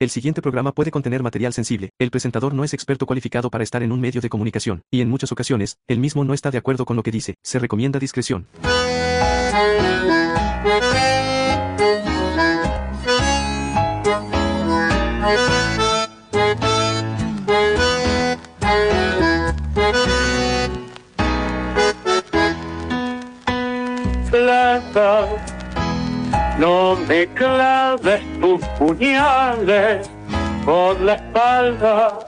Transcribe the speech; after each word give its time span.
El 0.00 0.08
siguiente 0.08 0.40
programa 0.40 0.72
puede 0.72 0.90
contener 0.90 1.22
material 1.22 1.52
sensible. 1.52 1.90
El 1.98 2.10
presentador 2.10 2.54
no 2.54 2.64
es 2.64 2.72
experto 2.72 3.04
cualificado 3.04 3.50
para 3.50 3.62
estar 3.62 3.82
en 3.82 3.92
un 3.92 4.00
medio 4.00 4.22
de 4.22 4.30
comunicación, 4.30 4.80
y 4.90 5.02
en 5.02 5.10
muchas 5.10 5.30
ocasiones, 5.30 5.76
él 5.88 5.98
mismo 5.98 6.24
no 6.24 6.32
está 6.32 6.50
de 6.50 6.56
acuerdo 6.56 6.86
con 6.86 6.96
lo 6.96 7.02
que 7.02 7.10
dice. 7.10 7.34
Se 7.42 7.58
recomienda 7.58 7.98
discreción. 7.98 8.46
Plata, 24.30 25.26
no 26.58 26.96
me 27.06 27.26
claves 27.34 28.29
puñales 28.80 30.10
por 30.64 30.98
la 31.00 31.14
espalda, 31.14 32.18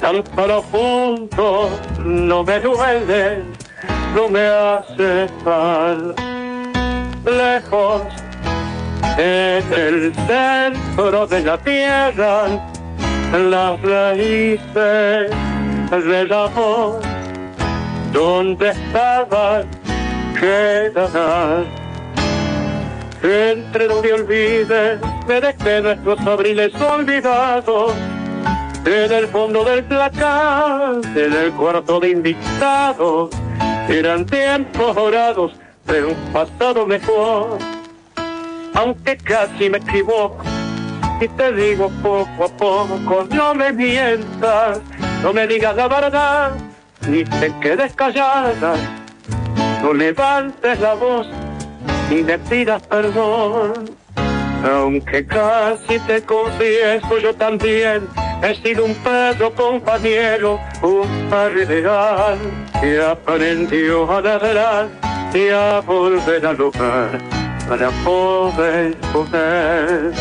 tan 0.00 0.22
profundo 0.22 1.68
no 2.04 2.44
me 2.44 2.60
duele, 2.60 3.42
no 4.14 4.28
me 4.28 4.46
hace 4.46 5.28
mal. 5.44 6.14
Lejos 7.24 8.02
en 9.18 9.64
el 9.74 10.14
centro 10.28 11.26
de 11.26 11.42
la 11.42 11.58
tierra, 11.58 12.46
las 13.32 13.82
raíces 13.82 15.30
del 15.90 16.32
amor, 16.32 17.00
donde 18.12 18.70
estaban 18.70 19.66
quedarán. 20.38 21.79
Entre 23.22 23.86
me 23.86 24.12
olvides, 24.14 24.98
me 25.28 25.40
dejé 25.40 25.82
nuestros 25.82 26.20
abriles 26.26 26.72
olvidados, 26.80 27.92
en 28.86 29.12
el 29.12 29.26
fondo 29.26 29.62
del 29.62 29.84
placar, 29.84 31.00
en 31.14 31.32
el 31.34 31.52
cuarto 31.52 32.00
de 32.00 32.10
invitados, 32.10 33.28
eran 33.90 34.24
tiempos 34.24 34.94
dorados 34.94 35.52
de 35.86 36.04
un 36.04 36.14
pasado 36.32 36.86
mejor. 36.86 37.58
Aunque 38.72 39.18
casi 39.18 39.68
me 39.68 39.78
equivoco, 39.78 40.42
y 41.20 41.28
te 41.28 41.52
digo 41.52 41.90
poco 42.02 42.44
a 42.44 42.48
poco, 42.48 43.26
no 43.30 43.54
me 43.54 43.70
mientas, 43.70 44.80
no 45.22 45.34
me 45.34 45.46
digas 45.46 45.76
la 45.76 45.88
verdad, 45.88 46.52
ni 47.06 47.24
te 47.24 47.52
quedes 47.60 47.92
callada, 47.92 48.74
no 49.82 49.92
levantes 49.92 50.80
la 50.80 50.94
voz, 50.94 51.26
ni 52.10 52.22
me 52.22 52.38
pidas 52.38 52.82
perdón. 52.88 53.96
Aunque 54.62 55.24
casi 55.24 55.98
te 56.00 56.20
confieso, 56.22 57.18
yo 57.18 57.34
también 57.34 58.06
he 58.42 58.54
sido 58.56 58.84
un 58.84 58.94
perro 58.96 59.54
compañero, 59.54 60.60
un 60.82 61.08
par 61.30 61.52
ideal, 61.56 62.38
que 62.80 63.00
aprendió 63.00 64.10
a 64.12 64.20
ladrar 64.20 64.88
y 65.32 65.48
a 65.48 65.80
volver 65.80 66.44
al 66.44 66.56
lugar 66.58 67.18
para 67.68 67.90
poder 68.04 68.96
comer. 69.12 70.12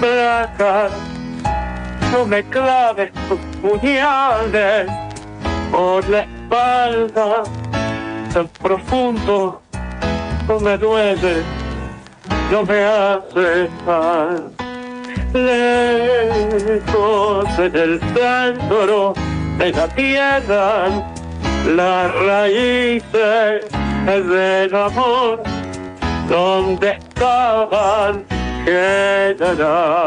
Placa, 0.00 0.88
no 2.10 2.26
me 2.26 2.42
claves 2.44 3.12
tus 3.28 3.38
puñales 3.60 4.90
por 5.70 6.08
la 6.08 6.20
espalda 6.22 7.44
tan 8.32 8.48
profundo, 8.60 9.62
no 10.48 10.58
me 10.58 10.76
duele, 10.76 11.42
no 12.50 12.64
me 12.64 12.84
hace 12.84 13.68
mal. 13.86 14.50
Lejos 15.32 16.78
en 17.58 17.76
el 17.76 18.00
centro 18.00 19.14
de 19.58 19.72
la 19.72 19.88
tierra, 19.88 20.88
las 21.76 22.14
raíces 22.26 23.81
del 24.06 24.74
amor, 24.74 25.42
donde 26.28 26.90
estaban 26.90 28.24
quedarán. 28.64 30.02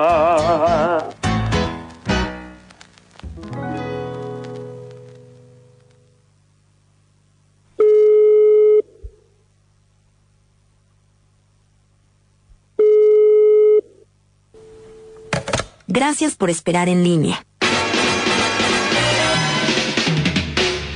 Gracias 15.88 16.36
por 16.36 16.50
esperar 16.50 16.90
en 16.90 17.04
línea. 17.04 17.46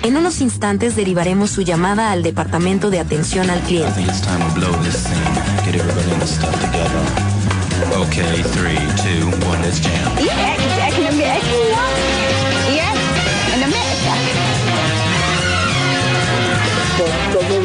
En 0.09 0.17
unos 0.17 0.41
instantes 0.41 0.95
derivaremos 0.95 1.51
su 1.51 1.61
llamada 1.61 2.11
al 2.11 2.23
Departamento 2.23 2.89
de 2.89 2.99
Atención 2.99 3.47
al 3.51 3.59
Cliente. 3.59 4.07
Okay, 7.95 8.41
three, 8.55 8.79
two, 8.97 9.27
one, 9.47 9.61
let's 9.61 9.79
jam. 9.79 10.17
Yes, 10.17 10.31
in 10.97 11.05
America. 13.61 14.15
Como 16.97 17.13
todo 17.29 17.47
de 17.47 17.59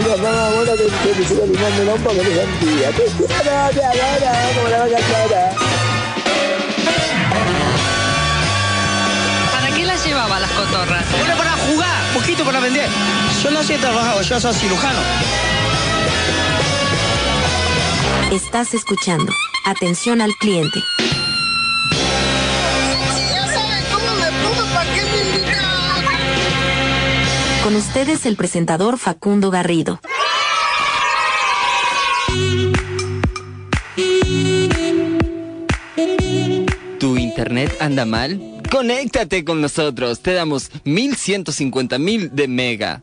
una 0.00 0.16
mamá 0.16 0.64
que. 0.64 0.78
Te 0.78 1.18
quiero, 3.18 3.68
te 3.74 3.84
adoro, 3.84 4.32
como 4.54 4.68
la 4.70 4.78
vaca 4.78 4.96
clara. 5.28 5.67
Llevaba 10.18 10.40
las 10.40 10.50
cotorras? 10.50 11.04
Bueno, 11.16 11.36
para 11.36 11.52
jugar, 11.52 12.12
poquito 12.12 12.44
para 12.44 12.58
vender. 12.58 12.88
Yo 13.42 13.50
no 13.52 13.62
sé 13.62 13.78
trabajar, 13.78 14.20
yo 14.20 14.40
soy 14.40 14.52
cirujano. 14.54 14.98
Estás 18.32 18.74
escuchando. 18.74 19.32
Atención 19.64 20.20
al 20.20 20.34
cliente. 20.40 20.82
Ya 23.30 23.46
saben 23.46 23.84
cómo 23.92 24.14
me 24.16 24.26
pongo, 24.42 24.74
¿para 24.74 24.92
qué 24.92 25.02
me 25.02 25.18
invitan? 25.36 25.64
Con 27.62 27.76
ustedes 27.76 28.26
el 28.26 28.34
presentador 28.34 28.98
Facundo 28.98 29.52
Garrido. 29.52 30.00
¿Tu 36.98 37.16
internet 37.16 37.76
anda 37.80 38.04
mal? 38.04 38.57
Conéctate 38.70 39.46
con 39.46 39.62
nosotros, 39.62 40.20
te 40.20 40.34
damos 40.34 40.70
1150 40.84 41.98
mil 41.98 42.34
de 42.36 42.48
mega. 42.48 43.02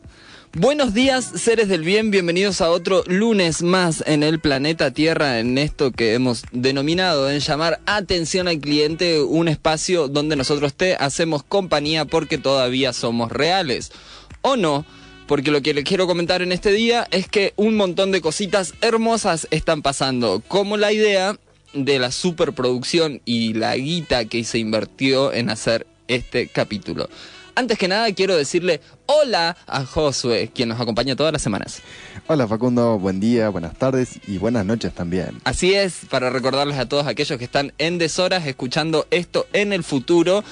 Buenos 0.53 0.93
días, 0.93 1.25
seres 1.25 1.67
del 1.69 1.81
bien, 1.81 2.11
bienvenidos 2.11 2.61
a 2.61 2.69
otro 2.69 3.03
lunes 3.07 3.63
más 3.63 4.03
en 4.05 4.21
el 4.21 4.39
planeta 4.39 4.91
Tierra, 4.91 5.39
en 5.39 5.57
esto 5.57 5.91
que 5.91 6.13
hemos 6.13 6.43
denominado 6.51 7.31
en 7.31 7.39
llamar 7.39 7.81
Atención 7.87 8.47
al 8.47 8.59
Cliente, 8.59 9.23
un 9.23 9.47
espacio 9.47 10.07
donde 10.07 10.35
nosotros 10.35 10.75
te 10.75 10.95
hacemos 10.95 11.41
compañía 11.43 12.05
porque 12.05 12.37
todavía 12.37 12.93
somos 12.93 13.31
reales. 13.31 13.91
¿O 14.43 14.57
no? 14.57 14.85
Porque 15.25 15.49
lo 15.49 15.63
que 15.63 15.73
les 15.73 15.83
quiero 15.83 16.05
comentar 16.05 16.43
en 16.43 16.51
este 16.51 16.71
día 16.71 17.07
es 17.09 17.27
que 17.27 17.53
un 17.55 17.75
montón 17.75 18.11
de 18.11 18.21
cositas 18.21 18.75
hermosas 18.81 19.47
están 19.49 19.81
pasando, 19.81 20.43
como 20.47 20.77
la 20.77 20.93
idea 20.93 21.37
de 21.75 21.99
la 21.99 22.11
superproducción 22.11 23.21
y 23.25 23.53
la 23.53 23.75
guita 23.75 24.25
que 24.25 24.43
se 24.43 24.57
invirtió 24.57 25.33
en 25.33 25.49
hacer 25.49 25.85
este 26.07 26.47
capítulo. 26.47 27.09
Antes 27.57 27.77
que 27.77 27.87
nada 27.87 28.11
quiero 28.13 28.35
decirle 28.35 28.81
hola 29.05 29.55
a 29.65 29.85
Josué, 29.85 30.51
quien 30.53 30.67
nos 30.67 30.81
acompaña 30.81 31.15
todas 31.15 31.31
las 31.31 31.41
semanas. 31.41 31.81
Hola 32.27 32.47
Facundo, 32.49 32.99
buen 32.99 33.21
día, 33.21 33.47
buenas 33.47 33.77
tardes 33.77 34.19
y 34.27 34.37
buenas 34.37 34.65
noches 34.65 34.93
también. 34.93 35.39
Así 35.45 35.73
es, 35.73 36.01
para 36.09 36.29
recordarles 36.29 36.77
a 36.77 36.89
todos 36.89 37.07
aquellos 37.07 37.39
que 37.39 37.45
están 37.45 37.71
en 37.77 37.97
deshoras 37.97 38.45
escuchando 38.45 39.07
esto 39.09 39.47
en 39.53 39.71
el 39.71 39.85
futuro. 39.85 40.43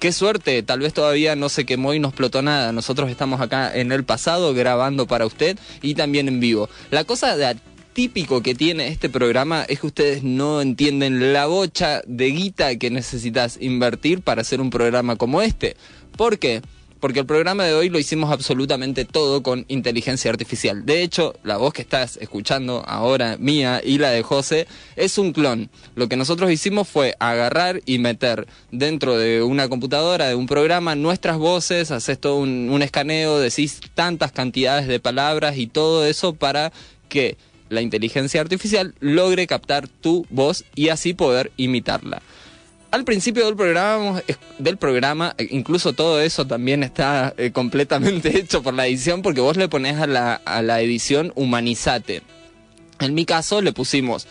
Qué 0.00 0.12
suerte, 0.12 0.62
tal 0.62 0.80
vez 0.80 0.92
todavía 0.92 1.34
no 1.34 1.48
se 1.48 1.64
quemó 1.64 1.94
y 1.94 1.98
no 1.98 2.08
explotó 2.08 2.42
nada. 2.42 2.72
Nosotros 2.72 3.10
estamos 3.10 3.40
acá 3.40 3.74
en 3.74 3.90
el 3.90 4.04
pasado 4.04 4.52
grabando 4.52 5.06
para 5.06 5.24
usted 5.24 5.58
y 5.80 5.94
también 5.94 6.28
en 6.28 6.40
vivo. 6.40 6.68
La 6.90 7.04
cosa 7.04 7.36
de 7.36 7.56
típico 8.00 8.40
que 8.40 8.54
tiene 8.54 8.88
este 8.88 9.10
programa 9.10 9.62
es 9.68 9.80
que 9.80 9.86
ustedes 9.88 10.22
no 10.22 10.62
entienden 10.62 11.34
la 11.34 11.44
bocha 11.44 12.00
de 12.06 12.30
guita 12.30 12.74
que 12.76 12.88
necesitas 12.88 13.58
invertir 13.60 14.22
para 14.22 14.40
hacer 14.40 14.62
un 14.62 14.70
programa 14.70 15.16
como 15.16 15.42
este. 15.42 15.76
¿Por 16.16 16.38
qué? 16.38 16.62
porque 16.98 17.20
el 17.20 17.26
programa 17.26 17.64
de 17.64 17.74
hoy 17.74 17.90
lo 17.90 17.98
hicimos 17.98 18.30
absolutamente 18.30 19.04
todo 19.04 19.42
con 19.42 19.66
inteligencia 19.68 20.30
artificial. 20.30 20.86
De 20.86 21.02
hecho, 21.02 21.34
la 21.44 21.58
voz 21.58 21.74
que 21.74 21.82
estás 21.82 22.16
escuchando 22.18 22.82
ahora, 22.86 23.36
mía 23.38 23.82
y 23.84 23.98
la 23.98 24.10
de 24.10 24.22
José, 24.22 24.66
es 24.96 25.18
un 25.18 25.32
clon. 25.32 25.68
Lo 25.94 26.08
que 26.08 26.16
nosotros 26.16 26.50
hicimos 26.50 26.88
fue 26.88 27.16
agarrar 27.18 27.82
y 27.84 27.98
meter 27.98 28.46
dentro 28.70 29.18
de 29.18 29.42
una 29.42 29.68
computadora, 29.68 30.28
de 30.28 30.34
un 30.34 30.46
programa, 30.46 30.94
nuestras 30.94 31.36
voces, 31.36 31.90
haces 31.90 32.18
todo 32.18 32.36
un, 32.36 32.70
un 32.70 32.80
escaneo, 32.80 33.38
decís 33.38 33.80
tantas 33.94 34.32
cantidades 34.32 34.86
de 34.86 35.00
palabras 35.00 35.58
y 35.58 35.66
todo 35.66 36.06
eso 36.06 36.34
para 36.34 36.72
que 37.08 37.36
la 37.70 37.80
inteligencia 37.80 38.42
artificial 38.42 38.94
logre 39.00 39.46
captar 39.46 39.88
tu 39.88 40.26
voz 40.28 40.64
y 40.74 40.90
así 40.90 41.14
poder 41.14 41.50
imitarla. 41.56 42.20
Al 42.90 43.04
principio 43.04 43.46
del 43.46 44.76
programa, 44.76 45.34
eh, 45.38 45.48
incluso 45.50 45.92
todo 45.92 46.20
eso 46.20 46.46
también 46.46 46.82
está 46.82 47.32
eh, 47.38 47.52
completamente 47.52 48.36
hecho 48.38 48.62
por 48.62 48.74
la 48.74 48.86
edición 48.86 49.22
porque 49.22 49.40
vos 49.40 49.56
le 49.56 49.68
pones 49.68 49.98
a 49.98 50.06
la, 50.06 50.34
a 50.34 50.60
la 50.60 50.80
edición 50.82 51.32
humanizate. 51.36 52.22
En 52.98 53.14
mi 53.14 53.24
caso 53.24 53.62
le 53.62 53.72
pusimos 53.72 54.26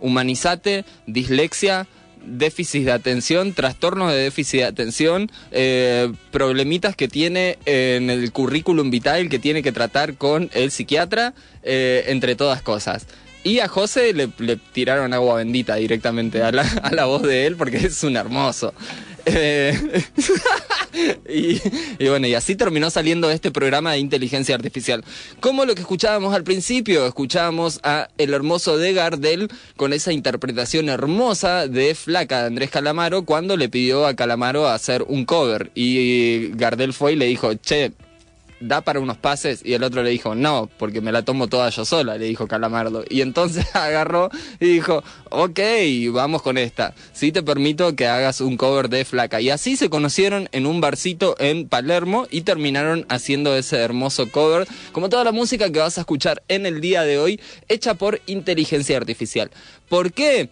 humanizate, 0.00 0.84
dislexia, 1.06 1.86
déficit 2.26 2.84
de 2.84 2.92
atención, 2.92 3.52
trastornos 3.52 4.12
de 4.12 4.18
déficit 4.18 4.60
de 4.60 4.66
atención, 4.66 5.30
eh, 5.50 6.12
problemitas 6.30 6.96
que 6.96 7.08
tiene 7.08 7.58
en 7.66 8.10
el 8.10 8.32
currículum 8.32 8.90
vital 8.90 9.28
que 9.28 9.38
tiene 9.38 9.62
que 9.62 9.72
tratar 9.72 10.14
con 10.14 10.50
el 10.54 10.70
psiquiatra, 10.70 11.34
eh, 11.62 12.04
entre 12.08 12.36
todas 12.36 12.62
cosas. 12.62 13.06
Y 13.42 13.60
a 13.60 13.68
José 13.68 14.14
le, 14.14 14.30
le 14.38 14.56
tiraron 14.56 15.12
agua 15.12 15.36
bendita 15.36 15.76
directamente 15.76 16.42
a 16.42 16.50
la, 16.50 16.62
a 16.82 16.92
la 16.92 17.04
voz 17.04 17.22
de 17.22 17.46
él 17.46 17.56
porque 17.56 17.76
es 17.76 18.02
un 18.02 18.16
hermoso. 18.16 18.72
Eh, 19.26 20.02
y, 21.28 21.60
y, 21.98 22.08
bueno, 22.08 22.26
y 22.26 22.34
así 22.34 22.56
terminó 22.56 22.90
saliendo 22.90 23.30
este 23.30 23.50
programa 23.50 23.92
de 23.92 23.98
inteligencia 23.98 24.54
artificial. 24.54 25.04
Como 25.40 25.64
lo 25.64 25.74
que 25.74 25.80
escuchábamos 25.80 26.34
al 26.34 26.44
principio, 26.44 27.06
escuchábamos 27.06 27.80
a 27.82 28.08
el 28.18 28.34
hermoso 28.34 28.76
de 28.78 28.92
Gardel 28.92 29.48
con 29.76 29.92
esa 29.92 30.12
interpretación 30.12 30.88
hermosa 30.88 31.68
de 31.68 31.94
Flaca 31.94 32.40
de 32.40 32.46
Andrés 32.46 32.70
Calamaro 32.70 33.24
cuando 33.24 33.56
le 33.56 33.68
pidió 33.68 34.06
a 34.06 34.14
Calamaro 34.14 34.68
hacer 34.68 35.04
un 35.06 35.24
cover. 35.24 35.70
Y 35.74 36.48
Gardel 36.54 36.92
fue 36.92 37.12
y 37.12 37.16
le 37.16 37.26
dijo, 37.26 37.54
che, 37.54 37.92
da 38.68 38.80
para 38.80 39.00
unos 39.00 39.16
pases 39.16 39.60
y 39.64 39.74
el 39.74 39.82
otro 39.82 40.02
le 40.02 40.10
dijo, 40.10 40.34
no, 40.34 40.68
porque 40.78 41.00
me 41.00 41.12
la 41.12 41.22
tomo 41.22 41.48
toda 41.48 41.70
yo 41.70 41.84
sola, 41.84 42.18
le 42.18 42.26
dijo 42.26 42.48
Calamardo. 42.48 43.04
Y 43.08 43.20
entonces 43.20 43.66
agarró 43.74 44.30
y 44.60 44.66
dijo, 44.66 45.02
ok, 45.30 45.60
vamos 46.12 46.42
con 46.42 46.58
esta. 46.58 46.94
Sí 47.12 47.32
te 47.32 47.42
permito 47.42 47.94
que 47.94 48.06
hagas 48.06 48.40
un 48.40 48.56
cover 48.56 48.88
de 48.88 49.04
Flaca. 49.04 49.40
Y 49.40 49.50
así 49.50 49.76
se 49.76 49.90
conocieron 49.90 50.48
en 50.52 50.66
un 50.66 50.80
barcito 50.80 51.36
en 51.38 51.68
Palermo 51.68 52.26
y 52.30 52.42
terminaron 52.42 53.06
haciendo 53.08 53.56
ese 53.56 53.78
hermoso 53.78 54.30
cover, 54.30 54.66
como 54.92 55.08
toda 55.08 55.24
la 55.24 55.32
música 55.32 55.70
que 55.70 55.78
vas 55.78 55.98
a 55.98 56.02
escuchar 56.02 56.42
en 56.48 56.66
el 56.66 56.80
día 56.80 57.02
de 57.02 57.18
hoy, 57.18 57.40
hecha 57.68 57.94
por 57.94 58.20
inteligencia 58.26 58.96
artificial. 58.96 59.50
¿Por 59.88 60.12
qué? 60.12 60.50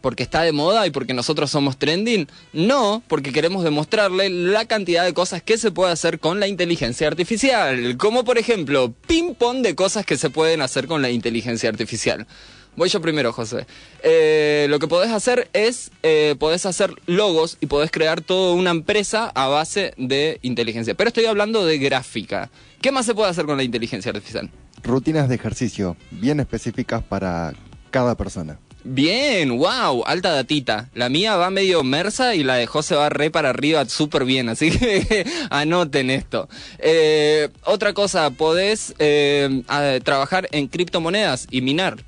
Porque 0.00 0.22
está 0.22 0.42
de 0.42 0.52
moda 0.52 0.86
y 0.86 0.90
porque 0.90 1.14
nosotros 1.14 1.50
somos 1.50 1.78
trending? 1.78 2.28
No, 2.52 3.02
porque 3.08 3.32
queremos 3.32 3.64
demostrarle 3.64 4.30
la 4.30 4.64
cantidad 4.64 5.04
de 5.04 5.14
cosas 5.14 5.42
que 5.42 5.58
se 5.58 5.70
puede 5.70 5.92
hacer 5.92 6.18
con 6.18 6.40
la 6.40 6.48
inteligencia 6.48 7.06
artificial. 7.08 7.96
Como 7.96 8.24
por 8.24 8.38
ejemplo, 8.38 8.92
ping-pong 9.06 9.62
de 9.62 9.74
cosas 9.74 10.06
que 10.06 10.16
se 10.16 10.30
pueden 10.30 10.62
hacer 10.62 10.86
con 10.86 11.02
la 11.02 11.10
inteligencia 11.10 11.68
artificial. 11.68 12.26
Voy 12.74 12.88
yo 12.88 13.02
primero, 13.02 13.32
José. 13.34 13.66
Eh, 14.02 14.66
lo 14.70 14.78
que 14.78 14.88
podés 14.88 15.10
hacer 15.10 15.50
es, 15.52 15.90
eh, 16.02 16.36
podés 16.38 16.64
hacer 16.64 16.94
logos 17.06 17.58
y 17.60 17.66
podés 17.66 17.90
crear 17.90 18.22
toda 18.22 18.54
una 18.54 18.70
empresa 18.70 19.30
a 19.34 19.46
base 19.48 19.92
de 19.98 20.38
inteligencia. 20.40 20.94
Pero 20.94 21.08
estoy 21.08 21.26
hablando 21.26 21.66
de 21.66 21.76
gráfica. 21.78 22.50
¿Qué 22.80 22.90
más 22.90 23.04
se 23.04 23.14
puede 23.14 23.30
hacer 23.30 23.44
con 23.44 23.58
la 23.58 23.62
inteligencia 23.62 24.10
artificial? 24.10 24.50
Rutinas 24.82 25.28
de 25.28 25.34
ejercicio 25.34 25.96
bien 26.10 26.40
específicas 26.40 27.02
para 27.02 27.52
cada 27.90 28.16
persona. 28.16 28.58
Bien, 28.84 29.56
wow, 29.58 30.02
alta 30.06 30.32
datita. 30.32 30.90
La 30.94 31.08
mía 31.08 31.36
va 31.36 31.50
medio 31.50 31.84
mersa 31.84 32.34
y 32.34 32.42
la 32.42 32.56
de 32.56 32.66
José 32.66 32.96
va 32.96 33.08
re 33.08 33.30
para 33.30 33.50
arriba 33.50 33.84
súper 33.88 34.24
bien, 34.24 34.48
así 34.48 34.70
que 34.70 35.24
anoten 35.50 36.10
esto. 36.10 36.48
Eh, 36.78 37.48
otra 37.64 37.92
cosa, 37.92 38.30
podés 38.30 38.94
eh, 38.98 39.62
a, 39.68 39.98
trabajar 40.02 40.48
en 40.50 40.66
criptomonedas 40.66 41.46
y 41.50 41.60
minar. 41.60 42.04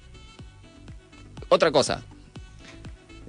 Otra 1.48 1.70
cosa. 1.70 2.02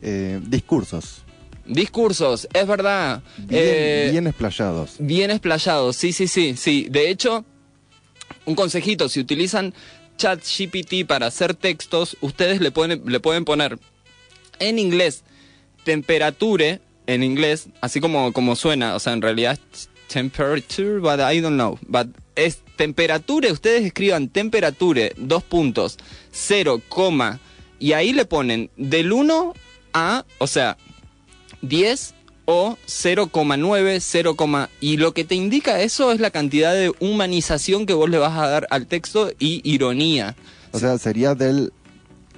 Eh, 0.02 0.40
discursos. 0.48 1.22
Discursos, 1.68 2.48
es 2.54 2.68
verdad. 2.68 3.22
Bien, 3.38 4.12
bien 4.12 4.28
explayados. 4.28 4.96
Bien 5.00 5.30
explayados, 5.30 5.96
sí, 5.96 6.14
sí, 6.14 6.28
sí, 6.28 6.56
sí. 6.58 6.88
De 6.90 7.10
hecho, 7.10 7.46
un 8.46 8.56
consejito, 8.56 9.10
si 9.10 9.20
utilizan 9.20 9.74
ChatGPT 10.18 11.06
para 11.06 11.28
hacer 11.28 11.54
textos, 11.54 12.18
ustedes 12.22 12.62
le 12.62 12.72
pueden, 12.72 13.04
le 13.06 13.20
pueden 13.20 13.46
poner 13.46 13.80
en 14.60 14.80
inglés 14.80 15.24
temperature, 15.86 16.82
en 17.08 17.24
inglés, 17.24 17.70
así 17.80 18.02
como, 18.02 18.34
como 18.34 18.58
suena, 18.58 18.96
o 18.96 19.00
sea, 19.00 19.14
en 19.14 19.22
realidad 19.22 19.58
temperature, 20.08 21.00
but 21.00 21.20
I 21.20 21.40
don't 21.40 21.56
know, 21.56 21.80
but 21.88 22.08
es 22.36 22.58
temperature, 22.76 23.50
ustedes 23.52 23.86
escriban 23.86 24.28
temperature, 24.28 25.14
dos 25.16 25.44
puntos, 25.44 25.98
0, 26.32 26.82
y 27.80 27.94
ahí 27.94 28.12
le 28.12 28.26
ponen 28.26 28.70
del 28.76 29.14
1 29.14 29.54
a, 29.94 30.26
o 30.40 30.48
sea, 30.48 30.78
10 31.62 32.15
o 32.46 32.78
0,9, 32.88 34.00
0, 34.00 34.36
y 34.80 34.98
lo 34.98 35.14
que 35.14 35.24
te 35.24 35.36
indica 35.36 35.82
eso 35.82 36.12
es 36.12 36.20
la 36.20 36.32
cantidad 36.32 36.74
de 36.74 36.94
humanización 37.00 37.86
que 37.86 37.94
vos 37.94 38.10
le 38.10 38.18
vas 38.18 38.38
a 38.38 38.48
dar 38.48 38.68
al 38.70 38.88
texto 38.88 39.32
y 39.40 39.62
ironía. 39.64 40.36
O 40.72 40.80
sea, 40.80 40.98
sería 40.98 41.36
del 41.36 41.74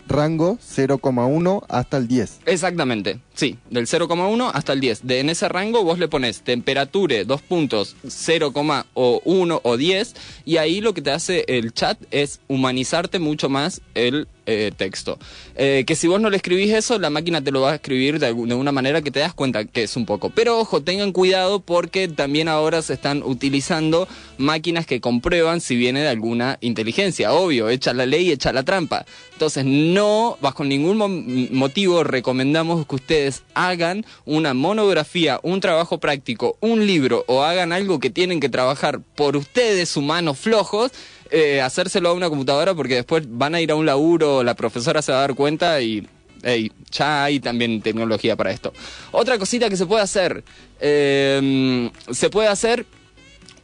rango 0.08 0.58
0,1 0.60 1.66
hasta 1.68 1.98
el 1.98 2.08
10. 2.08 2.40
Exactamente, 2.46 3.20
sí, 3.38 3.58
del 3.70 3.86
0,1 3.86 4.52
hasta 4.54 4.74
el 4.74 4.82
10. 4.82 5.08
De 5.08 5.20
en 5.20 5.30
ese 5.30 5.48
rango 5.48 5.84
vos 5.84 6.00
le 6.00 6.08
pones 6.08 6.42
temperatura, 6.42 7.24
dos 7.24 7.42
puntos, 7.42 7.96
0, 8.06 8.52
o 8.96 9.22
1 9.24 9.62
o 9.64 9.78
10, 9.78 10.16
y 10.44 10.58
ahí 10.58 10.82
lo 10.82 10.94
que 10.94 11.02
te 11.02 11.12
hace 11.12 11.46
el 11.48 11.74
chat 11.74 11.98
es 12.12 12.42
humanizarte 12.48 13.20
mucho 13.20 13.48
más 13.48 13.82
el 13.94 14.28
eh, 14.50 14.72
texto. 14.76 15.20
Eh, 15.58 15.84
que 15.86 15.96
si 15.96 16.08
vos 16.08 16.22
no 16.22 16.30
le 16.30 16.38
escribís 16.38 16.74
eso, 16.74 16.98
la 17.00 17.10
máquina 17.10 17.44
te 17.44 17.52
lo 17.52 17.60
va 17.60 17.74
a 17.74 17.76
escribir 17.76 18.18
de, 18.18 18.28
de, 18.28 18.54
una 18.54 18.72
manera 18.72 19.02
que 19.02 19.12
te 19.12 19.20
das 19.20 19.34
cuenta 19.34 19.66
que 19.66 19.84
es 19.84 19.98
un 19.98 20.06
poco. 20.06 20.30
Pero 20.30 20.58
ojo, 20.58 20.82
tengan 20.82 21.12
cuidado 21.12 21.60
porque 21.60 22.08
también 22.08 22.48
ahora 22.48 22.82
se 22.82 22.94
están 22.94 23.24
utilizando 23.24 24.08
máquinas 24.38 24.86
que 24.86 25.02
comprueban 25.02 25.60
si 25.60 25.76
viene 25.76 26.00
de 26.00 26.08
alguna 26.08 26.58
inteligencia. 26.62 27.34
Obvio, 27.34 27.68
echa 27.68 27.94
la 27.94 28.06
ley, 28.06 28.32
echa 28.32 28.54
la 28.54 28.64
trampa. 28.64 29.06
Entonces, 29.34 29.66
no, 29.66 30.38
bajo 30.40 30.64
ningún 30.64 30.98
mo 30.98 31.10
motivo, 31.10 32.06
recomendamos 32.06 32.88
que 32.88 32.96
ustedes 32.96 33.27
hagan 33.54 34.06
una 34.26 34.54
monografía, 34.54 35.40
un 35.44 35.60
trabajo 35.60 36.00
práctico, 36.00 36.58
un 36.60 36.86
libro 36.86 37.24
o 37.28 37.44
hagan 37.44 37.72
algo 37.72 38.00
que 38.00 38.10
tienen 38.10 38.40
que 38.40 38.50
trabajar 38.50 39.00
por 39.16 39.38
ustedes, 39.38 39.96
humanos 39.98 40.38
flojos 40.40 40.92
eh, 41.30 41.62
hacérselo 41.62 42.10
a 42.10 42.14
una 42.14 42.30
computadora 42.30 42.74
porque 42.74 42.96
después 42.96 43.24
van 43.28 43.56
a 43.56 43.62
ir 43.62 43.72
a 43.72 43.76
un 43.76 43.86
laburo, 43.86 44.44
la 44.44 44.56
profesora 44.56 45.02
se 45.02 45.12
va 45.12 45.20
a 45.20 45.22
dar 45.22 45.36
cuenta 45.36 45.82
y 45.82 46.08
hey, 46.44 46.72
ya 46.92 47.26
hay 47.26 47.40
también 47.40 47.82
tecnología 47.82 48.36
para 48.36 48.52
esto. 48.52 48.74
Otra 49.12 49.38
cosita 49.38 49.70
que 49.70 49.78
se 49.78 49.86
puede 49.86 50.04
hacer, 50.04 50.44
eh, 50.80 51.90
se 52.12 52.30
puede 52.30 52.48
hacer 52.48 52.86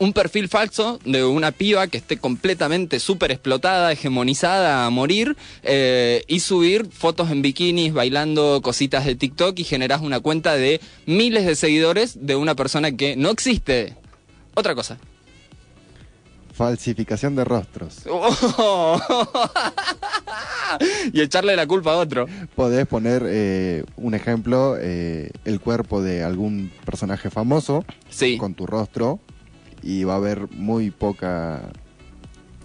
un 0.04 0.12
perfil 0.12 0.50
falso 0.50 1.00
de 1.06 1.24
una 1.24 1.52
piba 1.52 1.88
que 1.88 1.98
esté 1.98 2.18
completamente 2.18 3.00
súper 3.00 3.32
explotada, 3.32 3.92
hegemonizada 3.92 4.86
a 4.86 4.90
morir, 4.90 5.38
eh, 5.64 6.24
y 6.28 6.42
subir 6.42 6.88
fotos 6.92 7.32
en 7.32 7.42
bikinis, 7.42 7.94
bailando 7.94 8.62
cositas 8.62 9.06
de 9.06 9.16
TikTok 9.16 9.58
y 9.60 9.64
generas 9.64 10.02
una 10.02 10.20
cuenta 10.20 10.56
de 10.56 10.82
miles 11.06 11.46
de 11.46 11.56
seguidores 11.56 12.26
de 12.26 12.36
una 12.36 12.54
persona 12.54 12.92
que 12.92 13.16
no 13.16 13.30
existe. 13.30 13.96
Otra 14.56 14.76
cosa. 14.76 14.98
Falsificación 16.54 17.36
de 17.36 17.46
rostros. 17.46 18.02
Oh. 18.08 19.00
y 21.14 21.22
echarle 21.22 21.56
la 21.56 21.66
culpa 21.66 21.94
a 21.94 21.96
otro. 21.96 22.28
Podés 22.56 22.86
poner 22.88 23.24
eh, 23.26 23.86
un 23.96 24.14
ejemplo, 24.14 24.76
eh, 24.80 25.32
el 25.46 25.62
cuerpo 25.62 26.02
de 26.02 26.24
algún 26.24 26.72
personaje 26.86 27.30
famoso 27.30 27.86
sí. 28.10 28.38
con 28.38 28.54
tu 28.54 28.68
rostro 28.68 29.20
y 29.84 30.06
va 30.06 30.14
a 30.14 30.18
haber 30.18 30.50
muy 30.52 30.92
poca 30.92 31.72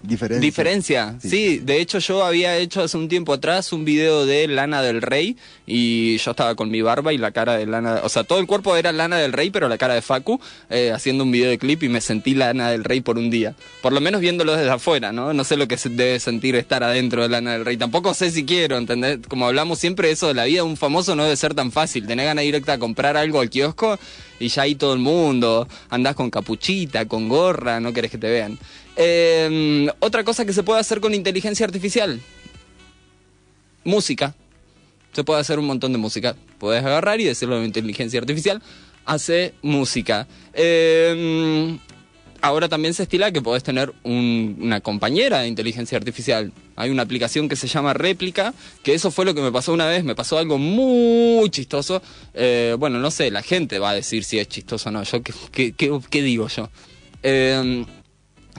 Diferencia. 0.01 0.41
Diferencia, 0.41 1.15
sí. 1.21 1.59
De 1.59 1.81
hecho, 1.81 1.99
yo 1.99 2.23
había 2.23 2.57
hecho 2.57 2.81
hace 2.81 2.97
un 2.97 3.09
tiempo 3.09 3.33
atrás 3.33 3.73
un 3.73 3.85
video 3.85 4.25
de 4.25 4.47
Lana 4.47 4.81
del 4.81 5.01
Rey 5.01 5.35
y 5.65 6.17
yo 6.17 6.31
estaba 6.31 6.55
con 6.55 6.71
mi 6.71 6.81
barba 6.81 7.13
y 7.13 7.17
la 7.17 7.31
cara 7.31 7.57
de 7.57 7.65
Lana. 7.65 8.01
O 8.03 8.09
sea, 8.09 8.23
todo 8.23 8.39
el 8.39 8.47
cuerpo 8.47 8.75
era 8.75 8.91
Lana 8.91 9.17
del 9.17 9.33
Rey, 9.33 9.49
pero 9.49 9.67
la 9.67 9.77
cara 9.77 9.93
de 9.93 10.01
Facu, 10.01 10.39
eh, 10.69 10.91
haciendo 10.91 11.23
un 11.23 11.31
video 11.31 11.49
de 11.49 11.57
clip 11.57 11.83
y 11.83 11.89
me 11.89 12.01
sentí 12.01 12.33
Lana 12.33 12.71
del 12.71 12.83
Rey 12.83 13.01
por 13.01 13.17
un 13.17 13.29
día. 13.29 13.55
Por 13.81 13.93
lo 13.93 14.01
menos 14.01 14.21
viéndolo 14.21 14.55
desde 14.55 14.69
afuera, 14.69 15.11
¿no? 15.11 15.33
No 15.33 15.43
sé 15.43 15.57
lo 15.57 15.67
que 15.67 15.77
se 15.77 15.89
debe 15.89 16.19
sentir 16.19 16.55
estar 16.55 16.83
adentro 16.83 17.23
de 17.23 17.29
Lana 17.29 17.53
del 17.53 17.65
Rey. 17.65 17.77
Tampoco 17.77 18.13
sé 18.13 18.31
si 18.31 18.45
quiero, 18.45 18.77
¿entendés? 18.77 19.19
Como 19.27 19.47
hablamos 19.47 19.79
siempre, 19.79 20.11
eso 20.11 20.27
de 20.27 20.33
la 20.33 20.45
vida 20.45 20.57
de 20.57 20.63
un 20.63 20.77
famoso 20.77 21.15
no 21.15 21.23
debe 21.23 21.35
ser 21.35 21.53
tan 21.53 21.71
fácil. 21.71 22.07
Tenés 22.07 22.25
ganas 22.25 22.43
directa 22.43 22.73
a 22.73 22.79
comprar 22.79 23.17
algo 23.17 23.41
al 23.41 23.49
kiosco 23.49 23.99
y 24.39 24.47
ya 24.47 24.63
ahí 24.63 24.75
todo 24.75 24.93
el 24.93 24.99
mundo. 24.99 25.67
Andás 25.89 26.15
con 26.15 26.29
capuchita, 26.29 27.05
con 27.05 27.29
gorra, 27.29 27.79
no 27.79 27.93
querés 27.93 28.11
que 28.11 28.17
te 28.17 28.29
vean. 28.29 28.57
Eh, 29.01 29.87
otra 29.99 30.25
cosa 30.25 30.45
que 30.45 30.51
se 30.51 30.61
puede 30.61 30.81
hacer 30.81 30.99
con 30.99 31.13
inteligencia 31.13 31.65
artificial. 31.65 32.19
Música. 33.85 34.35
Se 35.13 35.23
puede 35.23 35.39
hacer 35.39 35.57
un 35.57 35.65
montón 35.65 35.93
de 35.93 35.97
música. 35.97 36.35
Puedes 36.59 36.83
agarrar 36.83 37.19
y 37.21 37.23
decirlo 37.23 37.57
a 37.57 37.63
inteligencia 37.63 38.19
artificial. 38.19 38.61
Hace 39.05 39.53
música. 39.61 40.27
Eh, 40.53 41.77
ahora 42.41 42.67
también 42.67 42.93
se 42.93 43.03
estila 43.03 43.31
que 43.31 43.41
podés 43.41 43.63
tener 43.63 43.93
un- 44.03 44.57
una 44.59 44.81
compañera 44.81 45.39
de 45.39 45.47
inteligencia 45.47 45.97
artificial. 45.97 46.51
Hay 46.75 46.89
una 46.89 47.03
aplicación 47.03 47.47
que 47.47 47.55
se 47.55 47.67
llama 47.67 47.93
Réplica, 47.93 48.53
que 48.83 48.93
eso 48.93 49.11
fue 49.11 49.23
lo 49.25 49.33
que 49.33 49.41
me 49.41 49.51
pasó 49.51 49.73
una 49.73 49.87
vez. 49.87 50.03
Me 50.03 50.13
pasó 50.13 50.37
algo 50.37 50.57
muy 50.57 51.49
chistoso. 51.49 52.01
Eh, 52.33 52.75
bueno, 52.77 52.99
no 52.99 53.11
sé, 53.11 53.31
la 53.31 53.41
gente 53.41 53.79
va 53.79 53.91
a 53.91 53.95
decir 53.95 54.25
si 54.25 54.37
es 54.39 54.47
chistoso 54.49 54.89
o 54.89 54.91
no. 54.91 55.03
Yo, 55.03 55.21
¿qué, 55.23 56.21
digo 56.21 56.49
yo? 56.49 56.69
Eh, 57.23 57.85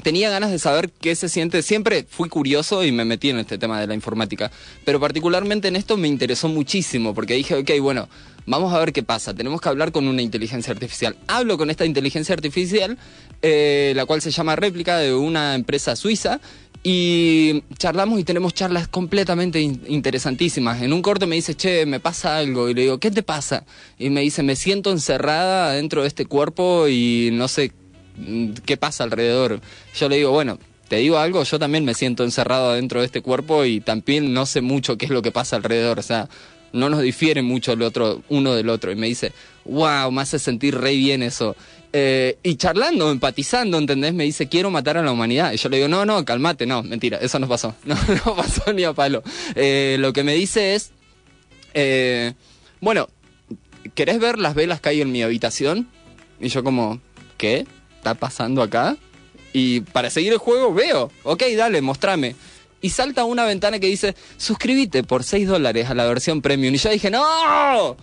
tenía 0.02 0.30
ganas 0.30 0.50
de 0.50 0.58
saber 0.58 0.90
qué 0.90 1.14
se 1.14 1.28
siente. 1.28 1.62
Siempre 1.62 2.06
fui 2.08 2.28
curioso 2.28 2.84
y 2.84 2.92
me 2.92 3.04
metí 3.04 3.30
en 3.30 3.38
este 3.38 3.58
tema 3.58 3.80
de 3.80 3.86
la 3.86 3.94
informática. 3.94 4.50
Pero 4.84 5.00
particularmente 5.00 5.68
en 5.68 5.76
esto 5.76 5.96
me 5.96 6.08
interesó 6.08 6.48
muchísimo 6.48 7.14
porque 7.14 7.34
dije, 7.34 7.54
ok, 7.54 7.70
bueno, 7.80 8.08
vamos 8.46 8.72
a 8.74 8.78
ver 8.78 8.92
qué 8.92 9.02
pasa. 9.02 9.34
Tenemos 9.34 9.60
que 9.60 9.68
hablar 9.68 9.92
con 9.92 10.08
una 10.08 10.22
inteligencia 10.22 10.72
artificial. 10.72 11.16
Hablo 11.26 11.56
con 11.58 11.70
esta 11.70 11.84
inteligencia 11.84 12.34
artificial, 12.34 12.98
eh, 13.42 13.92
la 13.96 14.06
cual 14.06 14.20
se 14.22 14.30
llama 14.30 14.56
réplica 14.56 14.98
de 14.98 15.14
una 15.14 15.54
empresa 15.54 15.96
suiza. 15.96 16.40
Y 16.82 17.62
charlamos 17.76 18.18
y 18.18 18.24
tenemos 18.24 18.54
charlas 18.54 18.88
completamente 18.88 19.60
in- 19.60 19.82
interesantísimas. 19.86 20.80
En 20.80 20.94
un 20.94 21.02
corte 21.02 21.26
me 21.26 21.36
dice, 21.36 21.54
che, 21.54 21.84
me 21.84 22.00
pasa 22.00 22.38
algo. 22.38 22.70
Y 22.70 22.74
le 22.74 22.82
digo, 22.82 22.98
¿qué 22.98 23.10
te 23.10 23.22
pasa? 23.22 23.64
Y 23.98 24.08
me 24.08 24.22
dice, 24.22 24.42
me 24.42 24.56
siento 24.56 24.90
encerrada 24.90 25.72
dentro 25.74 26.00
de 26.00 26.08
este 26.08 26.24
cuerpo 26.24 26.88
y 26.88 27.28
no 27.34 27.48
sé 27.48 27.72
qué 28.64 28.76
pasa 28.76 29.04
alrededor. 29.04 29.60
Yo 29.94 30.08
le 30.08 30.16
digo, 30.16 30.30
bueno, 30.30 30.58
te 30.88 30.96
digo 30.96 31.18
algo, 31.18 31.42
yo 31.44 31.58
también 31.58 31.84
me 31.84 31.94
siento 31.94 32.24
encerrado 32.24 32.74
dentro 32.74 33.00
de 33.00 33.06
este 33.06 33.22
cuerpo 33.22 33.64
y 33.64 33.80
también 33.80 34.32
no 34.32 34.44
sé 34.46 34.60
mucho 34.60 34.98
qué 34.98 35.06
es 35.06 35.10
lo 35.10 35.22
que 35.22 35.30
pasa 35.30 35.56
alrededor. 35.56 35.98
O 35.98 36.02
sea, 36.02 36.28
no 36.72 36.88
nos 36.88 37.02
difiere 37.02 37.42
mucho 37.42 37.72
el 37.72 37.82
otro, 37.82 38.22
uno 38.28 38.54
del 38.54 38.68
otro. 38.68 38.90
Y 38.90 38.96
me 38.96 39.06
dice, 39.06 39.32
wow, 39.64 40.10
me 40.10 40.22
hace 40.22 40.38
sentir 40.38 40.76
re 40.76 40.94
bien 40.96 41.22
eso. 41.22 41.56
Eh, 41.92 42.38
y 42.42 42.56
charlando, 42.56 43.10
empatizando, 43.10 43.78
¿entendés? 43.78 44.14
Me 44.14 44.24
dice, 44.24 44.48
quiero 44.48 44.70
matar 44.70 44.96
a 44.96 45.02
la 45.02 45.12
humanidad. 45.12 45.52
Y 45.52 45.56
yo 45.56 45.68
le 45.68 45.78
digo, 45.78 45.88
no, 45.88 46.04
no, 46.04 46.24
calmate, 46.24 46.66
no, 46.66 46.82
mentira, 46.82 47.18
eso 47.18 47.38
no 47.38 47.48
pasó. 47.48 47.74
No, 47.84 47.96
no 48.24 48.36
pasó 48.36 48.72
ni 48.72 48.84
a 48.84 48.92
palo. 48.92 49.22
Eh, 49.54 49.96
lo 49.98 50.12
que 50.12 50.22
me 50.22 50.34
dice 50.34 50.74
es, 50.74 50.92
eh, 51.74 52.34
bueno, 52.80 53.08
¿querés 53.94 54.18
ver 54.18 54.38
las 54.38 54.54
velas 54.54 54.80
que 54.80 54.90
hay 54.90 55.00
en 55.00 55.12
mi 55.12 55.22
habitación? 55.22 55.88
Y 56.40 56.48
yo 56.48 56.62
como, 56.62 57.00
¿qué? 57.36 57.66
¿Está 58.00 58.14
pasando 58.14 58.62
acá? 58.62 58.96
Y 59.52 59.80
para 59.82 60.08
seguir 60.08 60.32
el 60.32 60.38
juego 60.38 60.72
veo, 60.72 61.12
ok, 61.22 61.42
dale, 61.54 61.82
mostrame. 61.82 62.34
Y 62.80 62.88
salta 62.88 63.26
una 63.26 63.44
ventana 63.44 63.78
que 63.78 63.88
dice, 63.88 64.16
suscríbete 64.38 65.02
por 65.02 65.22
6 65.22 65.46
dólares 65.46 65.90
a 65.90 65.94
la 65.94 66.06
versión 66.06 66.40
premium. 66.40 66.74
Y 66.74 66.78
yo 66.78 66.88
dije, 66.88 67.10
no, 67.10 67.94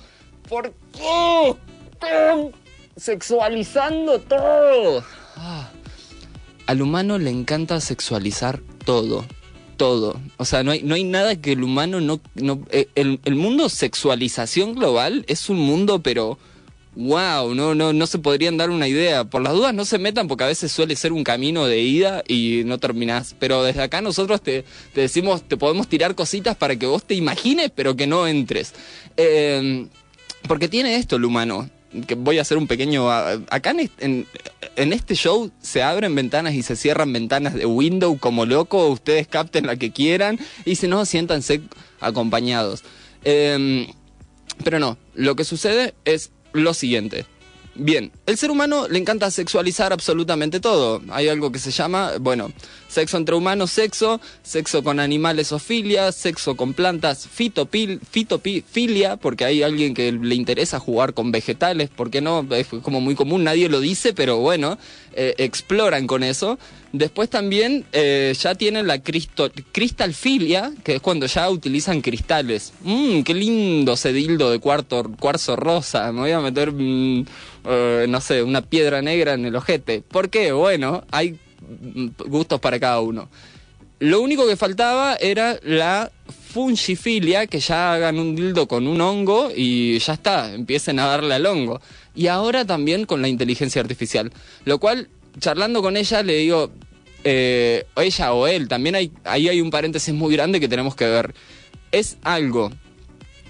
¿por 0.48 0.72
qué? 0.94 2.52
Sexualizando 2.96 4.20
todo. 4.20 5.04
Ah. 5.36 5.72
Al 6.68 6.84
humano 6.84 7.18
le 7.18 7.32
encanta 7.32 7.82
sexualizar 7.82 8.60
todo. 8.86 9.26
Todo. 9.78 10.22
O 10.38 10.46
sea, 10.46 10.62
no 10.62 10.70
hay, 10.70 10.84
no 10.84 10.94
hay 10.94 11.06
nada 11.06 11.36
que 11.42 11.54
el 11.54 11.64
humano 11.64 12.02
no... 12.02 12.20
no 12.36 12.62
eh, 12.70 12.88
el, 12.94 13.20
el 13.26 13.34
mundo 13.34 13.68
sexualización 13.68 14.76
global 14.76 15.26
es 15.28 15.50
un 15.50 15.58
mundo, 15.58 16.04
pero... 16.04 16.38
Wow, 17.00 17.54
no, 17.54 17.76
no, 17.76 17.94
no 17.94 18.08
se 18.08 18.18
podrían 18.18 18.58
dar 18.58 18.72
una 18.72 18.88
idea. 18.88 19.24
Por 19.24 19.44
las 19.44 19.54
dudas 19.54 19.72
no 19.72 19.86
se 19.86 20.00
metan 20.00 20.28
porque 20.28 20.46
a 20.46 20.48
veces 20.48 20.72
suele 20.72 20.96
ser 20.96 21.14
un 21.14 21.24
camino 21.24 21.68
de 21.68 21.80
ida 21.80 22.24
y 22.28 22.64
no 22.66 22.80
terminás. 22.80 23.36
Pero 23.38 23.64
desde 23.64 23.84
acá 23.84 24.02
nosotros 24.02 24.42
te, 24.42 24.66
te 24.96 25.02
decimos, 25.02 25.44
te 25.44 25.58
podemos 25.58 25.88
tirar 25.88 26.16
cositas 26.16 26.58
para 26.58 26.76
que 26.76 26.88
vos 26.88 27.04
te 27.04 27.14
imagines, 27.14 27.72
pero 27.76 27.96
que 27.96 28.08
no 28.08 28.26
entres. 28.26 28.74
Eh, 29.16 29.86
porque 30.48 30.68
tiene 30.68 30.96
esto 30.96 31.18
el 31.18 31.26
humano. 31.26 31.70
Que 32.08 32.16
voy 32.16 32.40
a 32.40 32.42
hacer 32.42 32.58
un 32.58 32.66
pequeño. 32.66 33.12
Acá 33.12 33.76
en, 34.00 34.26
en, 34.76 34.94
este 34.94 35.14
show 35.14 35.52
se 35.62 35.84
abren 35.84 36.16
ventanas 36.16 36.56
y 36.56 36.64
se 36.64 36.76
cierran 36.76 37.14
ventanas 37.14 37.54
de 37.54 37.68
window 37.68 38.18
como 38.18 38.48
loco. 38.48 38.88
Ustedes 38.88 39.28
capten 39.28 39.68
la 39.68 39.76
que 39.76 39.92
quieran 39.92 40.40
y 40.66 40.78
si 40.78 40.88
no, 40.88 41.06
siéntanse 41.06 41.62
acompañados. 42.00 42.84
Eh, 43.24 43.88
pero 44.64 44.80
no, 44.80 44.98
lo 45.14 45.36
que 45.36 45.44
sucede 45.44 45.94
es 46.06 46.32
lo 46.54 46.74
siguiente. 46.74 47.26
Bien, 47.80 48.12
el 48.26 48.38
ser 48.38 48.50
humano 48.50 48.88
le 48.88 48.98
encanta 48.98 49.30
sexualizar 49.30 49.94
absolutamente 49.94 50.60
todo. 50.60 51.02
Hay 51.10 51.28
algo 51.28 51.52
que 51.52 51.60
se 51.60 51.70
llama, 51.70 52.14
bueno, 52.20 52.52
sexo 52.88 53.18
entre 53.18 53.36
humanos, 53.36 53.72
sexo, 53.72 54.20
sexo 54.44 54.84
con 54.84 55.00
animales 55.00 55.52
o 55.52 55.60
filia, 55.60 56.12
sexo 56.12 56.56
con 56.56 56.74
plantas, 56.74 57.28
fitopil, 57.28 58.00
fitofilia, 58.10 59.18
porque 59.18 59.46
hay 59.46 59.64
alguien 59.64 59.94
que 59.94 60.12
le 60.12 60.36
interesa 60.36 60.80
jugar 60.80 61.14
con 61.14 61.32
vegetales, 61.32 61.90
¿por 61.90 62.10
qué 62.10 62.22
no? 62.22 62.46
Es 62.52 62.68
como 62.82 63.02
muy 63.02 63.16
común, 63.16 63.44
nadie 63.44 63.70
lo 63.70 63.80
dice, 63.80 64.14
pero 64.14 64.38
bueno, 64.38 64.78
eh, 65.14 65.36
exploran 65.38 66.08
con 66.08 66.24
eso. 66.24 66.58
Después 66.94 67.30
también 67.30 67.86
eh, 67.92 68.34
ya 68.40 68.56
tienen 68.56 68.88
la 68.88 69.04
cristo- 69.04 69.52
cristalfilia, 69.74 70.72
que 70.84 70.96
es 70.96 71.02
cuando 71.02 71.26
ya 71.26 71.50
utilizan 71.50 72.02
cristales. 72.02 72.72
Mmm, 72.82 73.22
qué 73.24 73.34
lindo 73.34 73.94
ese 73.94 74.14
dildo 74.14 74.50
de 74.52 74.60
cuarto, 74.60 75.04
cuarzo 75.20 75.56
rosa. 75.56 76.12
Me 76.14 76.22
voy 76.22 76.32
a 76.32 76.40
meter, 76.40 76.72
mm, 76.72 77.26
eh, 77.66 78.06
no 78.08 78.22
sé, 78.22 78.42
una 78.44 78.62
piedra 78.62 79.02
negra 79.02 79.34
en 79.34 79.46
el 79.46 79.56
ojete. 79.56 80.02
¿Por 80.02 80.30
qué? 80.30 80.54
Bueno, 80.54 81.04
hay 81.12 81.38
gustos 82.28 82.60
para 82.60 82.80
cada 82.80 83.02
uno. 83.02 83.30
Lo 84.00 84.22
único 84.22 84.48
que 84.48 84.56
faltaba 84.56 85.16
era 85.16 85.60
la 85.64 86.12
fungifilia, 86.54 87.48
que 87.48 87.60
ya 87.60 87.94
hagan 87.94 88.20
un 88.20 88.36
dildo 88.36 88.68
con 88.68 88.88
un 88.88 89.02
hongo 89.02 89.50
y 89.56 89.98
ya 90.00 90.14
está, 90.14 90.54
empiecen 90.54 91.00
a 91.00 91.08
darle 91.08 91.34
al 91.34 91.46
hongo. 91.46 91.82
Y 92.16 92.28
ahora 92.28 92.66
también 92.66 93.06
con 93.06 93.22
la 93.22 93.28
inteligencia 93.28 93.82
artificial. 93.82 94.32
Lo 94.66 94.80
cual, 94.80 95.10
charlando 95.40 95.82
con 95.82 95.98
ella, 95.98 96.22
le 96.22 96.38
digo, 96.38 96.72
eh, 97.24 97.86
ella 97.96 98.34
o 98.34 98.48
él, 98.48 98.68
también 98.68 98.96
hay, 98.96 99.12
ahí 99.24 99.50
hay 99.50 99.62
un 99.62 99.72
paréntesis 99.72 100.14
muy 100.14 100.34
grande 100.34 100.60
que 100.60 100.68
tenemos 100.68 100.96
que 100.96 101.06
ver. 101.06 101.34
Es 101.92 102.18
algo, 102.22 102.72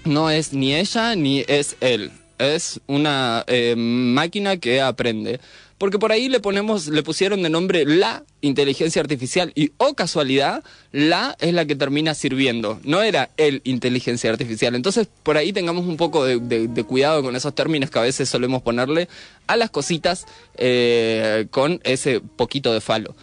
no 0.04 0.30
es 0.30 0.52
ni 0.52 0.74
ella 0.74 1.14
ni 1.14 1.44
es 1.46 1.76
él. 1.80 2.10
Es 2.38 2.80
una 2.86 3.44
eh, 3.48 3.74
máquina 3.76 4.56
que 4.56 4.80
aprende. 4.80 5.40
Porque 5.78 6.00
por 6.00 6.10
ahí 6.10 6.28
le 6.28 6.40
ponemos, 6.40 6.88
le 6.88 7.04
pusieron 7.04 7.42
de 7.42 7.50
nombre 7.50 7.84
la 7.86 8.24
inteligencia 8.40 9.00
artificial 9.00 9.52
y, 9.54 9.70
oh 9.78 9.94
casualidad, 9.94 10.64
la 10.90 11.36
es 11.40 11.54
la 11.54 11.66
que 11.66 11.76
termina 11.76 12.14
sirviendo. 12.14 12.80
No 12.82 13.00
era 13.00 13.30
el 13.36 13.60
inteligencia 13.62 14.28
artificial. 14.28 14.74
Entonces, 14.74 15.08
por 15.22 15.36
ahí 15.36 15.52
tengamos 15.52 15.86
un 15.86 15.96
poco 15.96 16.24
de, 16.24 16.84
cuidado 16.84 17.22
con 17.22 17.36
esos 17.36 17.54
términos 17.54 17.90
que 17.90 17.98
a 18.00 18.02
veces 18.02 18.28
solemos 18.28 18.62
ponerle 18.62 19.08
a 19.46 19.56
las 19.56 19.70
cositas 19.70 20.26
eh, 20.56 21.46
con 21.52 21.80
ese 21.84 22.20
poquito 22.20 22.72
de 22.72 22.80
falo. 22.80 23.14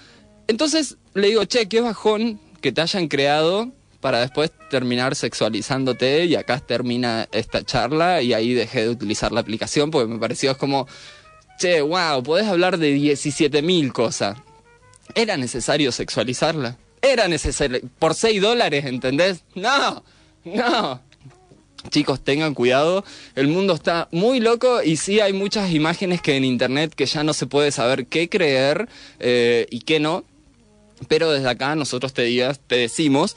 Entonces, 0.48 0.96
le 1.14 1.28
digo, 1.28 1.44
che, 1.44 1.68
qué 1.68 1.82
bajón 1.82 2.40
que 2.62 2.72
te 2.72 2.82
hayan 2.82 3.10
creado 3.10 3.72
para 4.00 4.20
después 4.20 4.52
terminar 4.70 5.16
sexualizándote 5.16 6.26
y 6.26 6.36
acá 6.36 6.60
termina 6.60 7.28
esta 7.32 7.64
charla 7.64 8.22
y 8.22 8.34
ahí 8.34 8.54
dejé 8.54 8.84
de 8.84 8.90
utilizar 8.90 9.32
la 9.32 9.40
aplicación 9.40 9.90
porque 9.90 10.14
me 10.14 10.20
pareció 10.20 10.56
como, 10.58 10.88
che, 11.60 11.82
wow, 11.82 12.24
podés 12.24 12.48
hablar 12.48 12.78
de 12.78 12.96
17.000 12.96 13.92
cosas. 13.92 14.38
¿Era 15.14 15.38
necesario 15.38 15.92
sexualizarla? 15.92 16.78
¿Era 17.02 17.28
necesario? 17.28 17.80
¿Por 18.00 18.16
6 18.16 18.42
dólares, 18.42 18.86
entendés? 18.86 19.44
No, 19.54 20.04
no. 20.44 21.02
Chicos, 21.90 22.24
tengan 22.24 22.56
cuidado, 22.56 23.06
el 23.36 23.48
mundo 23.48 23.76
está 23.76 24.08
muy 24.12 24.40
loco 24.40 24.82
y 24.82 24.98
sí 24.98 25.20
hay 25.20 25.34
muchas 25.34 25.72
imágenes 25.72 26.22
que 26.22 26.36
en 26.36 26.44
internet 26.44 26.94
que 26.96 27.06
ya 27.06 27.24
no 27.24 27.34
se 27.34 27.46
puede 27.46 27.72
saber 27.72 28.08
qué 28.08 28.28
creer 28.28 28.90
eh, 29.20 29.68
y 29.70 29.82
qué 29.82 30.00
no. 30.00 30.24
Pero 31.08 31.32
desde 31.32 31.50
acá 31.50 31.76
nosotros 31.76 32.14
te, 32.14 32.56
te 32.68 32.76
decimos 32.76 33.36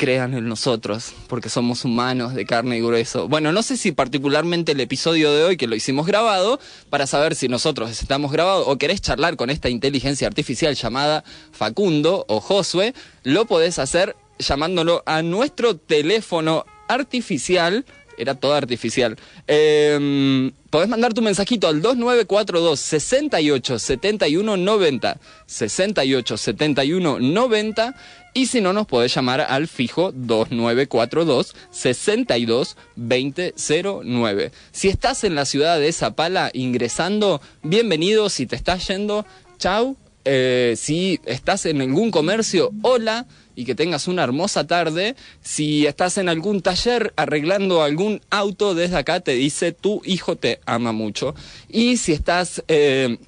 crean 0.00 0.32
en 0.32 0.48
nosotros, 0.48 1.12
porque 1.28 1.50
somos 1.50 1.84
humanos 1.84 2.32
de 2.32 2.46
carne 2.46 2.78
y 2.78 2.80
grueso. 2.80 3.28
Bueno, 3.28 3.52
no 3.52 3.62
sé 3.62 3.76
si 3.76 3.92
particularmente 3.92 4.72
el 4.72 4.80
episodio 4.80 5.30
de 5.30 5.44
hoy 5.44 5.56
que 5.58 5.66
lo 5.66 5.74
hicimos 5.74 6.06
grabado, 6.06 6.58
para 6.88 7.06
saber 7.06 7.34
si 7.34 7.48
nosotros 7.48 7.90
estamos 7.90 8.32
grabados 8.32 8.64
o 8.66 8.78
querés 8.78 9.02
charlar 9.02 9.36
con 9.36 9.50
esta 9.50 9.68
inteligencia 9.68 10.26
artificial 10.26 10.74
llamada 10.74 11.22
Facundo 11.52 12.24
o 12.28 12.40
Josue, 12.40 12.94
lo 13.24 13.44
podés 13.44 13.78
hacer 13.78 14.16
llamándolo 14.38 15.02
a 15.04 15.20
nuestro 15.20 15.76
teléfono 15.76 16.64
artificial 16.88 17.84
era 18.20 18.34
todo 18.34 18.54
artificial. 18.54 19.16
Eh, 19.46 20.50
podés 20.68 20.88
mandar 20.88 21.14
tu 21.14 21.22
mensajito 21.22 21.68
al 21.68 21.80
2942 21.80 22.78
68 22.78 23.78
71 23.78 24.56
90 24.56 25.20
68 25.46 26.36
71 26.36 27.18
90 27.18 27.94
y 28.34 28.46
si 28.46 28.60
no 28.60 28.72
nos 28.72 28.86
podés 28.86 29.14
llamar 29.14 29.40
al 29.40 29.68
fijo 29.68 30.12
2942 30.12 31.54
62 31.70 32.76
2009. 32.96 34.52
Si 34.72 34.88
estás 34.88 35.24
en 35.24 35.34
la 35.34 35.44
ciudad 35.44 35.78
de 35.78 35.92
Zapala 35.92 36.50
ingresando, 36.52 37.40
bienvenido. 37.62 38.28
Si 38.28 38.46
te 38.46 38.56
estás 38.56 38.86
yendo, 38.88 39.26
chau. 39.58 39.96
Eh, 40.24 40.74
si 40.76 41.18
estás 41.24 41.64
en 41.66 41.80
algún 41.80 42.10
comercio, 42.10 42.72
hola 42.82 43.26
y 43.56 43.64
que 43.64 43.74
tengas 43.74 44.06
una 44.06 44.22
hermosa 44.22 44.66
tarde. 44.66 45.16
Si 45.42 45.86
estás 45.86 46.18
en 46.18 46.28
algún 46.28 46.62
taller 46.62 47.12
arreglando 47.16 47.82
algún 47.82 48.20
auto, 48.30 48.74
desde 48.74 48.96
acá 48.96 49.20
te 49.20 49.32
dice 49.32 49.72
tu 49.72 50.02
hijo 50.04 50.36
te 50.36 50.60
ama 50.66 50.92
mucho. 50.92 51.34
Y 51.68 51.96
si 51.96 52.12
estás 52.12 52.62
eh, 52.68 53.18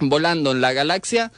volando 0.00 0.52
en 0.52 0.60
la 0.60 0.72
galaxia, 0.72 1.32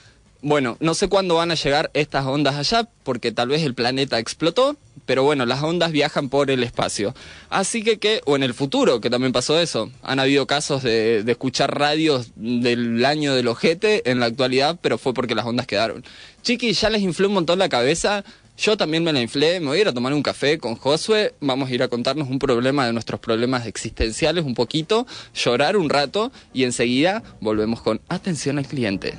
bueno, 0.45 0.77
no 0.79 0.93
sé 0.93 1.09
cuándo 1.09 1.37
van 1.37 1.51
a 1.51 1.55
llegar 1.55 1.91
estas 1.95 2.27
ondas 2.27 2.57
allá, 2.57 2.87
porque 3.03 3.33
tal 3.33 3.49
vez 3.49 3.63
el 3.63 3.75
planeta 3.75 4.19
explotó, 4.19 4.77
pero 5.07 5.23
bueno, 5.23 5.47
las 5.47 5.63
ondas 5.63 5.91
viajan 5.91 6.29
por 6.29 6.51
el 6.51 6.63
espacio. 6.63 7.15
Así 7.49 7.83
que 7.83 8.21
o 8.27 8.37
en 8.37 8.43
el 8.43 8.53
futuro, 8.53 9.01
que 9.01 9.09
también 9.09 9.33
pasó 9.33 9.59
eso, 9.59 9.91
han 10.03 10.21
habido 10.21 10.47
casos 10.47 10.83
de, 10.83 11.25
de 11.25 11.33
escuchar 11.33 11.79
radios 11.79 12.33
del 12.37 13.03
año 13.07 13.35
del 13.35 13.49
ojete 13.49 14.11
en 14.11 14.21
la 14.21 14.27
actualidad, 14.27 14.79
pero 14.83 14.99
fue 14.99 15.15
porque 15.15 15.35
las 15.35 15.47
ondas 15.47 15.67
quedaron. 15.67 16.05
Chiqui, 16.43 16.75
ya 16.75 16.91
les 16.91 17.01
inflé 17.01 17.27
un 17.27 17.35
montón 17.35 17.59
la 17.59 17.71
cabeza, 17.71 18.23
yo 18.59 18.77
también 18.77 19.03
me 19.03 19.15
la 19.15 19.23
inflé, 19.23 19.61
me 19.61 19.69
voy 19.69 19.79
a 19.79 19.81
ir 19.81 19.89
a 19.89 19.95
tomar 19.95 20.13
un 20.13 20.23
café 20.23 20.59
con 20.59 20.77
Josué, 20.77 21.35
vamos 21.41 21.71
a 21.71 21.75
ir 21.75 21.83
a 21.83 21.89
contarnos 21.89 22.29
un 22.29 22.39
problema 22.39 22.85
de 22.85 22.93
nuestros 22.93 23.19
problemas 23.19 23.67
existenciales 23.67 24.45
un 24.45 24.55
poquito, 24.55 25.07
llorar 25.35 25.79
un 25.79 25.89
rato 25.89 26.31
y 26.53 26.65
enseguida 26.65 27.23
volvemos 27.41 27.81
con 27.81 28.03
atención 28.11 28.59
al 28.59 28.67
cliente. 28.67 29.15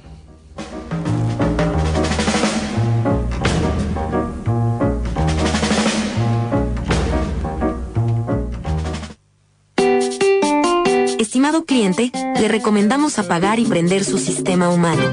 Estimado 11.46 11.66
cliente, 11.66 12.12
le 12.42 12.48
recomendamos 12.48 13.20
apagar 13.20 13.60
y 13.60 13.66
prender 13.66 14.04
su 14.04 14.18
sistema 14.18 14.70
humano. 14.70 15.04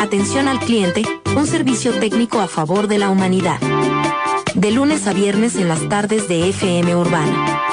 Atención 0.00 0.46
al 0.46 0.60
cliente, 0.60 1.02
un 1.36 1.48
servicio 1.48 1.90
técnico 1.98 2.38
a 2.38 2.46
favor 2.46 2.86
de 2.86 2.98
la 2.98 3.10
humanidad. 3.10 3.58
De 4.54 4.70
lunes 4.70 5.08
a 5.08 5.12
viernes 5.12 5.56
en 5.56 5.66
las 5.66 5.88
tardes 5.88 6.28
de 6.28 6.48
FM 6.50 6.94
Urbana. 6.94 7.71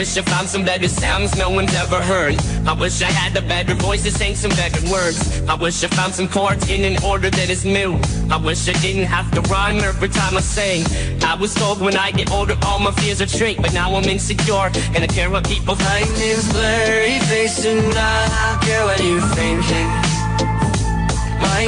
Wish 0.00 0.16
I 0.16 0.22
found 0.22 0.48
some 0.48 0.64
better 0.64 0.88
sounds 0.88 1.36
no 1.36 1.50
one's 1.50 1.74
ever 1.74 2.00
heard. 2.00 2.34
I 2.66 2.72
wish 2.72 3.02
I 3.02 3.10
had 3.22 3.36
a 3.36 3.46
better 3.46 3.74
voice 3.74 4.02
to 4.04 4.10
sing 4.10 4.34
some 4.34 4.50
better 4.52 4.80
words. 4.90 5.42
I 5.46 5.54
wish 5.56 5.84
I 5.84 5.88
found 5.88 6.14
some 6.14 6.26
chords 6.26 6.70
in 6.70 6.84
an 6.90 7.04
order 7.04 7.28
that 7.28 7.50
is 7.50 7.66
new. 7.66 8.00
I 8.30 8.38
wish 8.38 8.66
I 8.66 8.72
didn't 8.80 9.04
have 9.04 9.30
to 9.32 9.42
rhyme 9.52 9.76
every 9.80 10.08
time 10.08 10.38
I 10.38 10.40
sing. 10.40 10.86
I 11.22 11.34
was 11.34 11.54
told 11.54 11.82
when 11.82 11.98
I 11.98 12.12
get 12.12 12.32
older 12.32 12.56
all 12.64 12.78
my 12.78 12.92
fears 12.92 13.20
are 13.20 13.28
shrink, 13.28 13.60
but 13.60 13.74
now 13.74 13.94
I'm 13.94 14.04
insecure 14.04 14.70
and 14.94 15.04
I 15.04 15.06
care 15.06 15.28
what 15.28 15.46
people 15.46 15.74
think. 15.74 16.08
My 16.08 16.18
name's 16.18 16.50
blurry 16.50 17.18
face 17.28 17.66
and 17.66 17.92
I 17.94 18.58
care 18.64 18.86
what 18.86 19.04
you're 19.04 19.20
thinking. 19.36 19.88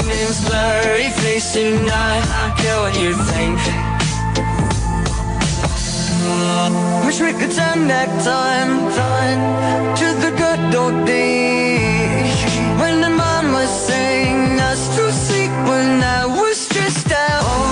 Name's 0.08 0.48
blurry 0.48 1.10
face 1.20 1.54
and 1.54 1.90
I 1.90 2.54
care 2.56 2.80
what 2.80 2.98
you're 2.98 3.12
thinking. 3.12 3.91
Wish 7.04 7.20
we 7.20 7.32
could 7.32 7.50
turn 7.50 7.88
back 7.88 8.08
time, 8.22 8.72
time 8.92 9.40
to 9.96 10.06
the 10.24 10.30
good 10.42 10.74
old 10.74 11.06
days 11.06 12.38
when 12.80 13.00
the 13.00 13.10
mom 13.10 13.52
was 13.52 13.70
saying 13.88 14.60
us 14.60 14.96
to 14.96 15.12
sleep 15.12 15.50
when 15.70 16.02
I 16.02 16.26
was 16.26 16.56
stressed 16.58 17.12
out. 17.12 17.71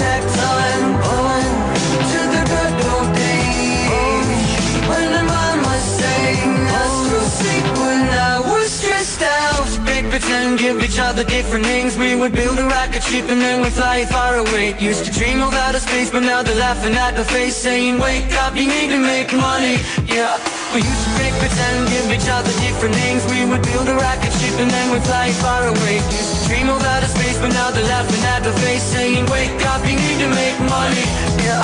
pretend, 10.11 10.59
give 10.59 10.83
each 10.83 10.99
other 10.99 11.23
different 11.23 11.63
names. 11.65 11.97
We 11.97 12.15
would 12.15 12.33
build 12.33 12.59
a 12.59 12.67
rocket 12.67 13.01
ship 13.01 13.25
and 13.31 13.39
then 13.41 13.61
we'd 13.63 13.71
fly 13.71 14.05
far 14.05 14.35
away. 14.35 14.75
Used 14.77 15.05
to 15.05 15.11
dream 15.11 15.41
of 15.41 15.53
outer 15.53 15.79
space, 15.79 16.11
but 16.11 16.23
now 16.23 16.43
they're 16.43 16.59
laughing 16.59 16.93
at 16.95 17.15
the 17.15 17.23
face, 17.23 17.55
saying, 17.55 17.97
Wake 17.97 18.33
up, 18.43 18.53
you 18.55 18.67
need 18.67 18.89
to 18.91 18.99
make 18.99 19.31
money. 19.31 19.79
Yeah. 20.05 20.35
We 20.75 20.79
used 20.83 21.03
to 21.07 21.11
fake 21.15 21.35
pretend, 21.39 21.87
give 21.89 22.07
each 22.11 22.27
other 22.27 22.51
different 22.59 22.95
names. 22.95 23.23
We 23.31 23.39
would 23.49 23.63
build 23.63 23.87
a 23.87 23.95
rocket 23.95 24.33
ship 24.39 24.55
and 24.59 24.69
then 24.69 24.91
we'd 24.91 25.03
fly 25.03 25.31
far 25.43 25.63
away. 25.73 25.95
Used 25.95 26.43
to 26.43 26.49
dream 26.49 26.67
of 26.69 26.83
outer 26.83 27.07
space, 27.07 27.39
but 27.39 27.51
now 27.55 27.71
they're 27.71 27.87
laughing 27.95 28.23
at 28.35 28.43
the 28.43 28.53
face, 28.63 28.83
saying, 28.83 29.25
Wake 29.31 29.63
up, 29.71 29.81
you 29.87 29.95
need 29.95 30.19
to 30.19 30.29
make 30.29 30.57
money. 30.67 31.07
Yeah. 31.47 31.63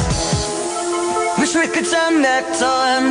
Wish 1.38 1.53
we 1.53 1.67
could 1.67 1.88
turn 1.91 2.23
back 2.23 2.45
time 2.57 3.07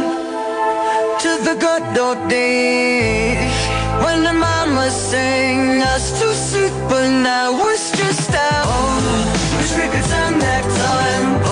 to 1.22 1.30
the 1.44 1.54
good 1.60 1.84
old 1.98 2.20
days 2.28 3.65
when 4.04 4.24
the 4.24 4.32
mama 4.32 4.90
sang 4.90 5.82
us 5.82 6.20
to 6.20 6.34
sleep, 6.34 6.72
but 6.88 7.08
now 7.08 7.52
we're 7.52 7.76
stressed 7.76 8.34
out. 8.34 8.64
Oh, 8.66 9.56
wish 9.58 9.72
we 9.76 9.86
could 9.92 10.08
turn 10.10 10.38
back 10.38 10.64
time. 10.64 11.45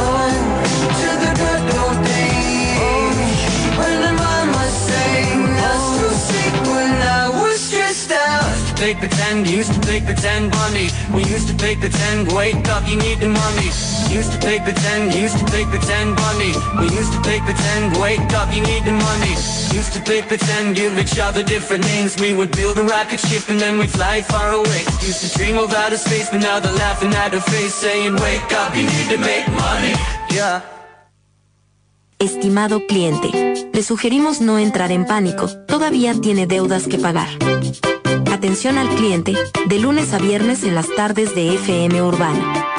Play 8.85 8.95
pretend, 9.09 9.49
used 9.49 9.73
to 9.73 9.81
play 9.81 10.01
pretend 10.01 10.51
bunny. 10.53 10.89
We 11.15 11.25
used 11.25 11.49
to 11.49 11.55
play 11.55 11.75
pretend, 11.75 12.31
wake 12.33 12.69
up, 12.69 12.87
you 12.87 12.97
need 12.97 13.19
the 13.19 13.29
money. 13.29 13.69
Used 14.13 14.31
to 14.33 14.39
play 14.45 14.59
pretend, 14.61 15.15
used 15.15 15.39
to 15.39 15.45
play 15.47 15.65
pretend 15.65 16.17
bunny. 16.17 16.53
We 16.81 16.87
used 17.01 17.13
to 17.15 17.21
play 17.27 17.41
pretend, 17.41 17.97
wake 17.97 18.33
up, 18.41 18.53
you 18.55 18.61
need 18.61 18.85
the 18.85 18.93
money. 18.93 19.35
Used 19.79 19.93
to 19.95 20.01
play 20.09 20.21
pretend, 20.21 20.77
give 20.77 20.99
each 20.99 21.19
other 21.19 21.43
different 21.43 21.85
names. 21.93 22.21
We 22.21 22.35
would 22.35 22.53
build 22.53 22.77
a 22.77 22.85
rocket 22.85 23.21
ship 23.21 23.49
and 23.49 23.59
then 23.59 23.79
we'd 23.79 23.91
fly 23.91 24.21
far 24.21 24.53
away. 24.53 24.81
Used 25.01 25.21
to 25.25 25.29
dream 25.39 25.57
of 25.57 25.73
outer 25.73 25.97
space, 25.97 26.29
but 26.31 26.43
now 26.43 26.61
they're 26.61 26.81
laughing 26.87 27.15
at 27.15 27.33
our 27.33 27.41
face, 27.41 27.75
saying, 27.75 28.17
Wake 28.27 28.53
up, 28.53 28.77
you 28.77 28.85
need 28.95 29.09
to 29.15 29.19
make 29.31 29.47
money. 29.65 29.95
Yeah. 30.31 30.61
Estimado 32.19 32.87
cliente, 32.87 33.31
le 33.73 33.83
sugerimos 33.83 34.43
no 34.43 34.59
entrar 34.59 34.93
en 34.93 35.07
pánico, 35.07 35.49
todavía 35.67 36.15
tiene 36.21 36.47
deudas 36.47 36.87
que 36.87 36.99
pagar. 36.99 37.29
Atención 38.45 38.77
al 38.77 38.91
cliente, 38.91 39.33
de 39.65 39.79
lunes 39.79 40.13
a 40.13 40.19
viernes 40.19 40.65
en 40.65 40.75
las 40.75 40.95
tardes 40.95 41.35
de 41.35 41.55
FM 41.55 42.03
Urbana. 42.03 42.74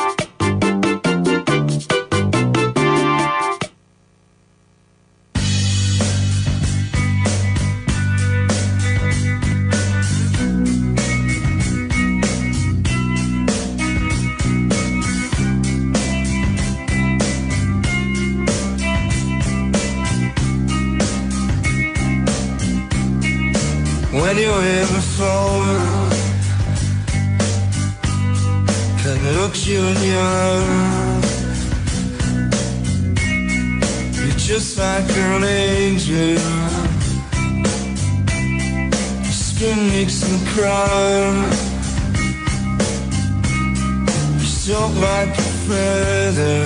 A 45.66 46.36
feather 46.36 46.64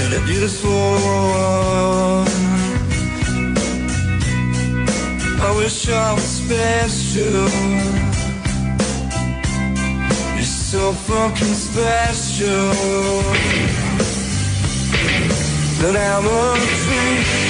In 0.00 0.12
a 0.14 0.26
beautiful 0.26 0.70
world 0.70 2.28
I 5.40 5.56
wish 5.56 5.88
I 5.88 6.12
was 6.14 6.24
special. 6.24 7.48
You're 10.34 10.42
so 10.42 10.92
fucking 10.92 11.54
special. 11.54 12.72
But 15.80 15.96
I'm 15.96 16.26
afraid. 16.26 17.38
I'm 17.42 17.47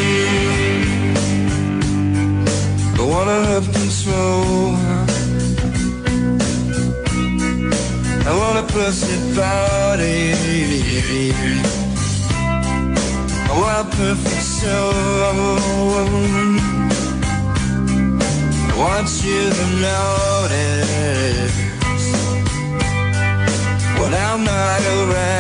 I 2.98 3.02
wanna 3.12 3.38
have 3.50 3.66
control. 3.72 4.74
I 8.26 8.32
want 8.40 8.56
a 8.58 8.66
perfect 8.72 9.26
body. 9.36 10.34
I 13.48 13.52
want 13.60 13.76
a 13.84 13.96
perfect 13.96 14.42
soul. 14.42 14.94
I 18.66 18.76
want 18.76 19.08
you 19.22 19.42
to 19.58 19.66
notice 19.86 21.56
when 24.00 24.12
I'm 24.12 24.40
not 24.42 24.82
around. 24.96 25.33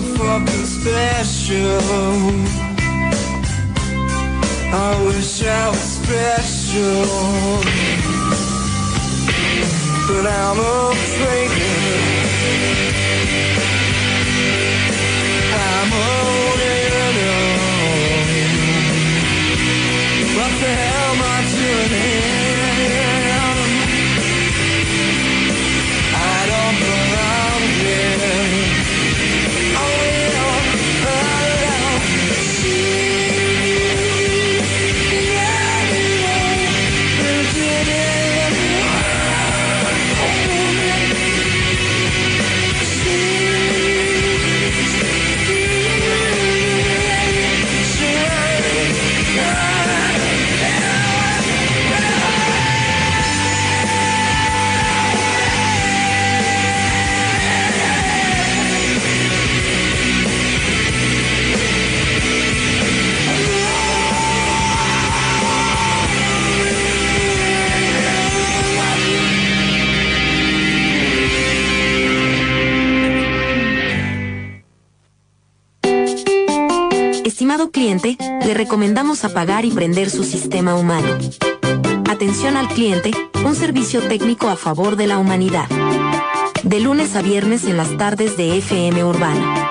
So 0.00 0.14
fucking 0.16 0.66
special. 0.66 1.80
I 4.70 5.04
wish 5.06 5.42
I 5.42 5.68
was 5.68 5.78
special, 5.78 7.04
but 10.08 10.26
I'm 10.26 10.58
afraid. 10.90 11.87
Estimado 77.48 77.70
cliente, 77.70 78.18
le 78.44 78.52
recomendamos 78.52 79.24
apagar 79.24 79.64
y 79.64 79.70
prender 79.70 80.10
su 80.10 80.22
sistema 80.22 80.74
humano. 80.74 81.08
Atención 82.06 82.58
al 82.58 82.68
cliente, 82.68 83.10
un 83.42 83.54
servicio 83.54 84.02
técnico 84.02 84.50
a 84.50 84.56
favor 84.56 84.96
de 84.96 85.06
la 85.06 85.16
humanidad. 85.16 85.66
De 86.62 86.78
lunes 86.78 87.16
a 87.16 87.22
viernes 87.22 87.64
en 87.64 87.78
las 87.78 87.96
tardes 87.96 88.36
de 88.36 88.58
FM 88.58 89.02
Urbana. 89.02 89.70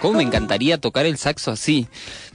¿Cómo 0.00 0.16
me 0.16 0.22
encantaría 0.22 0.80
tocar 0.80 1.04
el 1.04 1.18
saxo 1.18 1.50
así? 1.50 1.86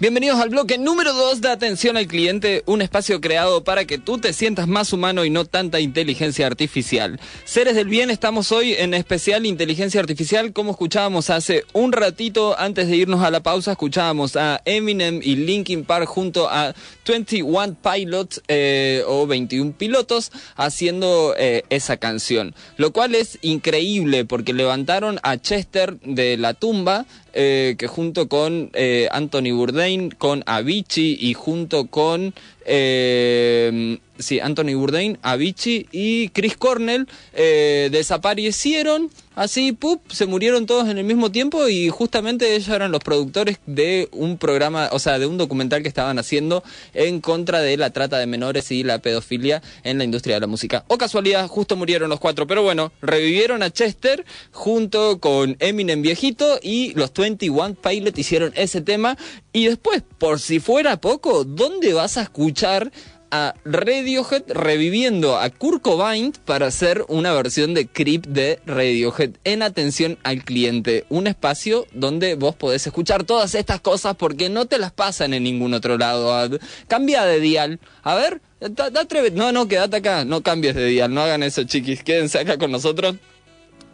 Bienvenidos 0.02 0.40
al 0.40 0.50
bloque 0.50 0.80
número 0.80 1.14
2 1.14 1.42
de 1.42 1.50
Atención 1.50 1.96
al 1.96 2.08
Cliente, 2.08 2.64
un 2.66 2.82
espacio 2.82 3.22
creado 3.22 3.64
para 3.64 3.86
que 3.86 4.00
tú 4.00 4.18
te 4.18 4.34
sientas 4.34 4.68
más 4.68 4.94
humano 4.94 5.26
y 5.26 5.30
no 5.30 5.46
tanta 5.46 5.80
inteligencia 5.80 6.48
artificial. 6.48 7.20
Seres 7.46 7.76
del 7.76 7.88
bien, 7.88 8.10
estamos 8.10 8.52
hoy 8.52 8.74
en 8.74 8.96
especial 8.96 9.46
inteligencia 9.46 10.00
artificial, 10.00 10.54
como 10.54 10.72
escuchábamos 10.72 11.30
hace 11.30 11.66
un 11.74 11.92
ratito 11.92 12.58
antes 12.58 12.88
de 12.88 12.96
irnos 12.96 13.24
a 13.24 13.30
la 13.30 13.44
pausa, 13.44 13.74
escuchábamos 13.74 14.36
a 14.38 14.60
Eminem 14.66 15.20
y 15.22 15.36
Linkin 15.36 15.86
Park 15.86 16.08
junto 16.08 16.50
a 16.50 16.74
21 17.08 17.76
Pilots 17.84 18.42
eh, 18.48 19.04
o 19.06 19.28
21 19.28 19.74
pilotos 19.74 20.32
haciendo 20.56 21.36
eh, 21.38 21.64
esa 21.70 21.98
canción, 21.98 22.56
lo 22.78 22.92
cual 22.92 23.14
es 23.14 23.38
increíble 23.44 24.26
porque 24.26 24.54
levantaron 24.54 25.20
a 25.22 25.38
Chester 25.38 26.00
de 26.00 26.38
la 26.38 26.56
tumba 26.56 27.06
eh, 27.34 27.76
que 27.78 27.88
junto 27.88 28.28
con 28.28 28.72
Anthony 29.12 29.54
Bourdain, 29.56 29.91
con 30.18 30.44
Avicii 30.46 31.18
y 31.20 31.34
junto 31.34 31.88
con 31.88 32.34
eh, 32.66 34.00
sí, 34.20 34.40
Anthony 34.40 34.76
Bourdain, 34.76 35.18
Avicii 35.22 35.88
y 35.92 36.30
Chris 36.30 36.58
Cornell 36.58 37.08
eh, 37.34 37.90
desaparecieron, 37.92 39.10
así, 39.36 39.72
pup, 39.72 40.02
se 40.12 40.26
murieron 40.26 40.66
todos 40.66 40.90
en 40.90 40.98
el 40.98 41.04
mismo 41.04 41.32
tiempo 41.32 41.68
y 41.68 41.90
justamente 41.90 42.56
ellos 42.56 42.70
eran 42.70 42.92
los 42.92 43.02
productores 43.02 43.60
de 43.66 44.10
un 44.12 44.38
programa, 44.38 44.90
o 44.92 45.00
sea, 45.00 45.20
de 45.20 45.26
un 45.26 45.38
documental 45.38 45.82
que 45.82 45.88
estaban 45.88 46.20
haciendo 46.20 46.64
en 46.94 47.22
contra 47.22 47.62
de 47.62 47.78
la 47.78 47.92
trata 47.92 48.18
de 48.18 48.28
menores 48.28 48.72
y 48.72 48.84
la 48.84 49.00
pedofilia 49.00 49.62
en 49.84 49.98
la 49.98 50.04
industria 50.04 50.36
de 50.36 50.42
la 50.42 50.48
música. 50.48 50.86
O 50.88 50.98
casualidad, 50.98 51.48
justo 51.48 51.76
murieron 51.76 52.10
los 52.10 52.20
cuatro, 52.20 52.48
pero 52.48 52.64
bueno, 52.64 52.92
revivieron 53.02 53.64
a 53.64 53.70
Chester 53.70 54.26
junto 54.52 55.20
con 55.20 55.56
Eminem 55.60 56.02
viejito 56.02 56.60
y 56.62 56.94
los 56.94 57.14
21 57.14 57.76
Pilot 57.76 58.18
hicieron 58.18 58.52
ese 58.56 58.82
tema 58.82 59.18
y 59.54 59.66
después, 59.66 60.04
por 60.18 60.40
si 60.40 60.60
fuera 60.60 61.00
poco, 61.00 61.44
¿dónde 61.44 61.94
vas 61.94 62.18
a 62.18 62.24
escuchar 62.24 62.92
a 63.32 63.56
Radiohead 63.66 64.44
reviviendo 64.50 65.38
a 65.38 65.50
Kurt 65.50 65.82
Cobain 65.82 66.34
para 66.46 66.68
hacer 66.68 67.06
una 67.08 67.34
versión 67.34 67.74
de 67.74 67.88
Creep 67.88 68.26
de 68.28 68.60
Radiohead 68.66 69.32
en 69.46 69.64
atención 69.64 70.18
al 70.24 70.44
cliente. 70.44 71.06
Un 71.10 71.28
espacio 71.28 71.88
donde 71.94 72.36
vos 72.36 72.56
podés 72.56 72.86
escuchar 72.86 73.24
todas 73.24 73.56
estas 73.56 73.80
cosas 73.82 74.16
porque 74.18 74.50
no 74.50 74.66
te 74.66 74.78
las 74.78 74.92
pasan 74.92 75.34
en 75.34 75.44
ningún 75.44 75.74
otro 75.74 75.98
lado. 75.98 76.60
Cambia 76.88 77.24
de 77.24 77.40
dial. 77.40 77.80
A 78.04 78.16
ver, 78.16 78.42
da- 78.60 78.92
No, 79.34 79.52
no, 79.52 79.68
quédate 79.68 79.98
acá. 79.98 80.26
No 80.26 80.42
cambies 80.42 80.76
de 80.76 80.86
dial. 80.86 81.14
No 81.14 81.22
hagan 81.22 81.44
eso, 81.44 81.64
chiquis. 81.64 82.04
Quédense 82.04 82.40
acá 82.40 82.58
con 82.58 82.72
nosotros 82.72 83.16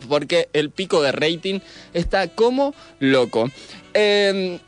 porque 0.08 0.50
el 0.54 0.69
pico 0.69 1.02
de 1.02 1.12
rating 1.12 1.60
está 1.93 2.28
como 2.28 2.73
loco. 3.00 3.50
Eh, 3.93 4.60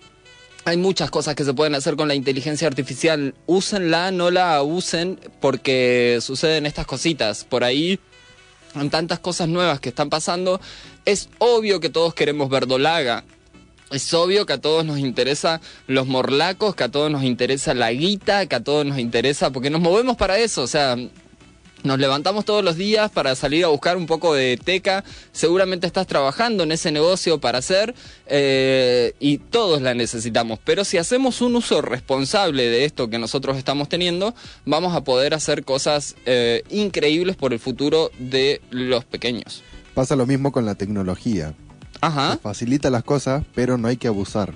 hay 0.66 0.78
muchas 0.78 1.10
cosas 1.10 1.36
que 1.36 1.46
se 1.46 1.54
pueden 1.54 1.76
hacer 1.76 1.96
con 1.96 2.08
la 2.08 2.16
inteligencia 2.16 2.68
artificial. 2.68 3.34
Úsenla, 3.46 4.12
no 4.12 4.32
la 4.32 4.58
abusen, 4.58 5.20
porque 5.40 6.20
suceden 6.22 6.66
estas 6.66 6.86
cositas. 6.86 7.44
Por 7.44 7.64
ahí, 7.64 8.00
en 8.76 8.90
tantas 8.90 9.20
cosas 9.20 9.48
nuevas 9.48 9.80
que 9.80 9.90
están 9.90 10.10
pasando, 10.10 10.60
es 11.06 11.30
obvio 11.40 11.80
que 11.80 11.90
todos 11.90 12.14
queremos 12.14 12.50
verdolaga. 12.50 13.24
Es 13.92 14.14
obvio 14.14 14.46
que 14.46 14.54
a 14.54 14.62
todos 14.62 14.86
nos 14.86 15.00
interesa 15.00 15.62
los 15.88 16.06
morlacos, 16.06 16.76
que 16.76 16.84
a 16.84 16.90
todos 16.90 17.10
nos 17.10 17.24
interesa 17.24 17.74
la 17.74 17.92
guita, 17.92 18.46
que 18.46 18.56
a 18.56 18.64
todos 18.64 18.86
nos 18.86 19.00
interesa, 19.00 19.52
porque 19.52 19.72
nos 19.72 19.82
movemos 19.82 20.16
para 20.16 20.38
eso, 20.38 20.62
o 20.62 20.68
sea, 20.68 20.96
nos 21.84 22.00
levantamos 22.00 22.46
todos 22.46 22.64
los 22.64 22.76
días 22.76 23.10
para 23.12 23.36
salir 23.36 23.64
a 23.64 23.70
buscar 23.70 23.98
un 23.98 24.06
poco 24.06 24.34
de 24.34 24.58
teca. 24.58 25.04
Seguramente 25.32 25.88
estás 25.88 26.08
trabajando 26.08 26.64
en 26.64 26.72
ese 26.72 26.92
negocio 26.92 27.40
para 27.40 27.60
hacer 27.60 27.96
eh, 28.28 29.14
y 29.20 29.38
todos 29.38 29.82
la 29.82 29.94
necesitamos. 29.94 30.60
Pero 30.64 30.84
si 30.84 30.98
hacemos 30.98 31.42
un 31.42 31.56
uso 31.56 31.82
responsable 31.82 32.64
de 32.70 32.86
esto 32.86 33.10
que 33.10 33.20
nosotros 33.20 33.58
estamos 33.58 33.90
teniendo, 33.90 34.36
vamos 34.66 34.96
a 34.96 35.04
poder 35.04 35.34
hacer 35.34 35.64
cosas 35.64 36.16
eh, 36.26 36.64
increíbles 36.70 37.36
por 37.36 37.54
el 37.54 37.60
futuro 37.60 38.12
de 38.20 38.62
los 38.72 39.06
pequeños. 39.06 39.64
Pasa 39.94 40.16
lo 40.16 40.26
mismo 40.26 40.52
con 40.52 40.66
la 40.66 40.76
tecnología. 40.76 41.54
Ajá. 42.02 42.34
Se 42.34 42.38
facilita 42.40 42.90
las 42.90 43.04
cosas, 43.04 43.44
pero 43.56 43.78
no 43.78 43.88
hay 43.88 43.98
que 43.98 44.08
abusar. 44.08 44.54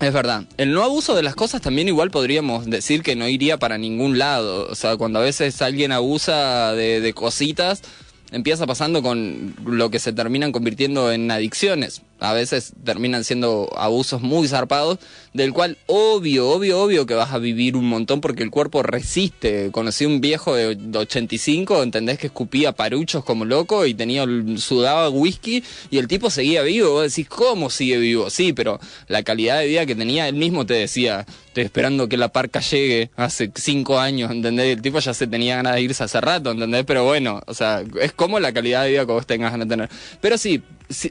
Es 0.00 0.12
verdad. 0.12 0.44
El 0.56 0.72
no 0.72 0.84
abuso 0.84 1.14
de 1.16 1.22
las 1.22 1.34
cosas 1.34 1.60
también 1.60 1.88
igual 1.88 2.10
podríamos 2.10 2.66
decir 2.66 3.02
que 3.02 3.16
no 3.16 3.28
iría 3.28 3.58
para 3.58 3.78
ningún 3.78 4.18
lado. 4.18 4.68
O 4.70 4.74
sea, 4.74 4.96
cuando 4.96 5.18
a 5.18 5.22
veces 5.22 5.60
alguien 5.60 5.90
abusa 5.90 6.72
de, 6.74 7.00
de 7.00 7.12
cositas, 7.14 7.82
empieza 8.30 8.66
pasando 8.66 9.02
con 9.02 9.54
lo 9.64 9.90
que 9.90 9.98
se 9.98 10.12
terminan 10.12 10.52
convirtiendo 10.52 11.10
en 11.10 11.30
adicciones. 11.30 12.02
A 12.20 12.32
veces 12.32 12.72
terminan 12.84 13.24
siendo 13.24 13.70
abusos 13.76 14.20
muy 14.20 14.48
zarpados, 14.48 14.98
del 15.32 15.52
cual 15.52 15.78
obvio, 15.86 16.50
obvio, 16.50 16.82
obvio 16.82 17.06
que 17.06 17.14
vas 17.14 17.32
a 17.32 17.38
vivir 17.38 17.76
un 17.76 17.88
montón 17.88 18.20
porque 18.20 18.42
el 18.42 18.50
cuerpo 18.50 18.82
resiste. 18.82 19.70
Conocí 19.70 20.04
un 20.04 20.20
viejo 20.20 20.54
de 20.54 20.76
85, 20.96 21.82
entendés 21.82 22.18
que 22.18 22.26
escupía 22.26 22.72
paruchos 22.72 23.24
como 23.24 23.44
loco 23.44 23.86
y 23.86 23.94
tenía 23.94 24.24
sudaba 24.56 25.08
whisky 25.08 25.62
y 25.90 25.98
el 25.98 26.08
tipo 26.08 26.30
seguía 26.30 26.62
vivo. 26.62 26.90
Vos 26.90 27.14
decís, 27.14 27.28
¿cómo 27.28 27.70
sigue 27.70 27.98
vivo? 27.98 28.30
Sí, 28.30 28.52
pero 28.52 28.80
la 29.06 29.22
calidad 29.22 29.60
de 29.60 29.66
vida 29.66 29.86
que 29.86 29.94
tenía, 29.94 30.28
él 30.28 30.34
mismo 30.34 30.66
te 30.66 30.74
decía, 30.74 31.26
estoy 31.46 31.64
esperando 31.64 32.08
que 32.08 32.16
la 32.16 32.28
parca 32.28 32.60
llegue 32.60 33.10
hace 33.16 33.50
cinco 33.54 33.98
años, 33.98 34.30
¿entendés? 34.30 34.76
El 34.76 34.82
tipo 34.82 34.98
ya 34.98 35.14
se 35.14 35.26
tenía 35.26 35.56
ganas 35.56 35.74
de 35.74 35.82
irse 35.82 36.04
hace 36.04 36.20
rato, 36.20 36.50
¿entendés? 36.50 36.84
Pero 36.84 37.04
bueno, 37.04 37.42
o 37.46 37.54
sea, 37.54 37.82
es 38.00 38.12
como 38.12 38.40
la 38.40 38.52
calidad 38.52 38.84
de 38.84 38.90
vida 38.90 39.06
que 39.06 39.12
vos 39.12 39.26
tengas 39.26 39.52
ganas 39.52 39.68
de 39.68 39.74
tener. 39.74 39.90
Pero 40.20 40.38
sí, 40.38 40.48
sí, 40.48 40.62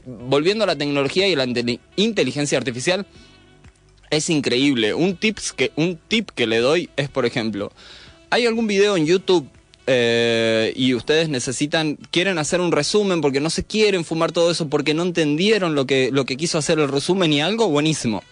volviendo 0.06 0.64
a 0.64 0.66
la 0.66 0.76
tecnología 0.76 1.28
y 1.28 1.36
la 1.36 1.46
inteli- 1.46 1.80
inteligencia 1.96 2.58
artificial, 2.58 3.06
es 4.10 4.30
increíble. 4.30 4.94
Un, 4.94 5.16
tips 5.16 5.52
que, 5.52 5.72
un 5.76 5.98
tip 6.08 6.30
que 6.30 6.46
le 6.46 6.58
doy 6.58 6.88
es, 6.96 7.08
por 7.08 7.26
ejemplo, 7.26 7.72
hay 8.30 8.46
algún 8.46 8.66
video 8.66 8.96
en 8.96 9.06
YouTube 9.06 9.48
eh, 9.86 10.72
y 10.76 10.94
ustedes 10.94 11.28
necesitan, 11.28 11.96
quieren 12.10 12.38
hacer 12.38 12.60
un 12.60 12.72
resumen 12.72 13.20
porque 13.20 13.40
no 13.40 13.50
se 13.50 13.64
quieren 13.64 14.04
fumar 14.04 14.32
todo 14.32 14.50
eso, 14.50 14.68
porque 14.68 14.94
no 14.94 15.02
entendieron 15.02 15.74
lo 15.74 15.86
que, 15.86 16.10
lo 16.12 16.26
que 16.26 16.36
quiso 16.36 16.58
hacer 16.58 16.78
el 16.78 16.88
resumen 16.88 17.32
y 17.32 17.40
algo, 17.40 17.68
buenísimo. 17.68 18.22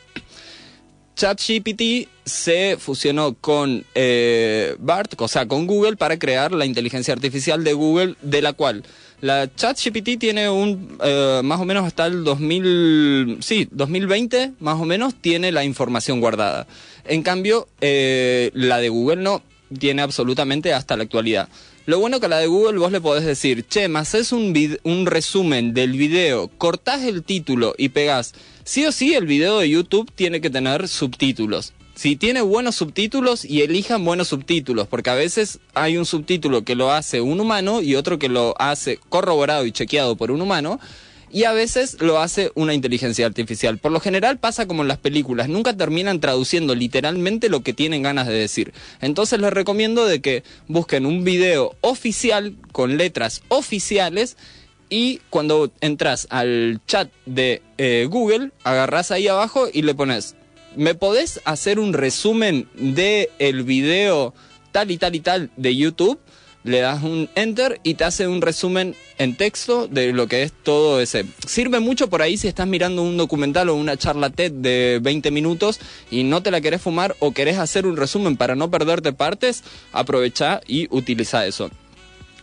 ChatGPT 1.17 2.09
se 2.25 2.77
fusionó 2.79 3.35
con 3.35 3.85
eh, 3.95 4.77
BART, 4.79 5.21
o 5.21 5.29
sea, 5.29 5.49
con 5.49 5.67
Google, 5.67 5.97
para 5.97 6.19
crear 6.19 6.53
la 6.53 6.67
inteligencia 6.67 7.15
artificial 7.15 7.65
de 7.65 7.73
Google, 7.73 8.17
de 8.21 8.43
la 8.43 8.53
cual 8.53 8.85
la 9.23 9.51
ChatGPT 9.53 10.19
tiene 10.19 10.51
un, 10.51 10.99
eh, 11.03 11.41
más 11.43 11.59
o 11.59 11.65
menos 11.65 11.87
hasta 11.87 12.07
el 12.07 12.23
2000, 12.23 13.39
sí, 13.41 13.67
2020, 13.71 14.53
más 14.61 14.79
o 14.79 14.85
menos, 14.85 15.15
tiene 15.15 15.53
la 15.53 15.65
información 15.65 16.21
guardada. 16.21 16.67
En 17.07 17.23
cambio, 17.23 17.67
eh, 17.81 18.51
la 18.53 18.79
de 18.79 18.91
Google 18.91 19.23
no, 19.23 19.43
tiene 19.79 20.03
absolutamente 20.03 20.75
hasta 20.75 20.97
la 20.97 21.05
actualidad. 21.05 21.49
Lo 21.87 21.99
bueno 21.99 22.21
que 22.21 22.29
la 22.29 22.39
de 22.39 22.47
Google 22.47 22.79
vos 22.79 22.93
le 22.93 23.01
podés 23.01 23.25
decir, 23.25 23.65
che, 23.65 23.89
me 23.89 24.01
haces 24.01 24.33
un, 24.33 24.53
un 24.83 25.07
resumen 25.07 25.73
del 25.73 25.93
video, 25.93 26.49
cortás 26.59 27.05
el 27.05 27.23
título 27.23 27.75
y 27.79 27.89
pegás. 27.89 28.35
Sí 28.67 28.85
o 28.85 28.91
sí, 28.91 29.15
el 29.15 29.27
video 29.27 29.61
de 29.61 29.71
YouTube 29.71 30.11
tiene 30.13 30.41
que 30.41 30.51
tener 30.51 30.89
subtítulos. 30.89 31.73
Si 31.95 32.17
tiene 32.17 32.43
buenos 32.43 32.75
subtítulos 32.75 33.45
y 33.45 33.63
elijan 33.63 34.05
buenos 34.05 34.27
subtítulos, 34.27 34.89
porque 34.89 35.09
a 35.09 35.15
veces 35.15 35.61
hay 35.75 35.97
un 35.97 36.05
subtítulo 36.05 36.65
que 36.65 36.75
lo 36.75 36.91
hace 36.91 37.21
un 37.21 37.39
humano 37.39 37.81
y 37.81 37.95
otro 37.95 38.19
que 38.19 38.29
lo 38.29 38.61
hace 38.61 38.99
corroborado 39.09 39.67
y 39.67 39.71
chequeado 39.71 40.17
por 40.17 40.33
un 40.33 40.41
humano, 40.41 40.81
y 41.31 41.45
a 41.45 41.53
veces 41.53 41.99
lo 42.01 42.19
hace 42.19 42.51
una 42.57 42.75
inteligencia 42.75 43.25
artificial. 43.25 43.79
Por 43.79 43.93
lo 43.93 44.01
general 44.01 44.39
pasa 44.39 44.67
como 44.67 44.83
en 44.83 44.89
las 44.89 44.99
películas, 44.99 45.49
nunca 45.49 45.77
terminan 45.77 46.19
traduciendo 46.19 46.75
literalmente 46.75 47.49
lo 47.49 47.61
que 47.61 47.73
tienen 47.73 48.03
ganas 48.03 48.27
de 48.27 48.35
decir. 48.35 48.75
Entonces 49.01 49.39
les 49.39 49.53
recomiendo 49.53 50.07
de 50.07 50.21
que 50.21 50.43
busquen 50.67 51.07
un 51.07 51.23
video 51.23 51.77
oficial 51.83 52.57
con 52.73 52.97
letras 52.97 53.43
oficiales 53.47 54.37
y 54.89 55.21
cuando 55.31 55.71
entras 55.81 56.27
al 56.31 56.81
chat 56.87 57.11
de 57.25 57.63
eh, 57.79 58.07
Google, 58.09 58.51
agarrás 58.65 59.11
ahí 59.11 59.29
abajo 59.29 59.67
y 59.73 59.83
le 59.83 59.95
pones, 59.95 60.37
¿me 60.77 60.95
podés 60.95 61.41
hacer 61.45 61.79
un 61.79 61.93
resumen 61.93 62.69
de 62.75 63.31
el 63.39 63.65
video 63.65 64.35
tal 64.73 64.91
y 64.91 64.99
tal 64.99 65.15
y 65.15 65.21
tal 65.21 65.51
de 65.57 65.77
YouTube? 65.77 66.21
Le 66.63 66.81
das 66.81 67.05
un 67.05 67.29
enter 67.37 67.81
y 67.85 67.95
te 67.95 68.03
hace 68.03 68.27
un 68.27 68.43
resumen 68.43 68.97
en 69.19 69.37
texto 69.37 69.87
de 69.87 70.13
lo 70.13 70.27
que 70.27 70.43
es 70.43 70.53
todo 70.53 71.01
ese. 71.01 71.25
Sirve 71.47 71.79
mucho 71.79 72.11
por 72.11 72.23
ahí 72.23 72.37
si 72.37 72.49
estás 72.49 72.67
mirando 72.67 73.03
un 73.03 73.17
documental 73.17 73.69
o 73.69 73.77
una 73.77 73.97
charla 73.97 74.31
TED 74.31 74.51
de 74.51 74.99
20 75.01 75.31
minutos 75.31 75.79
y 76.11 76.25
no 76.25 76.43
te 76.43 76.51
la 76.51 76.61
querés 76.61 76.83
fumar 76.83 77.15
o 77.21 77.33
querés 77.33 77.59
hacer 77.59 77.87
un 77.87 77.97
resumen 77.97 78.37
para 78.37 78.57
no 78.57 78.69
perderte 78.69 79.13
partes, 79.13 79.63
aprovecha 79.93 80.61
y 80.67 80.89
utiliza 80.91 81.47
eso 81.47 81.71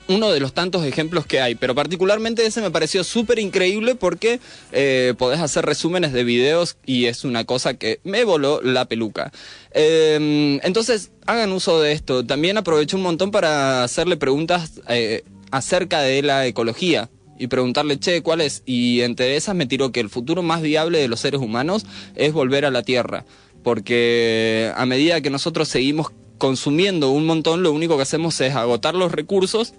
uno 0.07 0.31
de 0.31 0.39
los 0.39 0.53
tantos 0.53 0.85
ejemplos 0.85 1.25
que 1.25 1.39
hay, 1.39 1.55
pero 1.55 1.75
particularmente 1.75 2.45
ese 2.45 2.61
me 2.61 2.71
pareció 2.71 3.03
súper 3.03 3.39
increíble 3.39 3.95
porque 3.95 4.39
eh, 4.71 5.13
podés 5.17 5.39
hacer 5.39 5.65
resúmenes 5.65 6.13
de 6.13 6.23
videos 6.23 6.77
y 6.85 7.05
es 7.05 7.23
una 7.23 7.45
cosa 7.45 7.75
que 7.75 7.99
me 8.03 8.23
voló 8.23 8.61
la 8.61 8.85
peluca. 8.85 9.31
Eh, 9.71 10.59
entonces, 10.63 11.11
hagan 11.25 11.51
uso 11.51 11.81
de 11.81 11.93
esto. 11.93 12.25
También 12.25 12.57
aproveché 12.57 12.95
un 12.95 13.03
montón 13.03 13.31
para 13.31 13.83
hacerle 13.83 14.17
preguntas 14.17 14.81
eh, 14.89 15.23
acerca 15.51 16.01
de 16.01 16.21
la 16.21 16.45
ecología 16.45 17.09
y 17.39 17.47
preguntarle, 17.47 17.99
che, 17.99 18.21
¿cuál 18.21 18.41
es? 18.41 18.63
Y 18.65 19.01
entre 19.01 19.35
esas 19.35 19.55
me 19.55 19.65
tiró 19.65 19.91
que 19.91 19.99
el 19.99 20.09
futuro 20.09 20.43
más 20.43 20.61
viable 20.61 20.99
de 20.99 21.07
los 21.07 21.19
seres 21.19 21.41
humanos 21.41 21.85
es 22.15 22.33
volver 22.33 22.65
a 22.65 22.71
la 22.71 22.83
Tierra, 22.83 23.25
porque 23.63 24.71
a 24.75 24.85
medida 24.85 25.21
que 25.21 25.29
nosotros 25.29 25.67
seguimos 25.67 26.11
consumiendo 26.37 27.11
un 27.11 27.25
montón, 27.25 27.63
lo 27.63 27.71
único 27.71 27.95
que 27.95 28.03
hacemos 28.03 28.39
es 28.41 28.53
agotar 28.53 28.95
los 28.95 29.11
recursos 29.11 29.73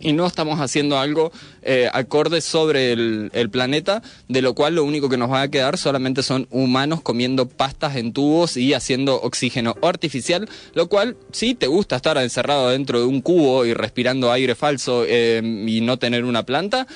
y 0.00 0.12
no 0.12 0.26
estamos 0.26 0.60
haciendo 0.60 0.98
algo 0.98 1.32
eh, 1.62 1.88
acorde 1.92 2.40
sobre 2.40 2.92
el, 2.92 3.50
planeta, 3.50 4.02
de 4.28 4.42
lo 4.42 4.54
cual 4.54 4.76
lo 4.76 4.84
único 4.84 5.08
que 5.08 5.16
nos 5.16 5.30
va 5.30 5.42
a 5.42 5.48
quedar 5.48 5.76
solamente 5.76 6.22
son 6.22 6.46
humanos 6.50 7.00
comiendo 7.02 7.46
pastas 7.46 7.96
en 7.96 8.12
tubos 8.12 8.56
y 8.56 8.74
haciendo 8.74 9.20
oxígeno 9.20 9.76
artificial, 9.82 10.48
lo 10.74 10.88
cual 10.88 11.16
sí 11.32 11.54
te 11.54 11.66
gusta 11.66 11.96
estar 11.96 12.16
encerrado 12.18 12.70
dentro 12.70 13.00
de 13.00 13.06
un 13.06 13.20
cubo 13.20 13.64
y 13.64 13.74
respirando 13.74 14.32
aire 14.32 14.54
falso 14.54 15.04
eh, 15.06 15.40
y 15.66 15.80
no 15.80 15.98
tener 15.98 16.24
una 16.24 16.44
planta, 16.44 16.86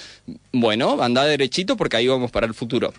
bueno, 0.52 1.02
anda 1.02 1.24
derechito 1.24 1.76
porque 1.76 1.96
ahí 1.96 2.06
vamos 2.06 2.30
para 2.30 2.46
el 2.46 2.54
futuro. 2.54 2.92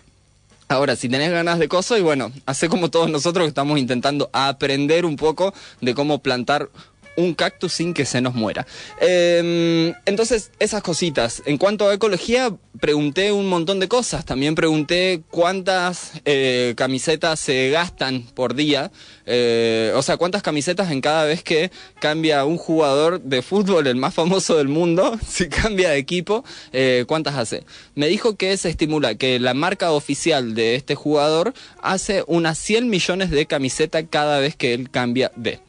Ahora, 0.68 0.96
si 0.96 1.08
tenés 1.08 1.30
ganas 1.30 1.60
de 1.60 1.68
cosas, 1.68 2.00
y 2.00 2.02
bueno, 2.02 2.32
hace 2.44 2.68
como 2.68 2.90
todos 2.90 3.08
nosotros 3.08 3.46
estamos 3.46 3.78
intentando 3.78 4.28
aprender 4.32 5.06
un 5.06 5.14
poco 5.14 5.54
de 5.80 5.94
cómo 5.94 6.18
plantar 6.18 6.70
un 7.16 7.34
cactus 7.34 7.72
sin 7.72 7.94
que 7.94 8.04
se 8.04 8.20
nos 8.20 8.34
muera. 8.34 8.66
Eh, 9.00 9.92
entonces, 10.04 10.50
esas 10.58 10.82
cositas. 10.82 11.42
En 11.46 11.58
cuanto 11.58 11.88
a 11.88 11.94
ecología, 11.94 12.52
pregunté 12.80 13.32
un 13.32 13.48
montón 13.48 13.80
de 13.80 13.88
cosas. 13.88 14.24
También 14.24 14.54
pregunté 14.54 15.22
cuántas 15.30 16.12
eh, 16.24 16.74
camisetas 16.76 17.40
se 17.40 17.70
gastan 17.70 18.22
por 18.34 18.54
día. 18.54 18.90
Eh, 19.26 19.92
o 19.94 20.02
sea, 20.02 20.16
cuántas 20.16 20.42
camisetas 20.42 20.90
en 20.90 21.00
cada 21.00 21.24
vez 21.24 21.42
que 21.42 21.70
cambia 22.00 22.44
un 22.44 22.56
jugador 22.56 23.20
de 23.20 23.42
fútbol, 23.42 23.86
el 23.86 23.96
más 23.96 24.14
famoso 24.14 24.56
del 24.56 24.68
mundo, 24.68 25.18
si 25.26 25.48
cambia 25.48 25.90
de 25.90 25.98
equipo, 25.98 26.44
eh, 26.72 27.04
cuántas 27.06 27.36
hace. 27.36 27.64
Me 27.94 28.08
dijo 28.08 28.36
que 28.36 28.56
se 28.56 28.68
estimula 28.68 29.14
que 29.16 29.38
la 29.40 29.54
marca 29.54 29.92
oficial 29.92 30.54
de 30.54 30.74
este 30.76 30.94
jugador 30.94 31.54
hace 31.82 32.24
unas 32.26 32.58
100 32.58 32.88
millones 32.88 33.30
de 33.30 33.46
camisetas 33.46 34.04
cada 34.08 34.38
vez 34.38 34.56
que 34.56 34.74
él 34.74 34.90
cambia 34.90 35.32
de. 35.36 35.65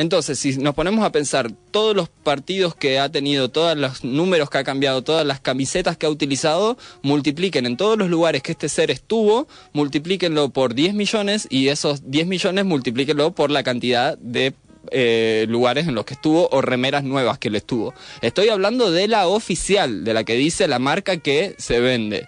Entonces, 0.00 0.38
si 0.38 0.56
nos 0.56 0.74
ponemos 0.74 1.04
a 1.04 1.12
pensar 1.12 1.52
todos 1.70 1.94
los 1.94 2.08
partidos 2.08 2.74
que 2.74 2.98
ha 2.98 3.10
tenido, 3.10 3.50
todos 3.50 3.76
los 3.76 4.02
números 4.02 4.48
que 4.48 4.56
ha 4.56 4.64
cambiado, 4.64 5.02
todas 5.02 5.26
las 5.26 5.40
camisetas 5.40 5.98
que 5.98 6.06
ha 6.06 6.10
utilizado, 6.10 6.78
multipliquen 7.02 7.66
en 7.66 7.76
todos 7.76 7.98
los 7.98 8.08
lugares 8.08 8.42
que 8.42 8.52
este 8.52 8.70
ser 8.70 8.90
estuvo, 8.90 9.46
multiplíquenlo 9.74 10.48
por 10.48 10.74
10 10.74 10.94
millones 10.94 11.46
y 11.50 11.68
esos 11.68 12.10
10 12.10 12.28
millones 12.28 12.64
multiplíquenlo 12.64 13.34
por 13.34 13.50
la 13.50 13.62
cantidad 13.62 14.16
de 14.16 14.54
eh, 14.90 15.44
lugares 15.50 15.86
en 15.86 15.94
los 15.94 16.06
que 16.06 16.14
estuvo 16.14 16.48
o 16.50 16.62
remeras 16.62 17.04
nuevas 17.04 17.38
que 17.38 17.50
le 17.50 17.58
estuvo. 17.58 17.92
Estoy 18.22 18.48
hablando 18.48 18.90
de 18.90 19.06
la 19.06 19.28
oficial, 19.28 20.04
de 20.04 20.14
la 20.14 20.24
que 20.24 20.34
dice 20.34 20.66
la 20.66 20.78
marca 20.78 21.18
que 21.18 21.54
se 21.58 21.80
vende. 21.80 22.26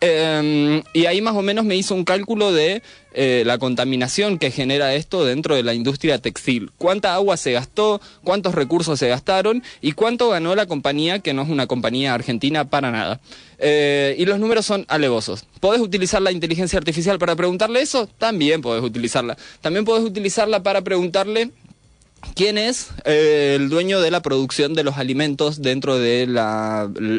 Eh, 0.00 0.82
y 0.92 1.06
ahí 1.06 1.22
más 1.22 1.34
o 1.34 1.42
menos 1.42 1.64
me 1.64 1.76
hizo 1.76 1.94
un 1.94 2.04
cálculo 2.04 2.52
de 2.52 2.82
eh, 3.12 3.44
la 3.46 3.58
contaminación 3.58 4.38
que 4.38 4.50
genera 4.50 4.94
esto 4.94 5.24
dentro 5.24 5.54
de 5.54 5.62
la 5.62 5.72
industria 5.72 6.18
textil. 6.18 6.72
Cuánta 6.78 7.14
agua 7.14 7.36
se 7.36 7.52
gastó, 7.52 8.00
cuántos 8.22 8.54
recursos 8.54 8.98
se 8.98 9.08
gastaron 9.08 9.62
y 9.80 9.92
cuánto 9.92 10.28
ganó 10.30 10.54
la 10.54 10.66
compañía, 10.66 11.20
que 11.20 11.32
no 11.32 11.42
es 11.42 11.48
una 11.48 11.66
compañía 11.66 12.12
argentina 12.12 12.68
para 12.68 12.90
nada. 12.90 13.20
Eh, 13.58 14.16
y 14.18 14.26
los 14.26 14.38
números 14.40 14.66
son 14.66 14.84
alevosos. 14.88 15.46
¿Podés 15.60 15.80
utilizar 15.80 16.20
la 16.20 16.32
inteligencia 16.32 16.78
artificial 16.78 17.18
para 17.18 17.36
preguntarle 17.36 17.80
eso? 17.80 18.08
También 18.18 18.60
podés 18.62 18.82
utilizarla. 18.82 19.36
También 19.60 19.84
podés 19.84 20.04
utilizarla 20.04 20.62
para 20.62 20.82
preguntarle 20.82 21.50
quién 22.34 22.58
es 22.58 22.88
eh, 23.04 23.54
el 23.56 23.68
dueño 23.68 24.00
de 24.00 24.10
la 24.10 24.22
producción 24.22 24.74
de 24.74 24.84
los 24.84 24.96
alimentos 24.96 25.62
dentro 25.62 25.98
de 25.98 26.22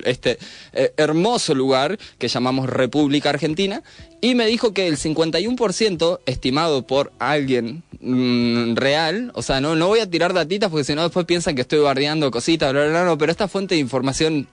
este 0.05 0.37
eh, 0.73 0.93
hermoso 0.97 1.55
lugar 1.55 1.97
que 2.17 2.27
llamamos 2.27 2.69
República 2.69 3.29
Argentina 3.29 3.83
y 4.21 4.35
me 4.35 4.45
dijo 4.47 4.73
que 4.73 4.87
el 4.87 4.97
51% 4.97 6.19
estimado 6.25 6.87
por 6.87 7.11
alguien 7.19 7.83
mm, 7.99 8.75
real, 8.75 9.31
o 9.35 9.41
sea, 9.41 9.61
no, 9.61 9.75
no 9.75 9.87
voy 9.87 9.99
a 9.99 10.09
tirar 10.09 10.33
datitas 10.33 10.69
porque 10.69 10.83
si 10.83 10.95
no 10.95 11.03
después 11.03 11.25
piensan 11.25 11.55
que 11.55 11.61
estoy 11.61 11.79
bardeando 11.79 12.31
cositas, 12.31 12.71
bla, 12.73 12.83
bla, 12.83 12.91
bla, 12.91 13.05
no, 13.05 13.17
pero 13.17 13.31
esta 13.31 13.47
fuente 13.47 13.75
de 13.75 13.81
información 13.81 14.47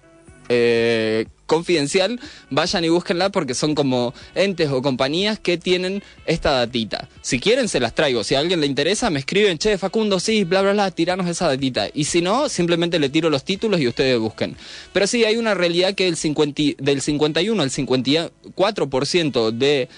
eh, 0.55 1.27
confidencial, 1.47 2.21
vayan 2.51 2.85
y 2.85 2.89
búsquenla 2.89 3.31
porque 3.31 3.55
son 3.55 3.75
como 3.75 4.15
entes 4.35 4.71
o 4.71 4.83
compañías 4.83 5.39
que 5.39 5.59
tienen 5.59 6.03
esta 6.27 6.53
datita. 6.53 7.09
Si 7.21 7.41
quieren, 7.41 7.69
se 7.69 7.81
las 7.81 7.95
traigo. 7.95 8.25
Si 8.25 8.35
a 8.35 8.39
alguien 8.39 8.61
le 8.61 8.67
interesa, 8.67 9.11
me 9.11 9.19
escriben, 9.19 9.59
che, 9.59 9.77
Facundo, 9.79 10.21
sí, 10.21 10.45
bla, 10.45 10.63
bla, 10.63 10.73
bla, 10.73 10.91
tiranos 10.91 11.27
esa 11.29 11.49
datita. 11.49 11.89
Y 11.93 12.05
si 12.05 12.23
no, 12.23 12.49
simplemente 12.49 12.99
le 12.99 13.09
tiro 13.09 13.31
los 13.31 13.45
títulos 13.45 13.81
y 13.81 13.89
ustedes 13.89 14.19
busquen. 14.19 14.57
Pero 14.93 15.07
sí, 15.07 15.25
hay 15.25 15.37
una 15.37 15.55
realidad 15.55 15.95
que 15.95 16.09
el 16.09 16.17
50, 16.17 16.63
del 16.79 17.01
51 17.01 17.63
al 17.63 17.71
54% 17.71 19.51
de 19.51 19.89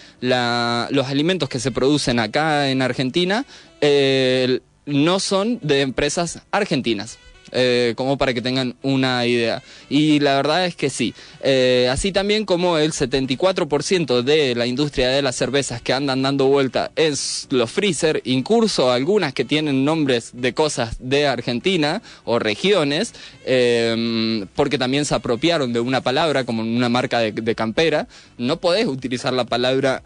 los 0.91 1.07
alimentos 1.07 1.49
que 1.49 1.61
se 1.61 1.71
producen 1.73 2.19
acá 2.19 2.71
en 2.71 2.83
Argentina 2.83 3.45
eh, 3.81 4.61
no 4.87 5.21
son 5.21 5.59
de 5.63 5.81
empresas 5.81 6.43
argentinas. 6.51 7.19
Eh, 7.57 7.95
como 7.97 8.19
para 8.19 8.35
que 8.35 8.43
tengan 8.43 8.75
una 8.83 9.25
idea. 9.27 9.63
Y 9.89 10.19
la 10.19 10.35
verdad 10.35 10.67
es 10.67 10.75
que 10.75 10.91
sí. 10.91 11.15
Eh, 11.41 11.89
así 11.89 12.11
también 12.11 12.47
como 12.47 12.79
el 12.79 12.91
74% 12.91 14.23
de 14.23 14.57
la 14.57 14.67
industria 14.67 15.09
de 15.09 15.23
las 15.23 15.37
cervezas 15.37 15.81
que 15.81 15.93
andan 15.93 16.23
dando 16.23 16.47
vuelta 16.47 16.91
es 16.97 17.47
los 17.51 17.71
freezer, 17.71 18.23
incluso 18.25 18.91
algunas 18.91 19.35
que 19.35 19.45
tienen 19.45 19.85
nombres 19.85 20.31
de 20.33 20.53
cosas 20.53 20.97
de 20.99 21.29
Argentina 21.29 22.03
o 22.25 22.41
regiones, 22.41 23.15
eh, 23.45 24.45
porque 24.57 24.77
también 24.77 25.05
se 25.05 25.15
apropiaron 25.15 25.73
de 25.73 25.79
una 25.79 26.01
palabra 26.01 26.43
como 26.43 26.63
una 26.63 26.89
marca 26.89 27.21
de, 27.21 27.55
campera, 27.55 28.09
no 28.37 28.59
podés 28.59 28.87
utilizar 28.87 29.33
la 29.33 29.45
palabra 29.45 30.03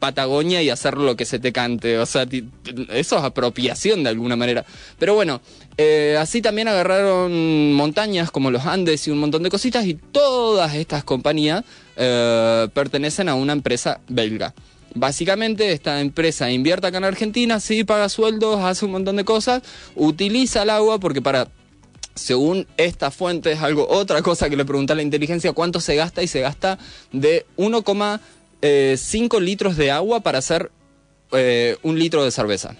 Patagonia 0.00 0.60
y 0.60 0.70
hacer 0.70 0.96
lo 0.96 1.14
que 1.14 1.24
se 1.24 1.38
te 1.38 1.52
cante. 1.52 1.98
O 1.98 2.06
sea, 2.06 2.26
eso 2.92 3.18
es 3.18 3.22
apropiación 3.22 4.02
de 4.02 4.10
alguna 4.10 4.34
manera. 4.34 4.64
Pero 4.98 5.14
bueno, 5.14 5.40
eh, 5.76 6.16
así 6.18 6.42
también 6.42 6.68
agarraron 6.80 7.74
montañas 7.74 8.30
como 8.30 8.50
los 8.50 8.64
Andes 8.66 9.06
y 9.06 9.10
un 9.10 9.18
montón 9.18 9.42
de 9.42 9.50
cositas 9.50 9.84
y 9.86 9.94
todas 9.94 10.74
estas 10.74 11.04
compañías 11.04 11.64
eh, 11.96 12.68
pertenecen 12.72 13.28
a 13.28 13.34
una 13.34 13.52
empresa 13.52 14.00
belga. 14.08 14.54
Básicamente 14.94 15.72
esta 15.72 16.00
empresa 16.00 16.50
invierte 16.50 16.86
acá 16.86 16.98
en 16.98 17.04
Argentina, 17.04 17.60
sí 17.60 17.84
paga 17.84 18.08
sueldos, 18.08 18.60
hace 18.60 18.86
un 18.86 18.92
montón 18.92 19.16
de 19.16 19.24
cosas, 19.24 19.62
utiliza 19.94 20.62
el 20.62 20.70
agua 20.70 20.98
porque 20.98 21.22
para 21.22 21.48
según 22.14 22.66
esta 22.76 23.10
fuente 23.10 23.52
es 23.52 23.60
algo 23.60 23.86
otra 23.88 24.22
cosa 24.22 24.50
que 24.50 24.56
le 24.56 24.64
pregunta 24.64 24.94
la 24.94 25.02
inteligencia 25.02 25.52
cuánto 25.52 25.80
se 25.80 25.94
gasta 25.96 26.22
y 26.22 26.26
se 26.26 26.40
gasta 26.40 26.78
de 27.12 27.46
1,5 27.56 29.40
litros 29.40 29.76
de 29.76 29.90
agua 29.90 30.20
para 30.20 30.38
hacer 30.38 30.72
eh, 31.32 31.76
un 31.82 31.98
litro 31.98 32.24
de 32.24 32.30
cerveza. 32.30 32.74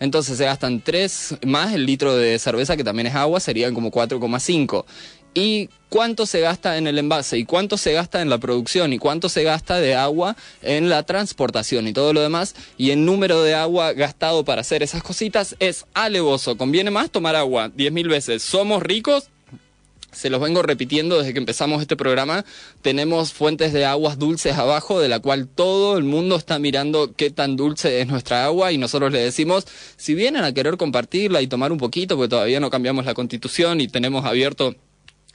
Entonces 0.00 0.38
se 0.38 0.44
gastan 0.44 0.80
3 0.80 1.38
más 1.46 1.72
el 1.74 1.86
litro 1.86 2.16
de 2.16 2.38
cerveza, 2.38 2.76
que 2.76 2.84
también 2.84 3.06
es 3.06 3.14
agua, 3.14 3.40
serían 3.40 3.74
como 3.74 3.90
4,5. 3.90 4.84
¿Y 5.36 5.68
cuánto 5.88 6.26
se 6.26 6.40
gasta 6.40 6.78
en 6.78 6.86
el 6.86 6.96
envase? 6.96 7.38
¿Y 7.38 7.44
cuánto 7.44 7.76
se 7.76 7.92
gasta 7.92 8.22
en 8.22 8.30
la 8.30 8.38
producción? 8.38 8.92
¿Y 8.92 8.98
cuánto 8.98 9.28
se 9.28 9.42
gasta 9.42 9.80
de 9.80 9.96
agua 9.96 10.36
en 10.62 10.88
la 10.88 11.02
transportación 11.02 11.88
y 11.88 11.92
todo 11.92 12.12
lo 12.12 12.22
demás? 12.22 12.54
Y 12.78 12.90
el 12.90 13.04
número 13.04 13.42
de 13.42 13.54
agua 13.54 13.92
gastado 13.94 14.44
para 14.44 14.60
hacer 14.60 14.84
esas 14.84 15.02
cositas 15.02 15.56
es 15.58 15.86
alevoso. 15.92 16.56
¿Conviene 16.56 16.92
más 16.92 17.10
tomar 17.10 17.34
agua 17.34 17.68
10.000 17.68 18.08
veces? 18.08 18.42
¿Somos 18.44 18.80
ricos? 18.82 19.30
Se 20.14 20.30
los 20.30 20.40
vengo 20.40 20.62
repitiendo 20.62 21.18
desde 21.18 21.32
que 21.32 21.38
empezamos 21.38 21.82
este 21.82 21.96
programa, 21.96 22.44
tenemos 22.82 23.32
fuentes 23.32 23.72
de 23.72 23.84
aguas 23.84 24.18
dulces 24.18 24.56
abajo, 24.56 25.00
de 25.00 25.08
la 25.08 25.20
cual 25.20 25.48
todo 25.48 25.98
el 25.98 26.04
mundo 26.04 26.36
está 26.36 26.58
mirando 26.58 27.12
qué 27.14 27.30
tan 27.30 27.56
dulce 27.56 28.00
es 28.00 28.06
nuestra 28.06 28.44
agua 28.44 28.72
y 28.72 28.78
nosotros 28.78 29.12
le 29.12 29.20
decimos, 29.20 29.66
si 29.96 30.14
vienen 30.14 30.44
a 30.44 30.52
querer 30.52 30.76
compartirla 30.76 31.42
y 31.42 31.46
tomar 31.46 31.72
un 31.72 31.78
poquito, 31.78 32.16
porque 32.16 32.30
todavía 32.30 32.60
no 32.60 32.70
cambiamos 32.70 33.04
la 33.04 33.14
constitución 33.14 33.80
y 33.80 33.88
tenemos 33.88 34.24
abierto 34.24 34.74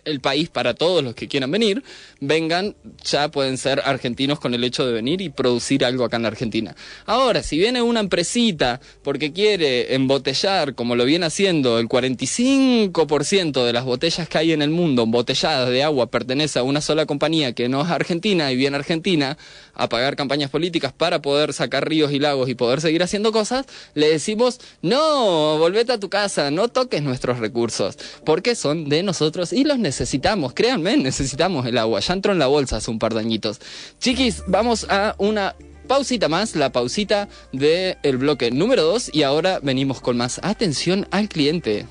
el 0.06 0.20
país 0.20 0.50
para 0.50 0.74
todos 0.74 1.04
los 1.04 1.16
que 1.16 1.28
quieran 1.28 1.52
venir, 1.52 1.84
vengan, 2.20 2.76
ya 3.04 3.30
pueden 3.30 3.58
ser 3.58 3.82
argentinos 3.86 4.40
con 4.40 4.54
el 4.54 4.64
hecho 4.64 4.86
de 4.86 4.94
venir 4.94 5.22
y 5.22 5.30
producir 5.30 5.86
algo 5.86 6.04
acá 6.04 6.18
en 6.18 6.24
la 6.24 6.30
Argentina. 6.30 6.76
Ahora, 7.06 7.44
si 7.44 7.58
viene 7.58 7.82
una 7.82 8.00
empresita 8.00 8.80
porque 9.04 9.34
quiere 9.34 9.94
embotellar, 9.96 10.76
como 10.76 10.96
lo 10.96 11.06
viene 11.06 11.26
haciendo, 11.26 11.80
el 11.80 11.88
45% 11.88 13.66
de 13.66 13.74
las 13.74 13.86
botellas 13.86 14.28
que 14.30 14.38
hay 14.38 14.52
en 14.52 14.62
el 14.62 14.70
mundo 14.70 15.04
embotelladas 15.04 15.70
de 15.70 15.84
agua 15.84 16.08
pertenece 16.08 16.60
a 16.60 16.64
una 16.64 16.82
sola 16.82 17.06
compañía 17.06 17.54
que 17.54 17.70
no 17.70 17.82
es 17.82 17.90
argentina 17.90 18.52
y 18.52 18.56
viene 18.56 18.78
argentina 18.78 19.38
a 19.80 19.90
pagar 19.90 20.16
campañas 20.16 20.50
políticas 20.50 20.94
para 20.94 21.22
poder 21.22 21.54
sacar 21.54 21.88
ríos 21.88 22.12
y 22.12 22.20
lagos 22.20 22.50
y 22.50 22.56
poder 22.56 22.82
seguir 22.82 23.04
haciendo 23.04 23.32
cosas, 23.32 23.66
le 23.96 24.10
decimos, 24.10 24.60
no, 24.82 25.58
volvete 25.58 25.94
a 25.94 26.00
tu 26.00 26.10
casa, 26.10 26.52
no 26.52 26.68
toques 26.68 27.02
nuestros 27.02 27.40
recursos, 27.40 27.98
porque 28.26 28.56
son 28.56 28.90
de 28.90 29.04
nosotros 29.04 29.54
y 29.54 29.64
los 29.64 29.80
necesitamos 29.80 30.54
créanme, 30.54 30.98
necesitamos 30.98 31.66
el 31.66 31.78
agua. 31.78 32.00
Ya 32.00 32.14
entró 32.14 32.34
en 32.34 32.40
la 32.40 32.48
bolsa 32.48 32.78
hace 32.78 32.92
un 32.92 33.00
par 33.00 33.14
de 33.14 33.22
añitos. 33.22 33.60
Chiquis, 34.00 34.44
vamos 34.48 34.86
a 34.90 35.16
una 35.18 35.56
pausita 35.88 36.28
más, 36.28 36.56
la 36.56 36.72
pausita 36.72 37.30
del 37.52 37.98
el 38.04 38.18
bloque 38.18 38.52
número 38.52 38.84
2 38.84 39.12
y 39.14 39.24
ahora 39.24 39.60
venimos 39.62 40.02
con 40.02 40.18
más 40.18 40.40
atención 40.44 41.08
al 41.12 41.30
cliente. 41.30 41.88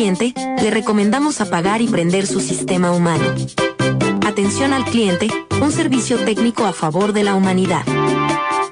Le 0.00 0.70
recomendamos 0.70 1.42
apagar 1.42 1.82
y 1.82 1.86
prender 1.86 2.26
su 2.26 2.40
sistema 2.40 2.90
humano. 2.90 3.34
Atención 4.26 4.72
al 4.72 4.86
cliente, 4.86 5.28
un 5.60 5.72
servicio 5.72 6.16
técnico 6.24 6.64
a 6.64 6.72
favor 6.72 7.12
de 7.12 7.22
la 7.22 7.34
humanidad. 7.34 7.84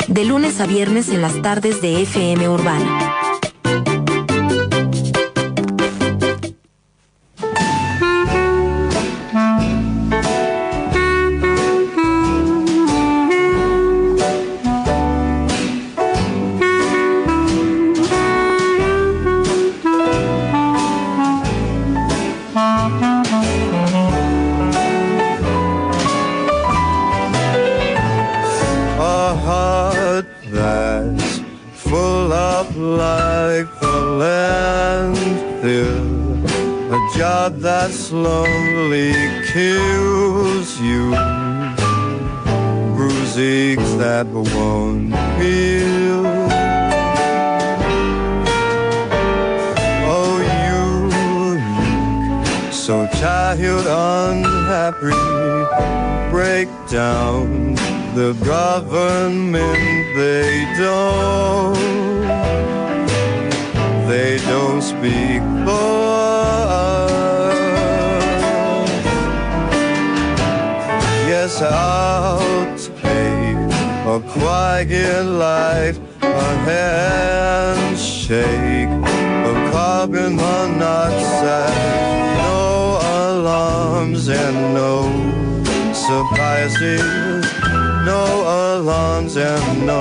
De 0.06 0.24
lunes 0.24 0.58
a 0.58 0.66
viernes 0.66 1.10
en 1.10 1.20
las 1.20 1.42
tardes 1.42 1.82
de 1.82 2.00
FM 2.00 2.48
Urbana. 2.48 3.17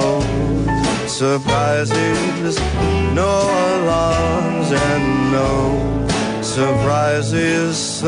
No 0.07 1.07
surprises, 1.07 2.59
no 3.13 3.31
alarms 3.75 4.71
and 4.71 5.31
no 5.31 5.51
surprises. 6.41 8.01
This 8.01 8.07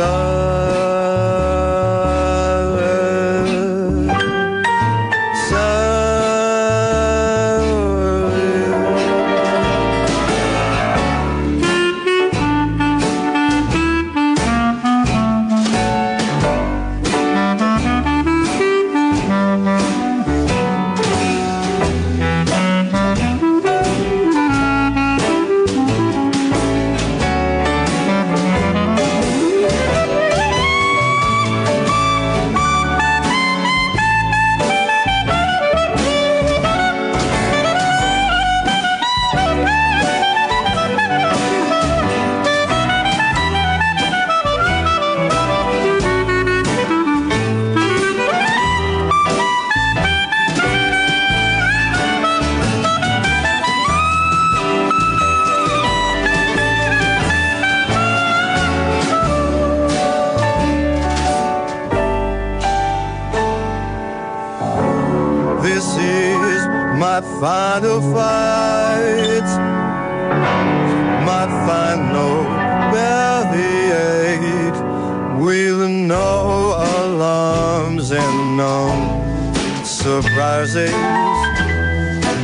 surprises, 80.22 80.92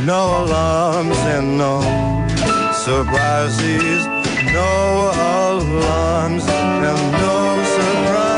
no 0.06 0.44
alarms 0.44 1.18
and 1.34 1.58
no 1.58 1.80
surprises, 2.72 4.06
no 4.54 5.10
alarms 5.12 6.44
and 6.48 7.12
no 7.12 7.62
surprises, 7.76 8.36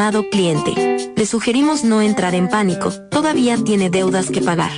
Estimado 0.00 0.30
cliente, 0.30 1.12
le 1.14 1.26
sugerimos 1.26 1.84
no 1.84 2.00
entrar 2.00 2.34
en 2.34 2.48
pánico, 2.48 2.90
todavía 3.10 3.58
tiene 3.62 3.90
deudas 3.90 4.30
que 4.30 4.40
pagar. 4.40 4.70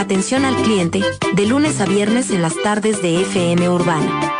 Atención 0.00 0.46
al 0.46 0.56
cliente, 0.56 1.02
de 1.34 1.44
lunes 1.46 1.78
a 1.82 1.84
viernes 1.84 2.30
en 2.30 2.40
las 2.40 2.54
tardes 2.62 3.02
de 3.02 3.20
FM 3.20 3.68
Urbana. 3.68 4.32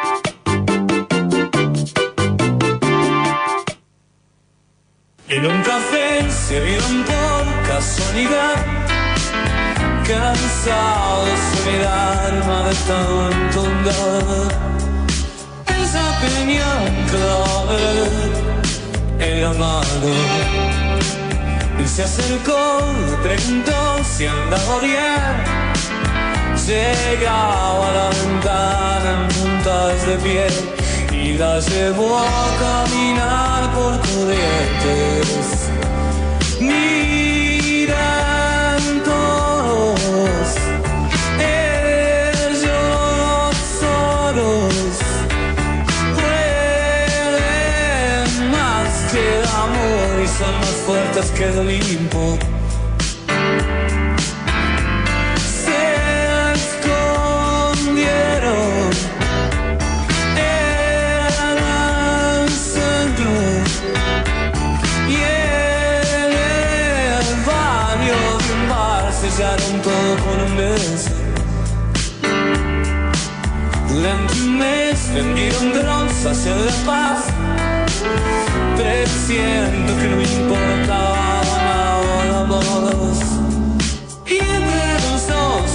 En 5.29 5.45
un 5.45 5.63
café 5.63 6.31
se 6.31 6.61
vieron 6.61 7.05
por 7.05 7.69
casualidad, 7.69 8.65
cansados 10.09 11.41
de 11.53 11.73
mirarme 11.73 12.71
de 12.71 12.75
tanto 12.89 13.67
andar. 13.67 14.49
Esa 15.79 16.21
peña 16.23 16.73
clave, 17.11 18.54
el 19.19 19.45
amado, 19.45 20.11
y 21.83 21.87
se 21.87 22.03
acercó, 22.05 22.81
preguntó 23.23 24.03
si 24.05 24.27
andaba 24.27 24.79
bien. 24.81 25.65
Llegaba 26.67 27.91
a 27.91 27.93
la 27.93 28.09
ventana 28.11 29.11
en 29.13 29.29
puntas 29.29 30.07
de 30.07 30.17
pie 30.17 30.47
y 31.13 31.37
la 31.37 31.61
llevó 31.61 32.19
a 32.19 32.57
caminar 32.59 33.71
por 33.75 33.99
corrientes. 34.01 35.45
Son 50.39 50.55
más 50.61 50.77
fuertes 50.87 51.31
que 51.31 51.45
el 51.45 51.59
Olimpo. 51.59 52.39
Se 55.63 55.83
escondieron 56.55 57.93
en 60.37 61.59
el 61.59 62.51
centro 62.51 63.33
y 65.09 65.11
en 65.15 66.31
el 67.13 67.27
baño 67.47 68.19
de 68.39 68.49
un 68.55 68.63
bar 68.69 69.05
sellaron 69.13 69.75
todo 69.83 70.11
con 70.25 70.37
un 70.51 70.57
beso. 70.57 71.11
Mes 74.59 75.01
vendieron 75.15 75.73
drones 75.73 76.27
hacia 76.27 76.55
la 76.57 76.73
paz, 76.85 77.24
presiento 79.27 79.97
que 79.97 80.09
no 80.09 80.21
importaba 80.21 81.43
nada 81.47 82.27
la 82.31 82.43
voz. 82.43 83.21
Y 84.27 84.35
entre 84.35 84.95
los 85.05 85.21
dos 85.27 85.71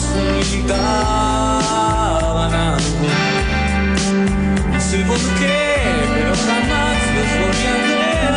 gritaban 0.51 0.93
algo. 2.53 3.07
No 4.71 4.79
sé 4.79 4.97
por 4.99 5.21
qué, 5.39 5.59
pero 6.13 6.33
jamás 6.45 6.97
los 7.15 7.29
volví 7.39 7.65
a 7.65 7.77
ver. 7.89 8.33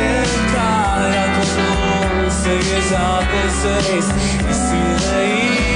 En 0.00 0.30
cada 0.54 1.24
color 1.36 2.14
seguía 2.30 2.80
ya 2.90 3.08
por 3.30 3.48
seis 3.62 4.06
y 4.50 4.52
si 4.64 4.80
reía 5.10 5.73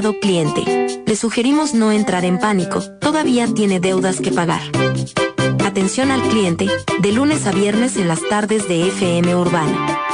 Cliente, 0.00 1.02
le 1.04 1.14
sugerimos 1.14 1.74
no 1.74 1.92
entrar 1.92 2.24
en 2.24 2.38
pánico, 2.38 2.80
todavía 3.00 3.46
tiene 3.52 3.80
deudas 3.80 4.20
que 4.20 4.32
pagar. 4.32 4.62
Atención 5.62 6.10
al 6.10 6.22
cliente, 6.22 6.68
de 7.00 7.12
lunes 7.12 7.46
a 7.46 7.52
viernes 7.52 7.98
en 7.98 8.08
las 8.08 8.26
tardes 8.26 8.66
de 8.66 8.88
FM 8.88 9.34
Urbana. 9.34 10.09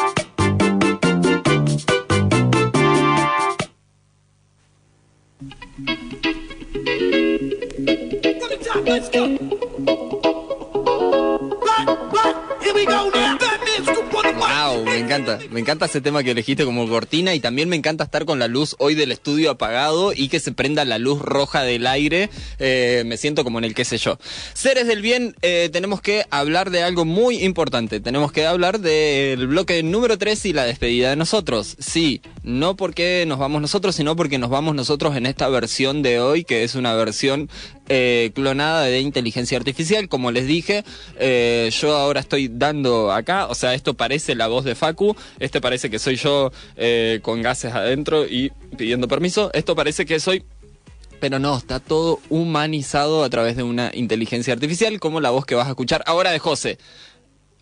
Me 15.57 15.61
encanta 15.61 15.87
ese 15.87 16.03
tema 16.03 16.23
que 16.23 16.33
elegiste 16.33 16.67
como 16.67 16.87
cortina 16.87 17.35
y 17.35 17.41
también 17.41 17.71
me 17.71 17.77
encanta 17.77 18.05
estar 18.05 18.27
con 18.27 18.39
la 18.39 18.47
luz 18.47 18.77
hoy 18.79 18.95
del 18.95 19.11
estudio 19.11 19.51
apagado 19.51 20.13
y 20.13 20.29
que 20.29 20.39
se 20.39 20.53
prenda 20.53 20.85
la 20.85 20.99
luz 20.99 21.23
roja 21.23 21.63
del 21.63 21.87
aire. 21.87 22.29
Eh, 22.59 23.05
me 23.07 23.17
siento 23.17 23.43
como 23.43 23.57
en 23.57 23.65
el 23.65 23.75
qué 23.75 23.87
sé 23.87 23.97
yo. 23.97 24.19
Seres 24.53 24.87
del 24.87 25.01
bien, 25.01 25.35
eh, 25.41 25.71
tenemos 25.73 26.03
que 26.03 26.27
hablar 26.29 26.69
de 26.69 26.83
algo 26.83 27.07
muy 27.07 27.43
importante. 27.43 28.01
Tenemos 28.01 28.33
que 28.33 28.45
hablar 28.45 28.81
del 28.81 29.47
bloque 29.47 29.83
número 29.83 30.19
3 30.19 30.45
y 30.45 30.53
la 30.53 30.65
despedida 30.65 31.09
de 31.09 31.17
nosotros. 31.17 31.77
Sí, 31.79 32.21
no 32.43 32.77
porque 32.77 33.25
nos 33.27 33.39
vamos 33.39 33.63
nosotros, 33.63 33.97
sino 33.97 34.15
porque 34.15 34.37
nos 34.37 34.51
vamos 34.51 34.75
nosotros 34.75 35.17
en 35.17 35.25
esta 35.25 35.49
versión 35.49 36.03
de 36.03 36.21
hoy, 36.21 36.45
que 36.45 36.65
es 36.65 36.75
una 36.75 36.93
versión 36.93 37.49
eh, 37.89 38.33
clonada 38.35 38.83
de 38.83 39.01
inteligencia 39.01 39.59
artificial. 39.59 40.09
Como 40.09 40.31
les 40.31 40.47
dije, 40.47 40.85
eh, 41.19 41.71
yo 41.73 41.97
ahora 41.97 42.21
estoy 42.21 42.49
dando 42.49 43.13
acá, 43.13 43.47
o 43.47 43.55
sea, 43.55 43.75
esto 43.75 43.95
parece 43.95 44.35
la 44.35 44.49
voz 44.49 44.65
de 44.65 44.75
Facu, 44.75 45.17
este 45.39 45.61
parece 45.61 45.91
que 45.91 45.99
soy 45.99 46.17
yo 46.17 46.53
eh, 46.77 47.21
con 47.23 47.43
gases 47.43 47.75
adentro 47.75 48.27
y 48.27 48.51
pidiendo 48.77 49.09
permiso, 49.09 49.51
esto 49.55 49.77
parece 49.77 50.07
que 50.07 50.21
soy... 50.21 50.45
Pero 51.19 51.39
no, 51.39 51.57
está 51.57 51.81
todo 51.81 52.21
humanizado 52.29 53.25
a 53.25 53.31
través 53.31 53.57
de 53.57 53.63
una 53.63 53.91
inteligencia 53.95 54.53
artificial, 54.53 55.01
como 55.01 55.21
la 55.21 55.31
voz 55.31 55.47
que 55.47 55.55
vas 55.55 55.67
a 55.67 55.71
escuchar 55.71 56.03
ahora 56.07 56.31
de 56.31 56.39
José. 56.39 56.77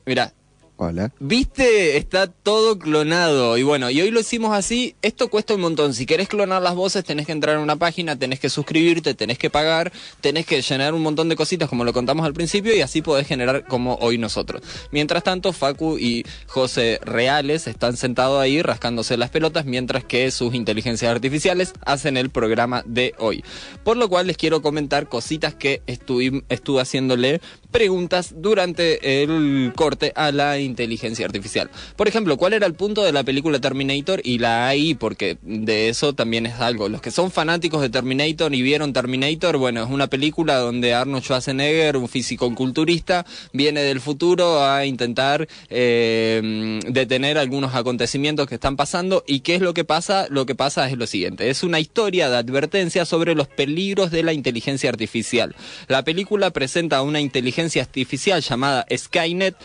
Mira, 0.07 0.35
Hola. 0.77 1.13
Viste, 1.21 1.97
está 1.97 2.27
todo 2.27 2.81
clonado. 2.81 3.57
Y 3.57 3.63
bueno, 3.63 3.91
y 3.91 4.01
hoy 4.01 4.11
lo 4.11 4.19
hicimos 4.19 4.53
así. 4.53 4.97
Esto 5.03 5.31
cuesta 5.31 5.55
un 5.55 5.61
montón. 5.61 5.95
Si 5.95 6.05
querés 6.05 6.29
clonar 6.29 6.63
las 6.63 6.75
voces, 6.75 7.05
tenés 7.05 7.27
que 7.27 7.33
entrar 7.33 7.55
en 7.55 7.63
una 7.63 7.77
página, 7.77 8.19
tenés 8.19 8.41
que 8.41 8.51
suscribirte, 8.51 9.15
tenés 9.15 9.39
que 9.39 9.51
pagar, 9.51 9.93
tenés 10.21 10.47
que 10.47 10.61
llenar 10.63 10.93
un 10.93 11.03
montón 11.03 11.29
de 11.29 11.37
cositas 11.37 11.69
como 11.69 11.85
lo 11.85 11.93
contamos 11.93 12.27
al 12.27 12.35
principio 12.35 12.75
y 12.75 12.81
así 12.81 13.03
podés 13.03 13.29
generar 13.29 13.67
como 13.69 13.95
hoy 14.01 14.19
nosotros. 14.19 14.63
Mientras 14.91 15.23
tanto, 15.23 15.53
Facu 15.53 15.97
y 15.97 16.25
José 16.49 16.99
Reales 17.05 17.69
están 17.69 17.97
sentados 17.97 18.43
ahí 18.43 18.61
rascándose 18.61 19.17
las 19.17 19.31
pelotas 19.31 19.67
mientras 19.67 20.03
que 20.03 20.29
sus 20.33 20.55
inteligencias 20.55 21.13
artificiales 21.13 21.73
hacen 21.87 22.17
el 22.17 22.31
programa 22.31 22.83
de 22.85 23.15
hoy. 23.19 23.45
Por 23.85 23.97
lo 23.97 24.09
cual 24.09 24.27
les 24.27 24.37
quiero 24.37 24.61
comentar 24.61 25.09
cositas 25.09 25.55
que 25.55 25.83
estuve, 25.87 26.43
estuve 26.49 26.81
haciéndole 26.81 27.41
preguntas 27.71 28.35
durante 28.37 29.23
el 29.23 29.73
corte 29.77 30.13
a 30.17 30.33
la 30.33 30.64
inteligencia 30.65 31.27
artificial. 31.27 31.71
Por 31.97 32.09
ejemplo, 32.09 32.37
¿cuál 32.37 32.53
era 32.53 32.67
el 32.67 32.75
punto 32.75 33.03
de 33.05 33.13
la 33.13 33.23
película 33.23 33.61
Terminator 33.61 34.21
y 34.25 34.39
la 34.39 34.69
AI? 34.69 34.95
Porque 34.95 35.39
de 35.43 35.89
eso 35.89 36.15
también 36.15 36.47
es 36.47 36.61
algo. 36.61 36.89
Los 36.89 37.01
que 37.01 37.11
son 37.11 37.31
fanáticos 37.31 37.81
de 37.83 37.91
Terminator 37.91 38.55
y 38.55 38.63
vieron 38.63 38.93
Terminator, 38.93 39.57
bueno, 39.57 39.83
es 39.83 39.91
una 39.91 40.09
película 40.09 40.57
donde 40.57 40.95
Arnold 40.95 41.23
Schwarzenegger, 41.23 41.97
un 41.97 42.09
físico 42.09 42.53
culturista, 42.55 43.27
viene 43.53 43.83
del 43.83 44.01
futuro 44.01 44.65
a 44.65 44.87
intentar 44.87 45.49
eh, 45.69 46.81
detener 46.89 47.39
algunos 47.39 47.75
acontecimientos 47.75 48.49
que 48.49 48.57
están 48.57 48.77
pasando. 48.77 49.25
¿Y 49.27 49.41
qué 49.41 49.57
es 49.57 49.61
lo 49.61 49.75
que 49.75 49.85
pasa? 49.85 50.27
Lo 50.31 50.47
que 50.47 50.55
pasa 50.55 50.89
es 50.89 50.97
lo 50.97 51.07
siguiente. 51.07 51.51
Es 51.51 51.63
una 51.63 51.81
historia 51.81 52.29
de 52.31 52.37
advertencia 52.37 53.05
sobre 53.05 53.35
los 53.35 53.49
peligros 53.49 54.11
de 54.11 54.23
la 54.23 54.33
inteligencia 54.33 54.91
artificial. 54.91 55.55
La 55.89 56.05
película 56.05 56.51
presenta 56.51 57.03
una 57.03 57.21
inteligencia 57.21 57.83
artificial 57.83 58.41
llamada 58.41 58.87
Skynet 58.95 59.57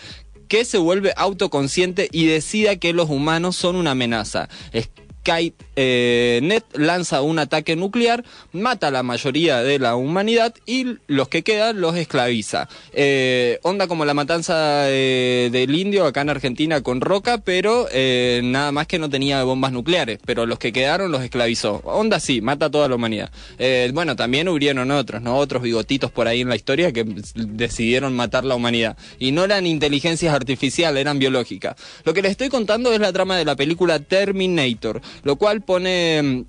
que 0.50 0.66
se 0.66 0.78
vuelve 0.78 1.14
autoconsciente 1.16 2.10
y 2.12 2.26
decida 2.26 2.76
que 2.76 2.92
los 2.92 3.10
humanos 3.10 3.56
son 3.56 3.78
una 3.78 3.92
amenaza. 3.92 4.50
Skynet 5.22 5.54
eh, 5.76 6.62
lanza 6.74 7.22
un 7.22 7.40
ataque 7.40 7.76
nuclear, 7.76 8.24
mata 8.52 8.88
a 8.88 8.92
la 8.92 9.04
mayoría 9.04 9.62
de 9.64 9.80
la 9.80 9.96
humanidad 9.96 10.54
y 10.66 10.98
los 11.08 11.30
que 11.30 11.44
quedan 11.44 11.82
los 11.82 11.96
esclaviza. 11.96 12.68
Eh, 12.94 13.60
onda 13.64 13.88
como 13.88 14.06
la 14.06 14.14
matanza 14.14 14.90
eh, 14.90 15.50
del 15.52 15.76
indio 15.76 16.06
acá 16.06 16.22
en 16.22 16.30
Argentina 16.30 16.82
con 16.82 17.02
Roca, 17.02 17.40
pero 17.40 17.88
eh, 17.92 18.42
nada 18.44 18.72
más 18.72 18.88
que 18.88 19.00
no 19.00 19.10
tenía 19.10 19.44
bombas 19.44 19.72
nucleares, 19.72 20.20
pero 20.26 20.46
los 20.46 20.60
que 20.60 20.72
quedaron 20.72 21.12
los 21.12 21.24
esclavizó. 21.24 21.82
Onda 21.86 22.20
sí, 22.20 22.42
mata 22.42 22.66
a 22.66 22.70
toda 22.70 22.88
la 22.88 22.96
humanidad. 22.96 23.32
Eh, 23.58 23.90
bueno, 23.94 24.16
también 24.16 24.48
hubieron 24.48 24.92
otros, 24.92 25.22
¿no? 25.22 25.38
Otros 25.38 25.62
bigotitos 25.62 26.12
por 26.12 26.28
ahí 26.28 26.42
en 26.42 26.50
la 26.50 26.56
historia 26.56 26.92
que 26.92 27.06
decidieron 27.36 28.16
matar 28.16 28.46
la 28.46 28.56
humanidad. 28.56 28.98
Y 29.20 29.32
no 29.32 29.44
eran 29.44 29.68
inteligencias 29.68 30.34
artificiales, 30.34 31.02
eran 31.02 31.20
biológicas. 31.20 31.76
Lo 32.04 32.14
que 32.14 32.22
les 32.22 32.32
estoy 32.32 32.50
contando 32.50 32.92
es 32.94 33.00
la 33.00 33.14
trama 33.14 33.38
de 33.38 33.46
la 33.46 33.56
película 33.56 34.00
Terminator, 34.00 35.02
lo 35.24 35.36
cual 35.36 35.62
pone 35.62 36.22
mm, 36.22 36.44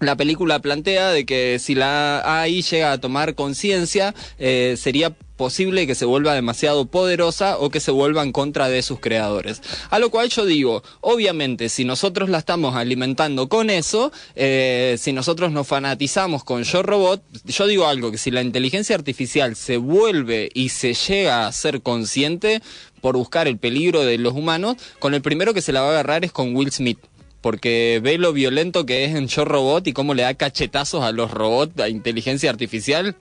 la 0.00 0.16
película 0.16 0.58
plantea 0.58 1.10
de 1.10 1.24
que 1.24 1.58
si 1.58 1.74
la 1.74 2.40
AI 2.40 2.62
llega 2.62 2.92
a 2.92 3.00
tomar 3.00 3.34
conciencia, 3.34 4.14
eh, 4.38 4.76
sería 4.78 5.10
posible 5.36 5.86
que 5.86 5.94
se 5.94 6.04
vuelva 6.04 6.34
demasiado 6.34 6.86
poderosa 6.86 7.58
o 7.58 7.70
que 7.70 7.80
se 7.80 7.90
vuelva 7.90 8.22
en 8.22 8.32
contra 8.32 8.68
de 8.68 8.82
sus 8.82 9.00
creadores. 9.00 9.62
A 9.90 9.98
lo 9.98 10.10
cual 10.10 10.28
yo 10.28 10.44
digo, 10.44 10.82
obviamente, 11.00 11.68
si 11.68 11.84
nosotros 11.84 12.28
la 12.28 12.38
estamos 12.38 12.74
alimentando 12.74 13.48
con 13.48 13.70
eso, 13.70 14.12
eh, 14.34 14.96
si 14.98 15.12
nosotros 15.12 15.52
nos 15.52 15.66
fanatizamos 15.66 16.44
con 16.44 16.62
Yo 16.64 16.82
Robot, 16.82 17.22
yo 17.44 17.66
digo 17.66 17.86
algo, 17.86 18.10
que 18.10 18.18
si 18.18 18.30
la 18.30 18.42
inteligencia 18.42 18.96
artificial 18.96 19.56
se 19.56 19.76
vuelve 19.76 20.50
y 20.52 20.70
se 20.70 20.94
llega 20.94 21.46
a 21.46 21.52
ser 21.52 21.82
consciente 21.82 22.62
por 23.00 23.16
buscar 23.16 23.46
el 23.46 23.58
peligro 23.58 24.00
de 24.00 24.18
los 24.18 24.34
humanos, 24.34 24.76
con 24.98 25.14
el 25.14 25.22
primero 25.22 25.54
que 25.54 25.62
se 25.62 25.72
la 25.72 25.82
va 25.82 25.88
a 25.88 25.90
agarrar 25.90 26.24
es 26.24 26.32
con 26.32 26.54
Will 26.54 26.72
Smith 26.72 26.98
porque 27.46 28.00
ve 28.02 28.18
lo 28.18 28.32
violento 28.32 28.86
que 28.86 29.04
es 29.04 29.14
en 29.14 29.28
Yo 29.28 29.44
Robot 29.44 29.86
y 29.86 29.92
cómo 29.92 30.14
le 30.14 30.24
da 30.24 30.34
cachetazos 30.34 31.04
a 31.04 31.12
los 31.12 31.30
robots, 31.30 31.80
a 31.80 31.88
inteligencia 31.88 32.50
artificial. 32.50 33.14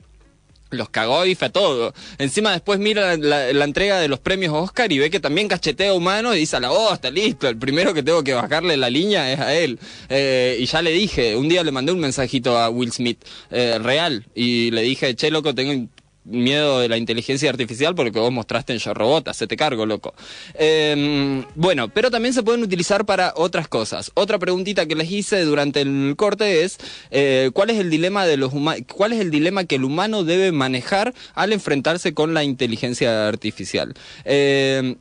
Los 0.72 0.90
cagó 0.90 1.28
y 1.28 1.36
fue 1.36 1.52
todo. 1.52 1.94
Encima 2.18 2.52
después 2.52 2.80
mira 2.80 3.18
la, 3.18 3.52
entrega 3.52 4.00
de 4.00 4.08
los 4.08 4.20
premios 4.20 4.52
Oscar 4.52 4.92
y 4.92 4.98
ve 4.98 5.12
que 5.12 5.20
también 5.20 5.48
cachetea 5.48 5.94
humano 5.94 6.34
y 6.34 6.40
dice 6.40 6.56
a 6.56 6.60
la 6.60 6.70
voz, 6.70 6.94
está 6.94 7.12
listo, 7.12 7.48
el 7.48 7.58
primero 7.58 7.94
que 7.94 8.02
tengo 8.02 8.24
que 8.24 8.34
bajarle 8.34 8.78
la 8.78 8.90
línea 8.90 9.32
es 9.32 9.40
a 9.40 9.54
él. 9.54 9.78
Eh, 10.10 10.58
y 10.60 10.66
ya 10.66 10.82
le 10.82 10.90
dije, 10.90 11.36
un 11.36 11.48
día 11.48 11.64
le 11.64 11.72
mandé 11.72 11.92
un 11.92 12.00
mensajito 12.00 12.58
a 12.58 12.72
Will 12.72 12.92
Smith, 12.92 13.24
eh, 13.52 13.78
real, 13.78 14.26
y 14.34 14.72
le 14.72 14.82
dije, 14.82 15.16
che 15.16 15.30
loco, 15.30 15.54
tengo 15.54 15.88
miedo 16.26 16.80
de 16.80 16.90
la 16.90 16.98
inteligencia 16.98 17.50
artificial 17.50 17.96
porque 17.96 18.20
vos 18.20 18.32
mostraste 18.32 18.74
en 18.74 18.80
Yo 18.80 18.94
Robot, 18.94 19.32
te 19.48 19.58
cargo, 19.58 19.86
loco. 19.86 20.14
Eh, 20.56 21.44
bueno, 21.56 21.90
pero 21.90 22.12
también 22.12 22.34
se 22.34 22.44
pueden 22.44 22.64
utilizar 22.64 23.06
para 23.06 23.34
otras 23.36 23.68
cosas. 23.68 24.12
Otra 24.16 24.40
preguntita 24.40 24.86
que 24.86 24.96
les 24.96 25.12
hice 25.12 25.42
durante 25.44 25.82
el 25.82 26.16
corte 26.18 26.64
es 26.64 26.78
eh, 27.12 27.52
¿cuál 27.54 27.70
es 27.70 27.80
el 27.80 27.90
dilema 27.90 28.26
de 28.26 28.38
los 28.38 28.52
cuál 28.94 29.14
es 29.14 29.20
el 29.20 29.32
dilema 29.32 29.66
que 29.66 29.76
el 29.76 29.84
humano 29.84 30.24
debe 30.24 30.52
manejar 30.52 31.14
al 31.34 31.54
enfrentarse 31.54 32.14
con 32.14 32.34
la 32.34 32.44
inteligencia 32.44 33.28
artificial? 33.28 33.94
Eh, 34.24 34.96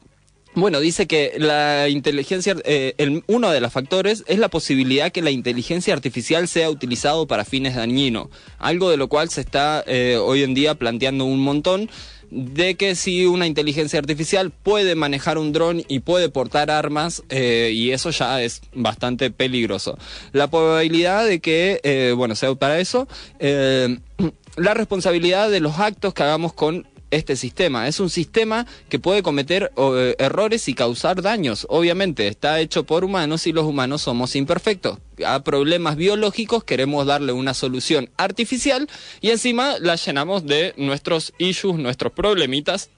bueno, 0.55 0.79
dice 0.81 1.07
que 1.07 1.35
la 1.39 1.89
inteligencia, 1.89 2.55
eh, 2.65 2.95
el, 2.99 3.25
uno 3.27 3.51
de 3.51 3.61
los 3.61 3.73
factores 3.73 4.25
es 4.29 4.39
la 4.39 4.49
posibilidad 4.49 5.11
que 5.11 5.23
la 5.23 5.31
inteligencia 5.31 5.93
artificial 5.95 6.47
sea 6.47 6.71
utilizado 6.71 7.27
para 7.27 7.45
fines 7.45 7.75
dañinos, 7.75 8.29
algo 8.59 8.91
de 8.91 8.97
lo 8.97 9.09
cual 9.09 9.31
se 9.31 9.41
está 9.41 9.83
eh, 9.87 10.17
hoy 10.17 10.43
en 10.45 10.55
día 10.55 10.77
planteando 10.77 11.25
un 11.25 11.41
montón 11.41 11.91
de 12.31 12.77
que 12.77 12.95
si 12.95 13.27
una 13.27 13.47
inteligencia 13.47 13.99
artificial 13.99 14.51
puede 14.51 14.95
manejar 14.95 15.39
un 15.39 15.53
dron 15.53 15.83
y 15.89 16.01
puede 16.01 16.29
portar 16.29 16.71
armas 16.71 17.23
eh, 17.29 17.71
y 17.75 17.91
eso 17.91 18.11
ya 18.11 18.43
es 18.43 18.63
bastante 18.75 19.31
peligroso. 19.31 19.99
La 20.33 20.49
probabilidad 20.49 21.27
de 21.27 21.41
que, 21.41 21.81
eh, 21.83 22.13
bueno, 22.17 22.35
sea 22.35 22.55
para 22.55 22.79
eso, 22.79 23.09
la 23.41 24.75
responsabilidad 24.75 25.51
de 25.51 25.61
los 25.61 25.79
actos 25.79 26.15
que 26.15 26.23
hagamos 26.23 26.53
con 26.53 26.87
este 27.11 27.37
sistema. 27.37 27.89
Es 27.89 28.01
un 28.01 28.11
sistema 28.11 28.67
que 28.89 28.99
puede 28.99 29.23
cometer 29.23 29.73
eh, 29.77 30.17
errores 30.19 30.69
y 30.69 30.75
causar 30.75 31.23
daños. 31.23 31.67
Obviamente 31.69 32.27
está 32.29 32.61
hecho 32.61 32.85
por 32.85 33.05
humanos 33.05 33.47
y 33.47 33.53
los 33.53 33.65
humanos 33.65 34.03
somos 34.03 34.37
imperfectos. 34.37 34.99
A 35.25 35.45
problemas 35.45 35.97
biológicos 35.97 36.65
queremos 36.65 37.07
darle 37.07 37.33
una 37.33 37.55
solución 37.55 38.11
artificial 38.17 38.89
y 39.21 39.31
encima 39.31 39.79
la 39.79 39.97
llenamos 39.97 40.45
de 40.47 40.75
nuestros 40.77 41.33
issues, 41.39 41.77
nuestros 41.77 42.13
problemitas 42.13 42.91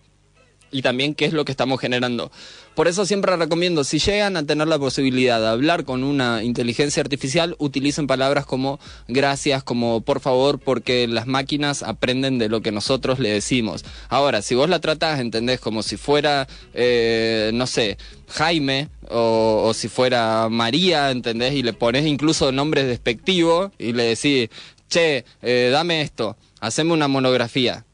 y 0.76 0.82
también 0.82 1.14
qué 1.14 1.24
es 1.24 1.32
lo 1.32 1.44
que 1.44 1.52
estamos 1.52 1.80
generando. 1.80 2.30
Por 2.74 2.88
eso 2.88 3.06
siempre 3.06 3.34
recomiendo, 3.36 3.84
si 3.84 3.98
llegan 3.98 4.36
a 4.36 4.44
tener 4.44 4.68
la 4.68 4.78
posibilidad 4.78 5.40
de 5.40 5.46
hablar 5.46 5.84
con 5.84 6.04
una 6.04 6.44
inteligencia 6.44 7.00
artificial, 7.00 7.56
utilicen 7.58 8.06
palabras 8.06 8.44
como 8.44 8.78
gracias, 9.08 9.62
como 9.62 10.02
por 10.02 10.20
favor, 10.20 10.58
porque 10.58 11.08
las 11.08 11.26
máquinas 11.26 11.82
aprenden 11.82 12.36
de 12.36 12.50
lo 12.50 12.60
que 12.60 12.72
nosotros 12.72 13.18
le 13.18 13.30
decimos. 13.30 13.86
Ahora, 14.10 14.42
si 14.42 14.54
vos 14.54 14.68
la 14.68 14.80
tratás, 14.80 15.20
entendés, 15.20 15.58
como 15.58 15.82
si 15.82 15.96
fuera, 15.96 16.46
eh, 16.74 17.50
no 17.54 17.66
sé, 17.66 17.96
Jaime, 18.28 18.90
o, 19.08 19.72
si 19.72 19.88
fuera 19.88 20.48
María, 20.50 21.10
¿entendés? 21.10 21.54
Y 21.54 21.62
le 21.62 21.72
pones 21.72 22.04
incluso 22.04 22.52
nombres 22.52 22.86
despectivos 22.86 23.70
y 23.78 23.94
le 23.94 24.02
decís, 24.02 24.50
che, 24.90 25.24
eh, 25.40 25.70
dame 25.72 26.02
esto, 26.02 26.36
haceme 26.60 26.92
una 26.92 27.08
monografía. 27.08 27.86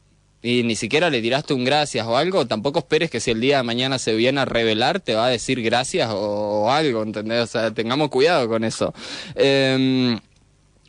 Y 0.43 0.63
ni 0.63 0.75
siquiera 0.75 1.09
le 1.09 1.21
tiraste 1.21 1.53
un 1.53 1.63
gracias 1.63 2.05
o 2.05 2.17
algo, 2.17 2.45
tampoco 2.45 2.79
esperes 2.79 3.09
que 3.09 3.21
si 3.21 3.31
el 3.31 3.39
día 3.39 3.57
de 3.57 3.63
mañana 3.63 3.97
se 3.97 4.13
viene 4.13 4.41
a 4.41 4.45
revelar 4.45 4.99
te 4.99 5.15
va 5.15 5.27
a 5.27 5.29
decir 5.29 5.61
gracias 5.61 6.09
o, 6.11 6.69
algo, 6.69 7.01
¿entendés? 7.01 7.43
O 7.43 7.47
sea, 7.47 7.71
tengamos 7.71 8.09
cuidado 8.09 8.49
con 8.49 8.65
eso. 8.65 8.93
Em, 9.35 10.19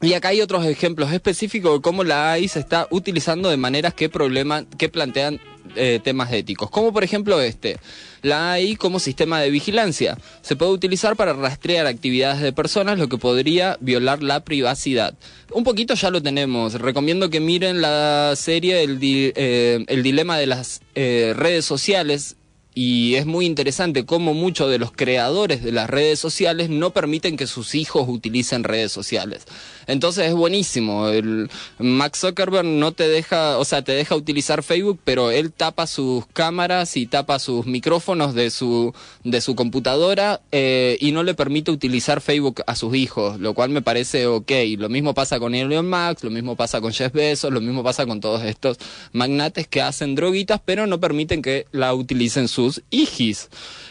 y 0.00 0.12
acá 0.14 0.28
hay 0.28 0.40
otros 0.40 0.66
ejemplos 0.66 1.12
específicos 1.12 1.74
de 1.74 1.82
cómo 1.82 2.02
la 2.02 2.32
AI 2.32 2.48
se 2.48 2.58
está 2.58 2.88
utilizando 2.90 3.48
de 3.48 3.56
maneras 3.56 3.94
que, 3.94 4.08
problema, 4.08 4.64
que 4.76 4.88
plantean 4.88 5.40
eh, 5.76 6.00
temas 6.02 6.32
éticos. 6.32 6.70
Como 6.70 6.92
por 6.92 7.04
ejemplo 7.04 7.40
este. 7.40 7.78
La 8.22 8.52
AI 8.52 8.76
como 8.76 8.98
sistema 8.98 9.40
de 9.40 9.50
vigilancia. 9.50 10.16
Se 10.40 10.56
puede 10.56 10.72
utilizar 10.72 11.16
para 11.16 11.32
rastrear 11.32 11.86
actividades 11.86 12.40
de 12.40 12.52
personas, 12.52 12.98
lo 12.98 13.08
que 13.08 13.18
podría 13.18 13.76
violar 13.80 14.22
la 14.22 14.44
privacidad. 14.44 15.14
Un 15.52 15.64
poquito 15.64 15.94
ya 15.94 16.10
lo 16.10 16.22
tenemos. 16.22 16.74
Recomiendo 16.74 17.30
que 17.30 17.40
miren 17.40 17.80
la 17.80 18.34
serie 18.36 18.82
El, 18.82 18.98
eh, 19.02 19.84
el 19.88 20.02
dilema 20.02 20.38
de 20.38 20.46
las 20.46 20.80
eh, 20.94 21.32
redes 21.36 21.64
sociales 21.64 22.36
y 22.74 23.14
es 23.14 23.24
muy 23.24 23.46
interesante 23.46 24.04
cómo 24.04 24.34
muchos 24.34 24.68
de 24.68 24.78
los 24.78 24.90
creadores 24.90 25.62
de 25.62 25.70
las 25.70 25.88
redes 25.88 26.18
sociales 26.18 26.70
no 26.70 26.90
permiten 26.90 27.36
que 27.36 27.46
sus 27.46 27.74
hijos 27.76 28.06
utilicen 28.08 28.64
redes 28.64 28.90
sociales. 28.90 29.46
Entonces 29.86 30.28
es 30.28 30.34
buenísimo. 30.34 31.08
El 31.08 31.50
Max 31.78 32.20
Zuckerberg 32.20 32.66
no 32.66 32.92
te 32.92 33.08
deja, 33.08 33.58
o 33.58 33.64
sea, 33.64 33.82
te 33.82 33.92
deja 33.92 34.14
utilizar 34.14 34.62
Facebook, 34.62 34.98
pero 35.04 35.30
él 35.30 35.52
tapa 35.52 35.86
sus 35.86 36.26
cámaras 36.32 36.96
y 36.96 37.06
tapa 37.06 37.38
sus 37.38 37.66
micrófonos 37.66 38.34
de 38.34 38.50
su 38.50 38.94
de 39.24 39.40
su 39.40 39.54
computadora 39.54 40.40
eh, 40.52 40.96
y 41.00 41.12
no 41.12 41.22
le 41.22 41.34
permite 41.34 41.70
utilizar 41.70 42.20
Facebook 42.20 42.62
a 42.66 42.76
sus 42.76 42.94
hijos, 42.94 43.40
lo 43.40 43.54
cual 43.54 43.70
me 43.70 43.82
parece 43.82 44.26
ok. 44.26 44.50
Lo 44.78 44.88
mismo 44.88 45.14
pasa 45.14 45.38
con 45.38 45.54
Elon 45.54 45.88
Musk, 45.88 46.24
lo 46.24 46.30
mismo 46.30 46.56
pasa 46.56 46.80
con 46.80 46.92
Jeff 46.92 47.12
Bezos, 47.12 47.52
lo 47.52 47.60
mismo 47.60 47.82
pasa 47.82 48.06
con 48.06 48.20
todos 48.20 48.42
estos 48.42 48.78
magnates 49.12 49.66
que 49.66 49.82
hacen 49.82 50.14
droguitas, 50.14 50.60
pero 50.64 50.86
no 50.86 51.00
permiten 51.00 51.42
que 51.42 51.66
la 51.72 51.94
utilicen 51.94 52.48
sus 52.48 52.82
hijis. 52.90 53.48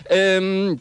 Em, 0.09 0.77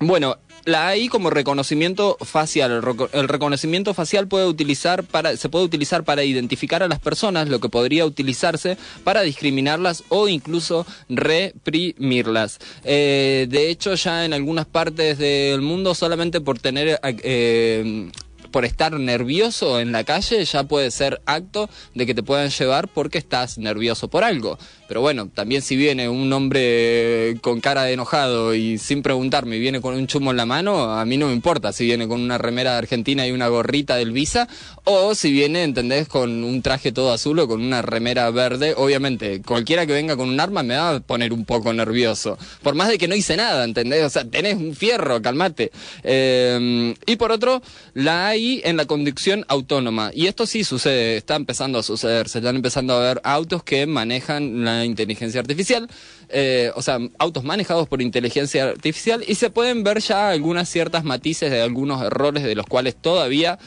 bueno, 0.00 0.36
la 0.64 0.88
AI 0.88 1.08
como 1.08 1.30
reconocimiento 1.30 2.16
facial, 2.20 2.70
el, 2.72 2.82
reco- 2.82 3.08
el 3.12 3.28
reconocimiento 3.28 3.92
facial 3.94 4.28
puede 4.28 4.46
utilizar 4.46 5.04
para, 5.04 5.36
se 5.36 5.48
puede 5.48 5.64
utilizar 5.64 6.04
para 6.04 6.24
identificar 6.24 6.82
a 6.82 6.88
las 6.88 7.00
personas, 7.00 7.48
lo 7.48 7.60
que 7.60 7.68
podría 7.68 8.06
utilizarse 8.06 8.78
para 9.04 9.22
discriminarlas 9.22 10.04
o 10.08 10.28
incluso 10.28 10.86
reprimirlas. 11.08 12.58
Eh, 12.84 13.46
de 13.48 13.70
hecho, 13.70 13.94
ya 13.94 14.24
en 14.24 14.32
algunas 14.32 14.66
partes 14.66 15.18
del 15.18 15.60
mundo, 15.60 15.94
solamente 15.94 16.40
por 16.40 16.58
tener 16.58 16.98
eh, 17.02 18.10
por 18.54 18.64
estar 18.64 18.92
nervioso 18.92 19.80
en 19.80 19.90
la 19.90 20.04
calle 20.04 20.44
ya 20.44 20.62
puede 20.62 20.92
ser 20.92 21.20
acto 21.26 21.68
de 21.92 22.06
que 22.06 22.14
te 22.14 22.22
puedan 22.22 22.50
llevar 22.50 22.86
porque 22.86 23.18
estás 23.18 23.58
nervioso 23.58 24.06
por 24.06 24.22
algo. 24.22 24.58
Pero 24.86 25.00
bueno, 25.00 25.28
también 25.28 25.60
si 25.60 25.74
viene 25.74 26.08
un 26.08 26.32
hombre 26.32 27.36
con 27.40 27.60
cara 27.60 27.82
de 27.82 27.94
enojado 27.94 28.54
y 28.54 28.78
sin 28.78 29.02
preguntarme 29.02 29.58
viene 29.58 29.80
con 29.80 29.96
un 29.96 30.06
chumo 30.06 30.30
en 30.30 30.36
la 30.36 30.46
mano, 30.46 30.92
a 30.92 31.04
mí 31.04 31.16
no 31.16 31.26
me 31.26 31.32
importa 31.32 31.72
si 31.72 31.84
viene 31.84 32.06
con 32.06 32.20
una 32.20 32.38
remera 32.38 32.72
de 32.72 32.78
Argentina 32.78 33.26
y 33.26 33.32
una 33.32 33.48
gorrita 33.48 33.96
del 33.96 34.12
Visa 34.12 34.46
o 34.84 35.16
si 35.16 35.32
viene, 35.32 35.64
¿entendés?, 35.64 36.06
con 36.06 36.44
un 36.44 36.62
traje 36.62 36.92
todo 36.92 37.12
azul 37.12 37.40
o 37.40 37.48
con 37.48 37.60
una 37.60 37.82
remera 37.82 38.30
verde. 38.30 38.74
Obviamente, 38.76 39.42
cualquiera 39.42 39.84
que 39.84 39.94
venga 39.94 40.16
con 40.16 40.28
un 40.28 40.38
arma 40.38 40.62
me 40.62 40.76
va 40.76 40.90
a 40.90 41.00
poner 41.00 41.32
un 41.32 41.44
poco 41.44 41.72
nervioso. 41.72 42.38
Por 42.62 42.76
más 42.76 42.88
de 42.88 42.98
que 42.98 43.08
no 43.08 43.16
hice 43.16 43.36
nada, 43.36 43.64
¿entendés? 43.64 44.04
O 44.04 44.10
sea, 44.10 44.24
tenés 44.24 44.54
un 44.56 44.76
fierro, 44.76 45.20
calmate. 45.22 45.72
Eh, 46.04 46.94
y 47.06 47.16
por 47.16 47.32
otro, 47.32 47.62
la 47.94 48.36
AI 48.44 48.60
en 48.64 48.76
la 48.76 48.86
conducción 48.86 49.44
autónoma. 49.48 50.10
Y 50.14 50.26
esto 50.26 50.46
sí 50.46 50.64
sucede, 50.64 51.16
está 51.16 51.36
empezando 51.36 51.78
a 51.78 51.82
suceder. 51.82 52.28
Se 52.28 52.38
están 52.38 52.56
empezando 52.56 52.94
a 52.94 53.00
ver 53.00 53.20
autos 53.24 53.62
que 53.62 53.86
manejan 53.86 54.64
la 54.64 54.84
inteligencia 54.84 55.40
artificial. 55.40 55.88
eh, 56.28 56.72
o 56.74 56.82
sea, 56.82 56.98
autos 57.18 57.44
manejados 57.44 57.88
por 57.88 58.02
inteligencia 58.02 58.64
artificial. 58.64 59.24
Y 59.26 59.34
se 59.36 59.50
pueden 59.50 59.84
ver 59.84 60.00
ya 60.00 60.30
algunas 60.30 60.68
ciertas 60.68 61.04
matices 61.04 61.50
de 61.50 61.62
algunos 61.62 62.02
errores 62.02 62.42
de 62.42 62.54
los 62.54 62.66
cuales 62.66 62.96
todavía 62.96 63.58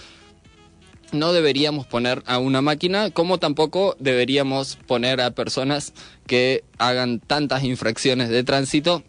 no 1.11 1.34
deberíamos 1.34 1.86
poner 1.86 2.23
a 2.25 2.38
una 2.38 2.61
máquina, 2.61 3.11
como 3.11 3.38
tampoco 3.38 3.95
deberíamos 3.99 4.78
poner 4.88 5.21
a 5.21 5.32
personas 5.32 5.93
que 6.25 6.63
hagan 6.78 7.19
tantas 7.19 7.63
infracciones 7.63 8.30
de 8.30 8.43
tránsito. 8.43 9.03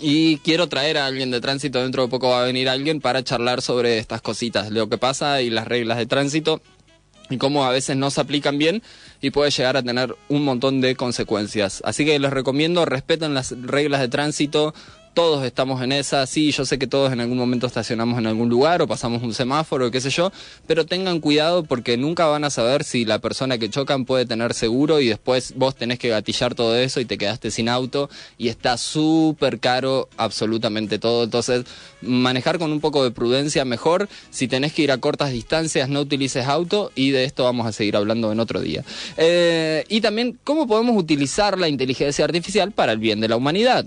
Y 0.00 0.38
quiero 0.38 0.68
traer 0.68 0.96
a 0.96 1.06
alguien 1.06 1.30
de 1.30 1.40
tránsito, 1.40 1.82
dentro 1.82 2.02
de 2.02 2.08
poco 2.08 2.30
va 2.30 2.42
a 2.42 2.46
venir 2.46 2.68
alguien 2.68 3.00
para 3.00 3.22
charlar 3.22 3.60
sobre 3.60 3.98
estas 3.98 4.22
cositas, 4.22 4.70
lo 4.70 4.88
que 4.88 4.96
pasa 4.96 5.42
y 5.42 5.50
las 5.50 5.68
reglas 5.68 5.98
de 5.98 6.06
tránsito 6.06 6.62
y 7.30 7.38
cómo 7.38 7.64
a 7.64 7.70
veces 7.70 7.96
no 7.96 8.10
se 8.10 8.20
aplican 8.20 8.58
bien 8.58 8.82
y 9.20 9.30
puede 9.30 9.50
llegar 9.50 9.76
a 9.76 9.82
tener 9.82 10.16
un 10.28 10.44
montón 10.44 10.80
de 10.80 10.96
consecuencias. 10.96 11.80
Así 11.84 12.04
que 12.04 12.18
les 12.18 12.30
recomiendo 12.32 12.84
respeten 12.84 13.34
las 13.34 13.54
reglas 13.62 14.00
de 14.00 14.08
tránsito. 14.08 14.74
Todos 15.12 15.44
estamos 15.44 15.82
en 15.82 15.90
esa, 15.90 16.24
sí, 16.26 16.52
yo 16.52 16.64
sé 16.64 16.78
que 16.78 16.86
todos 16.86 17.12
en 17.12 17.20
algún 17.20 17.36
momento 17.36 17.66
estacionamos 17.66 18.16
en 18.18 18.28
algún 18.28 18.48
lugar 18.48 18.80
o 18.80 18.86
pasamos 18.86 19.22
un 19.24 19.34
semáforo, 19.34 19.90
qué 19.90 20.00
sé 20.00 20.10
yo, 20.10 20.30
pero 20.68 20.86
tengan 20.86 21.18
cuidado 21.18 21.64
porque 21.64 21.96
nunca 21.96 22.26
van 22.26 22.44
a 22.44 22.50
saber 22.50 22.84
si 22.84 23.04
la 23.04 23.18
persona 23.18 23.58
que 23.58 23.68
chocan 23.68 24.04
puede 24.04 24.24
tener 24.24 24.54
seguro 24.54 25.00
y 25.00 25.08
después 25.08 25.54
vos 25.56 25.74
tenés 25.74 25.98
que 25.98 26.10
gatillar 26.10 26.54
todo 26.54 26.76
eso 26.76 27.00
y 27.00 27.06
te 27.06 27.18
quedaste 27.18 27.50
sin 27.50 27.68
auto 27.68 28.08
y 28.38 28.48
está 28.48 28.76
súper 28.78 29.58
caro 29.58 30.08
absolutamente 30.16 31.00
todo. 31.00 31.24
Entonces, 31.24 31.64
manejar 32.02 32.58
con 32.58 32.70
un 32.70 32.80
poco 32.80 33.02
de 33.02 33.10
prudencia 33.10 33.64
mejor. 33.64 34.08
Si 34.30 34.46
tenés 34.46 34.72
que 34.72 34.82
ir 34.82 34.92
a 34.92 34.98
cortas 34.98 35.32
distancias, 35.32 35.88
no 35.88 36.00
utilices 36.00 36.46
auto 36.46 36.92
y 36.94 37.10
de 37.10 37.24
esto 37.24 37.44
vamos 37.44 37.66
a 37.66 37.72
seguir 37.72 37.96
hablando 37.96 38.30
en 38.30 38.38
otro 38.38 38.60
día. 38.60 38.84
Eh, 39.16 39.84
y 39.88 40.00
también, 40.00 40.38
¿cómo 40.44 40.66
podemos 40.68 40.96
utilizar 40.96 41.58
la 41.58 41.68
inteligencia 41.68 42.24
artificial 42.24 42.72
para 42.72 42.92
el 42.92 42.98
bien 42.98 43.20
de 43.20 43.28
la 43.28 43.36
humanidad? 43.36 43.84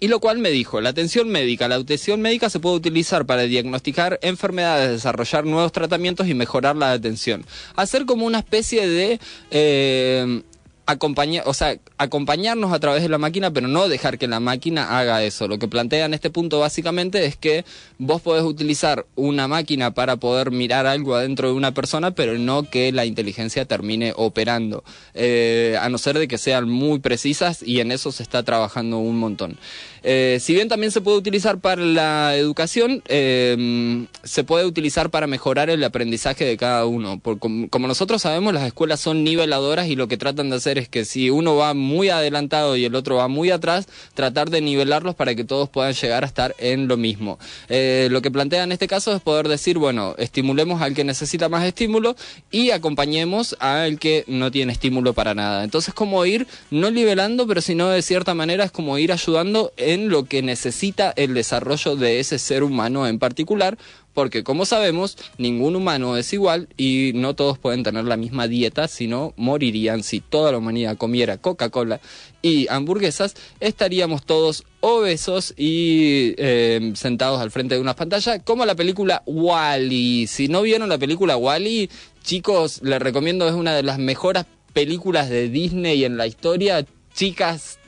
Y 0.00 0.08
lo 0.08 0.18
cual 0.18 0.38
me 0.38 0.50
dijo, 0.50 0.80
la 0.80 0.88
atención 0.88 1.28
médica. 1.28 1.68
La 1.68 1.76
atención 1.76 2.20
médica 2.22 2.48
se 2.48 2.58
puede 2.58 2.76
utilizar 2.76 3.26
para 3.26 3.42
diagnosticar 3.42 4.18
enfermedades, 4.22 4.90
desarrollar 4.90 5.44
nuevos 5.44 5.72
tratamientos 5.72 6.26
y 6.26 6.34
mejorar 6.34 6.74
la 6.74 6.92
atención. 6.92 7.44
Hacer 7.76 8.06
como 8.06 8.24
una 8.24 8.38
especie 8.38 8.88
de... 8.88 9.20
eh, 9.50 10.42
acompañar, 10.90 11.44
o 11.46 11.54
sea, 11.54 11.78
acompañarnos 11.98 12.72
a 12.72 12.80
través 12.80 13.02
de 13.02 13.08
la 13.08 13.18
máquina, 13.18 13.50
pero 13.50 13.68
no 13.68 13.88
dejar 13.88 14.18
que 14.18 14.28
la 14.28 14.40
máquina 14.40 14.98
haga 14.98 15.22
eso. 15.22 15.48
Lo 15.48 15.58
que 15.58 15.68
plantea 15.68 16.06
en 16.06 16.14
este 16.14 16.30
punto 16.30 16.60
básicamente 16.60 17.24
es 17.24 17.36
que 17.36 17.64
vos 17.98 18.20
podés 18.20 18.44
utilizar 18.44 19.06
una 19.16 19.48
máquina 19.48 19.92
para 19.92 20.16
poder 20.16 20.50
mirar 20.50 20.86
algo 20.86 21.14
adentro 21.14 21.48
de 21.48 21.54
una 21.54 21.72
persona, 21.72 22.12
pero 22.12 22.38
no 22.38 22.68
que 22.68 22.92
la 22.92 23.04
inteligencia 23.04 23.64
termine 23.64 24.12
operando. 24.16 24.84
Eh, 25.14 25.76
a 25.80 25.88
no 25.88 25.98
ser 25.98 26.18
de 26.18 26.28
que 26.28 26.38
sean 26.38 26.68
muy 26.68 26.98
precisas 26.98 27.62
y 27.62 27.80
en 27.80 27.92
eso 27.92 28.12
se 28.12 28.22
está 28.22 28.42
trabajando 28.42 28.98
un 28.98 29.18
montón. 29.18 29.58
Eh, 30.02 30.38
si 30.40 30.54
bien 30.54 30.68
también 30.68 30.92
se 30.92 31.00
puede 31.00 31.18
utilizar 31.18 31.58
para 31.58 31.82
la 31.82 32.36
educación, 32.36 33.02
eh, 33.08 34.06
se 34.22 34.44
puede 34.44 34.64
utilizar 34.64 35.10
para 35.10 35.26
mejorar 35.26 35.70
el 35.70 35.84
aprendizaje 35.84 36.44
de 36.44 36.56
cada 36.56 36.86
uno. 36.86 37.18
Por, 37.18 37.38
como, 37.38 37.68
como 37.68 37.86
nosotros 37.86 38.22
sabemos, 38.22 38.54
las 38.54 38.64
escuelas 38.64 39.00
son 39.00 39.24
niveladoras 39.24 39.88
y 39.88 39.96
lo 39.96 40.08
que 40.08 40.16
tratan 40.16 40.50
de 40.50 40.56
hacer 40.56 40.78
es 40.80 40.88
que 40.88 41.04
si 41.04 41.30
uno 41.30 41.56
va 41.56 41.74
muy 41.74 42.08
adelantado 42.08 42.76
y 42.76 42.84
el 42.84 42.94
otro 42.94 43.16
va 43.16 43.28
muy 43.28 43.50
atrás, 43.50 43.86
tratar 44.14 44.50
de 44.50 44.60
nivelarlos 44.60 45.14
para 45.14 45.34
que 45.34 45.44
todos 45.44 45.68
puedan 45.68 45.92
llegar 45.92 46.24
a 46.24 46.26
estar 46.26 46.54
en 46.58 46.88
lo 46.88 46.96
mismo. 46.96 47.38
Eh, 47.68 48.08
lo 48.10 48.22
que 48.22 48.30
plantea 48.30 48.64
en 48.64 48.72
este 48.72 48.88
caso 48.88 49.14
es 49.14 49.20
poder 49.22 49.48
decir, 49.48 49.78
bueno, 49.78 50.14
estimulemos 50.18 50.82
al 50.82 50.94
que 50.94 51.04
necesita 51.04 51.48
más 51.48 51.64
estímulo 51.64 52.16
y 52.50 52.70
acompañemos 52.70 53.56
al 53.60 53.98
que 53.98 54.24
no 54.26 54.50
tiene 54.50 54.72
estímulo 54.72 55.14
para 55.14 55.34
nada. 55.34 55.64
Entonces, 55.64 55.94
como 55.94 56.24
ir 56.26 56.46
no 56.70 56.90
nivelando, 56.90 57.46
pero 57.46 57.60
sino 57.60 57.88
de 57.88 58.02
cierta 58.02 58.34
manera 58.34 58.64
es 58.64 58.72
como 58.72 58.98
ir 58.98 59.12
ayudando 59.12 59.72
en 59.76 60.08
lo 60.08 60.24
que 60.24 60.42
necesita 60.42 61.12
el 61.16 61.34
desarrollo 61.34 61.96
de 61.96 62.20
ese 62.20 62.38
ser 62.38 62.62
humano 62.62 63.06
en 63.06 63.18
particular, 63.18 63.78
porque 64.14 64.42
como 64.42 64.66
sabemos, 64.66 65.16
ningún 65.38 65.76
humano 65.76 66.16
es 66.16 66.32
igual 66.32 66.68
y 66.76 67.12
no 67.14 67.34
todos 67.34 67.58
pueden 67.58 67.82
tener 67.82 68.04
la 68.04 68.16
misma 68.16 68.48
dieta, 68.48 68.88
sino 68.88 69.34
morirían 69.36 70.02
si 70.02 70.20
toda 70.20 70.52
la 70.52 70.58
humanidad 70.58 70.96
comiera 70.96 71.38
Coca-Cola 71.38 72.00
y 72.42 72.66
hamburguesas, 72.68 73.36
estaríamos 73.60 74.24
todos 74.24 74.64
obesos 74.80 75.54
y 75.56 76.34
eh, 76.38 76.92
sentados 76.94 77.40
al 77.40 77.50
frente 77.50 77.74
de 77.74 77.80
una 77.80 77.94
pantalla, 77.94 78.38
como 78.40 78.64
la 78.64 78.74
película 78.74 79.22
Wally. 79.26 80.26
Si 80.26 80.48
no 80.48 80.62
vieron 80.62 80.88
la 80.88 80.98
película 80.98 81.36
Wally, 81.36 81.90
chicos, 82.22 82.80
les 82.82 83.00
recomiendo, 83.00 83.46
es 83.46 83.54
una 83.54 83.74
de 83.74 83.82
las 83.82 83.98
mejores 83.98 84.44
películas 84.72 85.28
de 85.28 85.48
Disney 85.48 86.04
en 86.04 86.16
la 86.16 86.26
historia. 86.26 86.84
Chicas, 87.14 87.78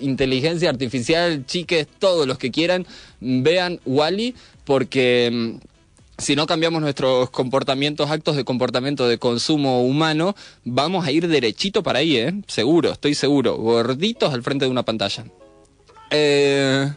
inteligencia 0.00 0.70
artificial, 0.70 1.44
chiques, 1.46 1.86
todos 1.98 2.26
los 2.26 2.38
que 2.38 2.50
quieran, 2.50 2.86
vean 3.20 3.80
Wally 3.84 4.34
porque 4.64 5.30
mm, 5.32 5.66
si 6.18 6.36
no 6.36 6.46
cambiamos 6.46 6.80
nuestros 6.80 7.30
comportamientos, 7.30 8.10
actos 8.10 8.36
de 8.36 8.44
comportamiento 8.44 9.08
de 9.08 9.18
consumo 9.18 9.82
humano, 9.82 10.34
vamos 10.64 11.06
a 11.06 11.10
ir 11.10 11.28
derechito 11.28 11.82
para 11.82 12.00
ahí, 12.00 12.16
¿eh? 12.16 12.32
Seguro, 12.46 12.92
estoy 12.92 13.14
seguro. 13.14 13.56
Gorditos 13.56 14.32
al 14.32 14.42
frente 14.42 14.64
de 14.64 14.70
una 14.70 14.84
pantalla. 14.84 15.24
Eh, 16.10 16.90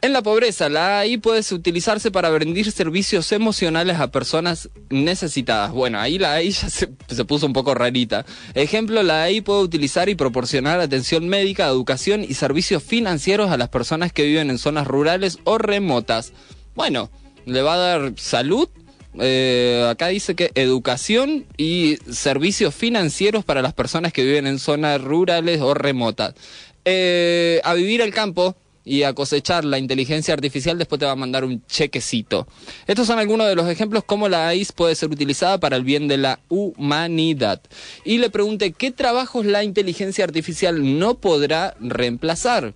En 0.00 0.12
la 0.12 0.22
pobreza, 0.22 0.68
la 0.68 1.00
AI 1.00 1.16
puede 1.16 1.42
utilizarse 1.52 2.12
para 2.12 2.30
rendir 2.30 2.70
servicios 2.70 3.32
emocionales 3.32 3.98
a 3.98 4.12
personas 4.12 4.68
necesitadas. 4.90 5.72
Bueno, 5.72 5.98
ahí 5.98 6.18
la 6.18 6.34
AI 6.34 6.50
ya 6.52 6.70
se 6.70 7.24
puso 7.24 7.46
un 7.46 7.52
poco 7.52 7.74
rarita. 7.74 8.24
Ejemplo, 8.54 9.02
la 9.02 9.24
AI 9.24 9.40
puede 9.40 9.62
utilizar 9.62 10.08
y 10.08 10.14
proporcionar 10.14 10.78
atención 10.78 11.28
médica, 11.28 11.66
educación 11.66 12.22
y 12.22 12.34
servicios 12.34 12.84
financieros 12.84 13.50
a 13.50 13.56
las 13.56 13.70
personas 13.70 14.12
que 14.12 14.22
viven 14.22 14.50
en 14.50 14.58
zonas 14.58 14.86
rurales 14.86 15.40
o 15.42 15.58
remotas. 15.58 16.32
Bueno, 16.78 17.10
le 17.44 17.60
va 17.60 17.74
a 17.74 17.76
dar 17.76 18.12
salud. 18.18 18.68
eh, 19.18 19.84
acá 19.90 20.06
dice 20.06 20.36
que 20.36 20.52
educación 20.54 21.44
y 21.56 21.98
servicios 22.08 22.72
financieros 22.72 23.44
para 23.44 23.62
las 23.62 23.74
personas 23.74 24.12
que 24.12 24.22
viven 24.22 24.46
en 24.46 24.60
zonas 24.60 25.00
rurales 25.02 25.60
o 25.60 25.74
remotas. 25.74 26.34
Eh, 26.84 27.60
a 27.64 27.74
vivir 27.74 28.00
al 28.00 28.14
campo, 28.14 28.54
y 28.84 29.02
a 29.02 29.12
cosechar 29.12 29.64
la 29.64 29.78
inteligencia 29.78 30.32
artificial, 30.32 30.78
después 30.78 31.00
te 31.00 31.04
va 31.04 31.12
a 31.12 31.16
mandar 31.16 31.44
un 31.44 31.66
chequecito. 31.66 32.46
Estos 32.86 33.08
son 33.08 33.18
algunos 33.18 33.48
de 33.48 33.56
los 33.56 33.68
ejemplos 33.68 34.04
cómo 34.04 34.28
la 34.28 34.46
AI 34.46 34.64
puede 34.74 34.94
ser 34.94 35.10
utilizada 35.10 35.58
para 35.58 35.76
el 35.76 35.82
bien 35.82 36.06
de 36.06 36.16
la 36.16 36.38
humanidad. 36.48 37.60
Y 38.04 38.18
le 38.18 38.30
pregunté, 38.30 38.70
¿qué 38.72 38.92
trabajos 38.92 39.44
la 39.44 39.64
inteligencia 39.64 40.24
artificial 40.24 40.98
no 40.98 41.16
podrá 41.16 41.74
reemplazar? 41.80 42.72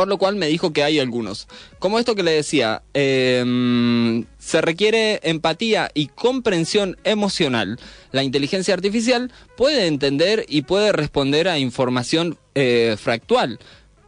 Por 0.00 0.08
lo 0.08 0.16
cual 0.16 0.36
me 0.36 0.46
dijo 0.46 0.72
que 0.72 0.82
hay 0.82 0.98
algunos. 0.98 1.46
Como 1.78 1.98
esto 1.98 2.14
que 2.14 2.22
le 2.22 2.30
decía, 2.30 2.80
eh, 2.94 4.24
se 4.38 4.62
requiere 4.62 5.20
empatía 5.24 5.90
y 5.92 6.06
comprensión 6.06 6.96
emocional. 7.04 7.78
La 8.10 8.22
inteligencia 8.22 8.72
artificial 8.72 9.30
puede 9.58 9.88
entender 9.88 10.46
y 10.48 10.62
puede 10.62 10.92
responder 10.92 11.48
a 11.48 11.58
información 11.58 12.38
eh, 12.54 12.96
fractual 12.98 13.58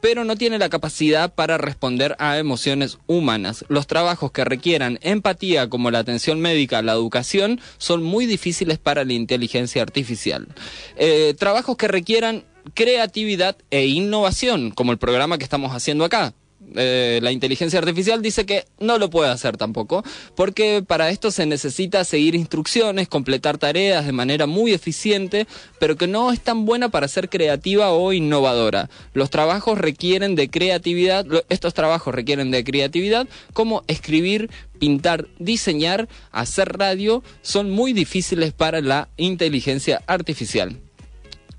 pero 0.00 0.24
no 0.24 0.34
tiene 0.34 0.58
la 0.58 0.68
capacidad 0.68 1.32
para 1.32 1.58
responder 1.58 2.16
a 2.18 2.36
emociones 2.36 2.98
humanas. 3.06 3.64
Los 3.68 3.86
trabajos 3.86 4.32
que 4.32 4.44
requieran 4.44 4.98
empatía 5.00 5.68
como 5.68 5.92
la 5.92 6.00
atención 6.00 6.40
médica, 6.40 6.82
la 6.82 6.94
educación, 6.94 7.60
son 7.78 8.02
muy 8.02 8.26
difíciles 8.26 8.78
para 8.78 9.04
la 9.04 9.12
inteligencia 9.12 9.80
artificial. 9.80 10.48
Eh, 10.96 11.36
trabajos 11.38 11.76
que 11.76 11.86
requieran 11.86 12.42
creatividad 12.74 13.56
e 13.70 13.86
innovación, 13.86 14.70
como 14.70 14.92
el 14.92 14.98
programa 14.98 15.38
que 15.38 15.44
estamos 15.44 15.72
haciendo 15.72 16.04
acá. 16.04 16.34
Eh, 16.74 17.20
la 17.22 17.32
inteligencia 17.32 17.78
artificial 17.78 18.22
dice 18.22 18.46
que 18.46 18.64
no 18.78 18.98
lo 18.98 19.10
puede 19.10 19.30
hacer 19.30 19.56
tampoco, 19.56 20.04
porque 20.34 20.82
para 20.86 21.10
esto 21.10 21.30
se 21.30 21.44
necesita 21.44 22.04
seguir 22.04 22.34
instrucciones, 22.34 23.08
completar 23.08 23.58
tareas 23.58 24.06
de 24.06 24.12
manera 24.12 24.46
muy 24.46 24.72
eficiente, 24.72 25.46
pero 25.78 25.96
que 25.96 26.06
no 26.06 26.32
es 26.32 26.40
tan 26.40 26.64
buena 26.64 26.88
para 26.88 27.08
ser 27.08 27.28
creativa 27.28 27.90
o 27.92 28.12
innovadora. 28.12 28.88
Los 29.12 29.30
trabajos 29.30 29.78
requieren 29.78 30.34
de 30.34 30.48
creatividad, 30.48 31.26
estos 31.48 31.74
trabajos 31.74 32.14
requieren 32.14 32.50
de 32.50 32.64
creatividad 32.64 33.26
como 33.52 33.82
escribir, 33.86 34.50
pintar, 34.78 35.28
diseñar, 35.38 36.08
hacer 36.30 36.78
radio, 36.78 37.22
son 37.42 37.70
muy 37.70 37.92
difíciles 37.92 38.52
para 38.52 38.80
la 38.80 39.08
inteligencia 39.16 40.02
artificial. 40.06 40.80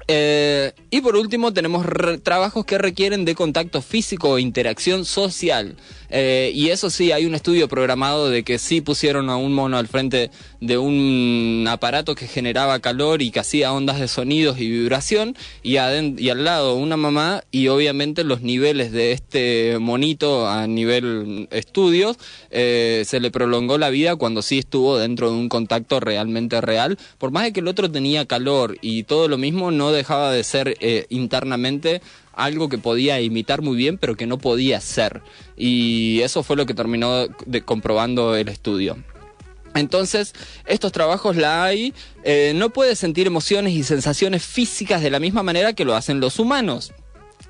Eh, 0.08 0.74
y 0.89 1.01
por 1.01 1.16
último 1.16 1.54
tenemos 1.54 1.86
trabajos 2.24 2.66
que 2.66 2.78
requieren 2.78 3.26
de 3.26 3.36
contacto 3.36 3.82
físico 3.82 4.32
o 4.32 4.39
interacción 4.39 5.06
social. 5.06 5.76
Eh, 6.16 6.51
y 6.53 6.70
eso 6.70 6.91
sí, 6.91 7.11
hay 7.11 7.26
un 7.26 7.34
estudio 7.34 7.68
programado 7.68 8.30
de 8.30 8.43
que 8.43 8.59
sí 8.59 8.82
pusieron 8.82 9.32
a 9.32 9.36
un 9.36 9.51
mono 9.51 9.78
al 9.78 9.88
frente 9.88 10.30
de 10.61 10.78
un 10.78 11.66
aparato 11.68 12.14
que 12.14 12.28
generaba 12.28 12.80
calor 12.80 13.24
y 13.24 13.32
que 13.32 13.39
hacía 13.39 13.74
ondas 13.74 13.99
de 13.99 14.07
sonidos 14.07 14.59
y 14.59 14.70
vibración 14.70 15.36
y, 15.64 15.72
y 15.74 16.30
al 16.30 16.43
lado 16.43 16.76
una 16.76 16.97
mamá 16.97 17.43
y 17.49 17.68
obviamente 17.70 18.24
los 18.24 18.41
niveles 18.41 18.91
de 18.91 19.11
este 19.11 19.78
monito 19.80 20.47
a 20.47 20.68
nivel 20.68 21.47
estudios 21.49 22.18
eh, 22.51 23.03
se 23.07 23.20
le 23.20 23.32
prolongó 23.32 23.80
la 23.80 23.89
vida 23.89 24.16
cuando 24.16 24.43
sí 24.43 24.59
estuvo 24.59 24.99
dentro 24.99 25.32
de 25.32 25.38
un 25.38 25.49
contacto 25.49 25.99
realmente 25.99 26.61
real. 26.61 26.99
Por 27.18 27.32
más 27.32 27.43
de 27.43 27.53
que 27.53 27.61
el 27.61 27.68
otro 27.68 27.89
tenía 27.89 28.28
calor 28.28 28.78
y 28.82 29.01
todo 29.03 29.28
lo 29.28 29.39
mismo, 29.39 29.72
no 29.72 29.91
dejaba 29.91 30.32
de 30.32 30.43
ser 30.43 30.78
eh, 30.80 31.07
internamente 31.09 32.03
algo 32.34 32.70
que 32.70 32.78
podía 32.78 33.22
imitar 33.22 33.62
muy 33.62 33.78
bien, 33.78 33.98
pero 33.98 34.16
que 34.16 34.28
no 34.28 34.38
podía 34.38 34.82
ser. 34.82 35.22
Y 35.56 36.20
eso 36.22 36.44
fue 36.44 36.56
lo 36.56 36.66
que 36.66 36.74
terminó 36.74 37.28
comprobando 37.66 38.36
el 38.36 38.50
estudio. 38.50 38.98
Entonces, 39.76 40.34
estos 40.66 40.92
trabajos 40.92 41.36
la 41.36 41.64
AI 41.64 41.94
eh, 42.24 42.54
no 42.56 42.70
puede 42.70 42.96
sentir 42.96 43.28
emociones 43.28 43.74
y 43.74 43.84
sensaciones 43.84 44.44
físicas 44.44 45.02
de 45.02 45.10
la 45.10 45.20
misma 45.20 45.44
manera 45.44 45.74
que 45.74 45.86
lo 45.86 45.96
hacen 45.96 46.20
los 46.20 46.40
humanos. 46.40 46.94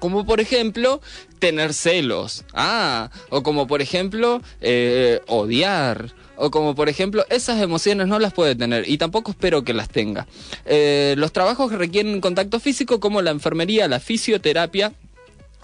Como 0.04 0.26
por 0.26 0.42
ejemplo, 0.42 1.00
tener 1.40 1.74
celos. 1.74 2.44
Ah, 2.54 3.10
o 3.30 3.42
como 3.42 3.68
por 3.68 3.82
ejemplo, 3.82 4.42
eh, 4.60 5.22
odiar. 5.28 6.14
O 6.36 6.52
como 6.52 6.76
por 6.76 6.90
ejemplo, 6.90 7.26
esas 7.30 7.62
emociones 7.62 8.08
no 8.08 8.20
las 8.20 8.34
puede 8.34 8.54
tener 8.54 8.84
y 8.90 8.98
tampoco 8.98 9.32
espero 9.32 9.64
que 9.64 9.74
las 9.74 9.88
tenga. 9.88 10.28
Eh, 10.66 11.16
los 11.18 11.32
trabajos 11.32 11.72
que 11.72 11.78
requieren 11.78 12.20
contacto 12.20 12.60
físico 12.60 13.00
como 13.00 13.22
la 13.22 13.32
enfermería, 13.32 13.88
la 13.88 14.02
fisioterapia, 14.02 14.92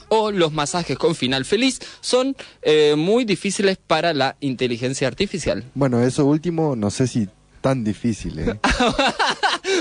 o 0.07 0.31
los 0.31 0.53
masajes 0.53 0.97
con 0.97 1.15
final 1.15 1.43
feliz 1.43 1.81
son 1.99 2.33
eh, 2.61 2.95
muy 2.97 3.25
difíciles 3.25 3.75
para 3.75 4.13
la 4.13 4.37
inteligencia 4.39 5.09
artificial. 5.09 5.65
Bueno, 5.75 6.01
eso 6.01 6.25
último 6.25 6.77
no 6.77 6.91
sé 6.91 7.07
si 7.07 7.27
tan 7.59 7.83
difícil, 7.83 8.39
¿eh? 8.39 8.59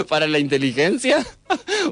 para 0.09 0.27
la 0.27 0.39
inteligencia 0.39 1.27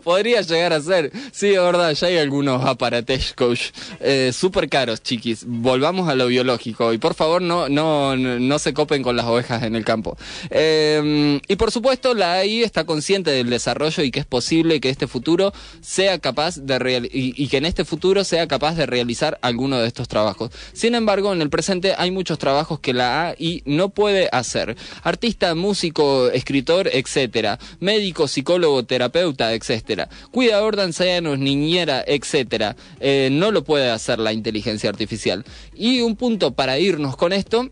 podría 0.04 0.40
llegar 0.42 0.72
a 0.72 0.80
ser. 0.80 1.12
Sí, 1.32 1.48
de 1.48 1.58
verdad, 1.58 1.92
ya 1.92 2.06
hay 2.08 2.18
algunos 2.18 2.64
aparates 2.64 3.32
coach 3.34 3.70
eh, 4.00 4.30
súper 4.32 4.68
caros, 4.68 5.02
chiquis. 5.02 5.44
Volvamos 5.46 6.08
a 6.08 6.14
lo 6.14 6.26
biológico 6.26 6.92
y 6.92 6.98
por 6.98 7.14
favor 7.14 7.42
no, 7.42 7.68
no, 7.68 8.16
no 8.16 8.58
se 8.58 8.74
copen 8.74 9.02
con 9.02 9.16
las 9.16 9.26
ovejas 9.26 9.62
en 9.62 9.74
el 9.76 9.84
campo. 9.84 10.16
Eh, 10.50 11.40
y 11.46 11.56
por 11.56 11.70
supuesto, 11.70 12.14
la 12.14 12.34
AI 12.34 12.62
está 12.62 12.84
consciente 12.84 13.30
del 13.30 13.50
desarrollo 13.50 14.02
y 14.02 14.10
que 14.10 14.20
es 14.20 14.26
posible 14.26 14.80
que 14.80 14.90
este 14.90 15.06
futuro 15.06 15.52
sea 15.80 16.18
capaz 16.18 16.56
de 16.56 16.78
real 16.78 17.06
y, 17.06 17.34
y 17.42 17.48
que 17.48 17.56
en 17.58 17.66
este 17.66 17.84
futuro 17.84 18.24
sea 18.24 18.46
capaz 18.46 18.74
de 18.74 18.86
realizar 18.86 19.38
alguno 19.42 19.78
de 19.78 19.86
estos 19.86 20.08
trabajos. 20.08 20.50
Sin 20.72 20.94
embargo, 20.94 21.32
en 21.32 21.42
el 21.42 21.50
presente 21.50 21.94
hay 21.96 22.10
muchos 22.10 22.38
trabajos 22.38 22.80
que 22.80 22.92
la 22.92 23.28
AI 23.28 23.62
no 23.64 23.90
puede 23.90 24.28
hacer. 24.32 24.76
Artista, 25.02 25.54
músico, 25.54 26.28
escritor, 26.28 26.88
etcétera. 26.92 27.58
Médico, 27.80 28.28
psicólogo, 28.28 28.84
terapeuta, 28.84 29.52
etcétera. 29.54 30.08
Cuidador 30.30 30.76
de 30.76 30.82
ancianos, 30.82 31.38
niñera, 31.38 32.04
etcétera. 32.06 32.76
Eh, 33.00 33.28
no 33.32 33.50
lo 33.50 33.64
puede 33.64 33.90
hacer 33.90 34.18
la 34.18 34.32
inteligencia 34.32 34.90
artificial. 34.90 35.44
Y 35.74 36.00
un 36.00 36.16
punto 36.16 36.54
para 36.54 36.78
irnos 36.78 37.16
con 37.16 37.32
esto 37.32 37.70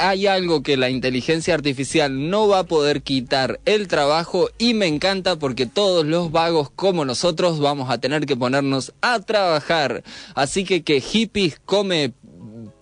hay 0.00 0.26
algo 0.26 0.62
que 0.62 0.78
la 0.78 0.88
inteligencia 0.88 1.52
artificial 1.52 2.30
no 2.30 2.48
va 2.48 2.60
a 2.60 2.64
poder 2.64 3.02
quitar 3.02 3.60
el 3.66 3.86
trabajo 3.86 4.48
y 4.56 4.72
me 4.72 4.86
encanta 4.86 5.36
porque 5.36 5.66
todos 5.66 6.06
los 6.06 6.32
vagos 6.32 6.70
como 6.70 7.04
nosotros 7.04 7.60
vamos 7.60 7.90
a 7.90 7.98
tener 7.98 8.24
que 8.24 8.34
ponernos 8.34 8.94
a 9.02 9.20
trabajar. 9.20 10.02
Así 10.34 10.64
que 10.64 10.82
que 10.84 11.02
hippies 11.02 11.60
come 11.66 12.14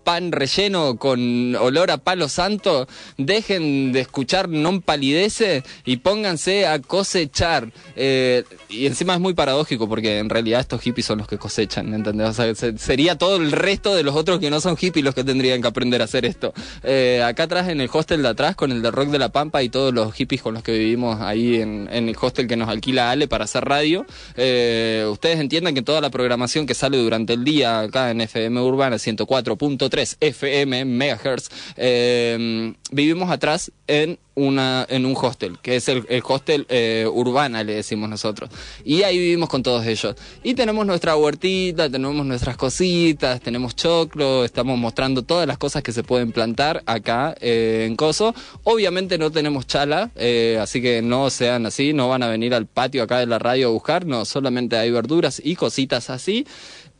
pan 0.08 0.32
relleno 0.32 0.96
con 0.96 1.20
olor 1.60 1.90
a 1.90 1.98
palo 2.00 2.30
santo, 2.32 2.88
dejen 3.18 3.92
de 3.92 4.00
escuchar 4.00 4.48
non 4.48 4.80
palidece 4.80 5.60
y 5.84 6.00
pónganse 6.00 6.64
a 6.64 6.80
cosechar. 6.80 7.68
Eh, 7.92 8.40
y 8.72 8.86
encima 8.88 9.12
es 9.12 9.20
muy 9.20 9.34
paradójico 9.36 9.84
porque 9.86 10.16
en 10.18 10.30
realidad 10.32 10.60
estos 10.64 10.80
hippies 10.80 11.04
son 11.04 11.18
los 11.18 11.28
que 11.28 11.36
cosechan, 11.36 11.92
¿entendés? 11.92 12.28
O 12.30 12.32
sea, 12.32 12.54
se- 12.54 12.78
sería 12.80 13.18
todo 13.20 13.36
el 13.36 13.52
resto 13.52 13.92
de 13.94 14.02
los 14.02 14.16
otros 14.16 14.40
que 14.40 14.48
no 14.48 14.60
son 14.64 14.76
hippies 14.80 15.04
los 15.04 15.14
que 15.14 15.24
tendrían 15.24 15.60
que 15.60 15.68
aprender 15.68 16.00
a 16.00 16.04
hacer 16.08 16.24
esto. 16.24 16.54
Eh, 16.84 17.20
acá 17.22 17.42
atrás 17.44 17.68
en 17.68 17.82
el 17.82 17.90
hostel 17.92 18.22
de 18.22 18.28
atrás 18.28 18.56
con 18.56 18.72
el 18.72 18.80
de 18.80 18.90
Rock 18.90 19.08
de 19.10 19.18
la 19.18 19.28
Pampa 19.28 19.62
y 19.62 19.68
todos 19.68 19.92
los 19.92 20.14
hippies 20.14 20.40
con 20.40 20.54
los 20.54 20.62
que 20.62 20.72
vivimos 20.72 21.20
ahí 21.20 21.56
en, 21.60 21.86
en 21.92 22.08
el 22.08 22.16
hostel 22.18 22.46
que 22.48 22.56
nos 22.56 22.70
alquila 22.70 23.10
Ale 23.10 23.28
para 23.28 23.44
hacer 23.44 23.64
radio, 23.66 24.06
eh, 24.36 25.04
ustedes 25.10 25.38
entiendan 25.38 25.74
que 25.74 25.82
toda 25.82 26.00
la 26.00 26.08
programación 26.08 26.64
que 26.66 26.72
sale 26.72 26.96
durante 26.96 27.34
el 27.34 27.44
día 27.44 27.80
acá 27.80 28.10
en 28.10 28.22
FM 28.22 28.58
Urbana 28.62 28.96
104.3 28.96 29.97
FM 30.20 30.84
megahertz 30.84 31.50
eh, 31.76 32.74
vivimos 32.90 33.30
atrás 33.30 33.70
en 33.86 34.18
una 34.34 34.86
en 34.88 35.04
un 35.04 35.16
hostel 35.20 35.58
que 35.60 35.76
es 35.76 35.88
el, 35.88 36.06
el 36.08 36.22
hostel 36.24 36.66
eh, 36.68 37.06
urbana 37.10 37.64
le 37.64 37.74
decimos 37.74 38.08
nosotros. 38.08 38.50
Y 38.84 39.02
ahí 39.02 39.18
vivimos 39.18 39.48
con 39.48 39.62
todos 39.62 39.84
ellos. 39.86 40.14
Y 40.42 40.54
tenemos 40.54 40.86
nuestra 40.86 41.16
huertita 41.16 41.90
tenemos 41.90 42.24
nuestras 42.24 42.56
cositas 42.56 43.40
tenemos 43.40 43.74
choclo 43.74 44.44
estamos 44.44 44.78
mostrando 44.78 45.22
todas 45.22 45.46
las 45.46 45.58
cosas 45.58 45.82
que 45.82 45.92
se 45.92 46.04
pueden 46.04 46.32
plantar 46.32 46.82
acá 46.86 47.34
eh, 47.40 47.86
en 47.88 47.96
Coso. 47.96 48.34
Obviamente 48.64 49.18
no 49.18 49.30
tenemos 49.30 49.66
chala 49.66 50.10
eh, 50.16 50.58
así 50.60 50.80
que 50.80 51.02
no 51.02 51.30
sean 51.30 51.66
así 51.66 51.92
no 51.92 52.08
van 52.08 52.22
a 52.22 52.28
venir 52.28 52.54
al 52.54 52.66
patio 52.66 53.02
acá 53.02 53.18
de 53.18 53.26
la 53.26 53.38
radio 53.38 53.68
a 53.68 53.72
buscar 53.72 54.06
no 54.06 54.24
solamente 54.24 54.76
hay 54.76 54.90
verduras 54.90 55.40
y 55.44 55.56
cositas 55.56 56.10
así. 56.10 56.46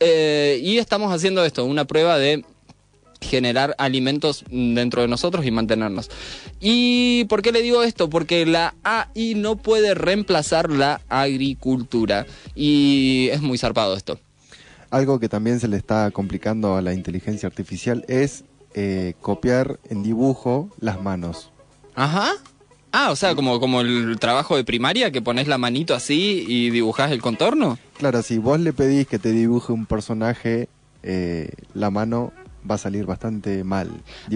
Y 0.01 0.77
estamos 0.77 1.13
haciendo 1.13 1.43
esto 1.43 1.65
una 1.65 1.85
prueba 1.85 2.17
de 2.17 2.45
generar 3.21 3.75
alimentos 3.77 4.45
dentro 4.49 5.01
de 5.01 5.07
nosotros 5.07 5.45
y 5.45 5.51
mantenernos. 5.51 6.09
¿Y 6.59 7.25
por 7.25 7.41
qué 7.41 7.51
le 7.51 7.61
digo 7.61 7.83
esto? 7.83 8.09
Porque 8.09 8.45
la 8.45 8.75
AI 8.83 9.35
no 9.35 9.57
puede 9.57 9.93
reemplazar 9.93 10.69
la 10.71 11.01
agricultura. 11.09 12.25
Y 12.55 13.29
es 13.31 13.41
muy 13.41 13.57
zarpado 13.57 13.95
esto. 13.95 14.19
Algo 14.89 15.19
que 15.19 15.29
también 15.29 15.59
se 15.59 15.67
le 15.67 15.77
está 15.77 16.09
complicando 16.11 16.75
a 16.75 16.81
la 16.81 16.93
inteligencia 16.93 17.47
artificial 17.47 18.05
es 18.07 18.43
eh, 18.73 19.13
copiar 19.21 19.79
en 19.89 20.03
dibujo 20.03 20.69
las 20.79 21.01
manos. 21.01 21.51
Ajá. 21.95 22.31
Ah, 22.91 23.11
o 23.11 23.15
sea, 23.15 23.35
como, 23.35 23.59
como 23.59 23.81
el 23.81 24.17
trabajo 24.19 24.55
de 24.55 24.63
primaria, 24.63 25.11
que 25.11 25.21
pones 25.21 25.47
la 25.47 25.59
manito 25.59 25.93
así 25.93 26.43
y 26.47 26.71
dibujás 26.71 27.11
el 27.11 27.21
contorno. 27.21 27.77
Claro, 27.97 28.23
si 28.23 28.39
vos 28.39 28.59
le 28.59 28.73
pedís 28.73 29.07
que 29.07 29.19
te 29.19 29.31
dibuje 29.31 29.71
un 29.71 29.85
personaje, 29.85 30.69
eh, 31.03 31.51
la 31.75 31.91
mano 31.91 32.33
va 32.69 32.75
a 32.75 32.77
salir 32.77 33.05
bastante 33.05 33.63
mal. 33.63 33.89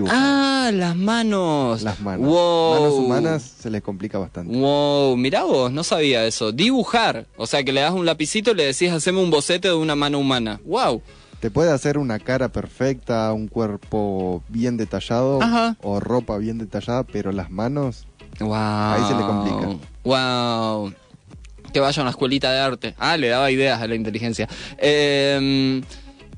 Ah, 0.09 0.69
las 0.73 0.95
manos. 0.95 1.81
Las 1.81 1.99
manos. 2.01 2.27
Wow. 2.27 2.73
Manos 2.79 2.93
humanas 2.93 3.41
se 3.59 3.69
les 3.69 3.81
complica 3.81 4.17
bastante. 4.17 4.55
Wow, 4.55 5.15
mirá 5.17 5.43
vos, 5.43 5.71
no 5.71 5.83
sabía 5.83 6.25
eso. 6.25 6.51
Dibujar. 6.51 7.25
O 7.37 7.45
sea, 7.47 7.63
que 7.63 7.71
le 7.73 7.81
das 7.81 7.93
un 7.93 8.05
lapicito 8.05 8.51
y 8.51 8.55
le 8.55 8.65
decís, 8.65 8.91
haceme 8.91 9.19
un 9.21 9.29
boceto 9.29 9.67
de 9.67 9.73
una 9.75 9.95
mano 9.95 10.19
humana. 10.19 10.59
Wow. 10.65 11.01
Te 11.39 11.51
puede 11.51 11.71
hacer 11.71 11.97
una 11.97 12.19
cara 12.19 12.49
perfecta, 12.49 13.33
un 13.33 13.47
cuerpo 13.49 14.41
bien 14.47 14.77
detallado 14.77 15.41
Ajá. 15.41 15.75
o 15.81 15.99
ropa 15.99 16.37
bien 16.37 16.57
detallada, 16.57 17.03
pero 17.03 17.31
las 17.33 17.51
manos 17.51 18.05
Wow. 18.39 18.53
ahí 18.53 19.01
se 19.07 19.13
le 19.13 19.21
complica. 19.21 19.77
Wow. 20.05 20.93
Que 21.73 21.79
vaya 21.79 22.01
a 22.01 22.03
una 22.03 22.11
escuelita 22.11 22.51
de 22.51 22.59
arte. 22.59 22.95
Ah, 22.97 23.17
le 23.17 23.27
daba 23.29 23.49
ideas 23.51 23.81
a 23.81 23.87
la 23.87 23.95
inteligencia. 23.95 24.47
Eh, 24.77 25.81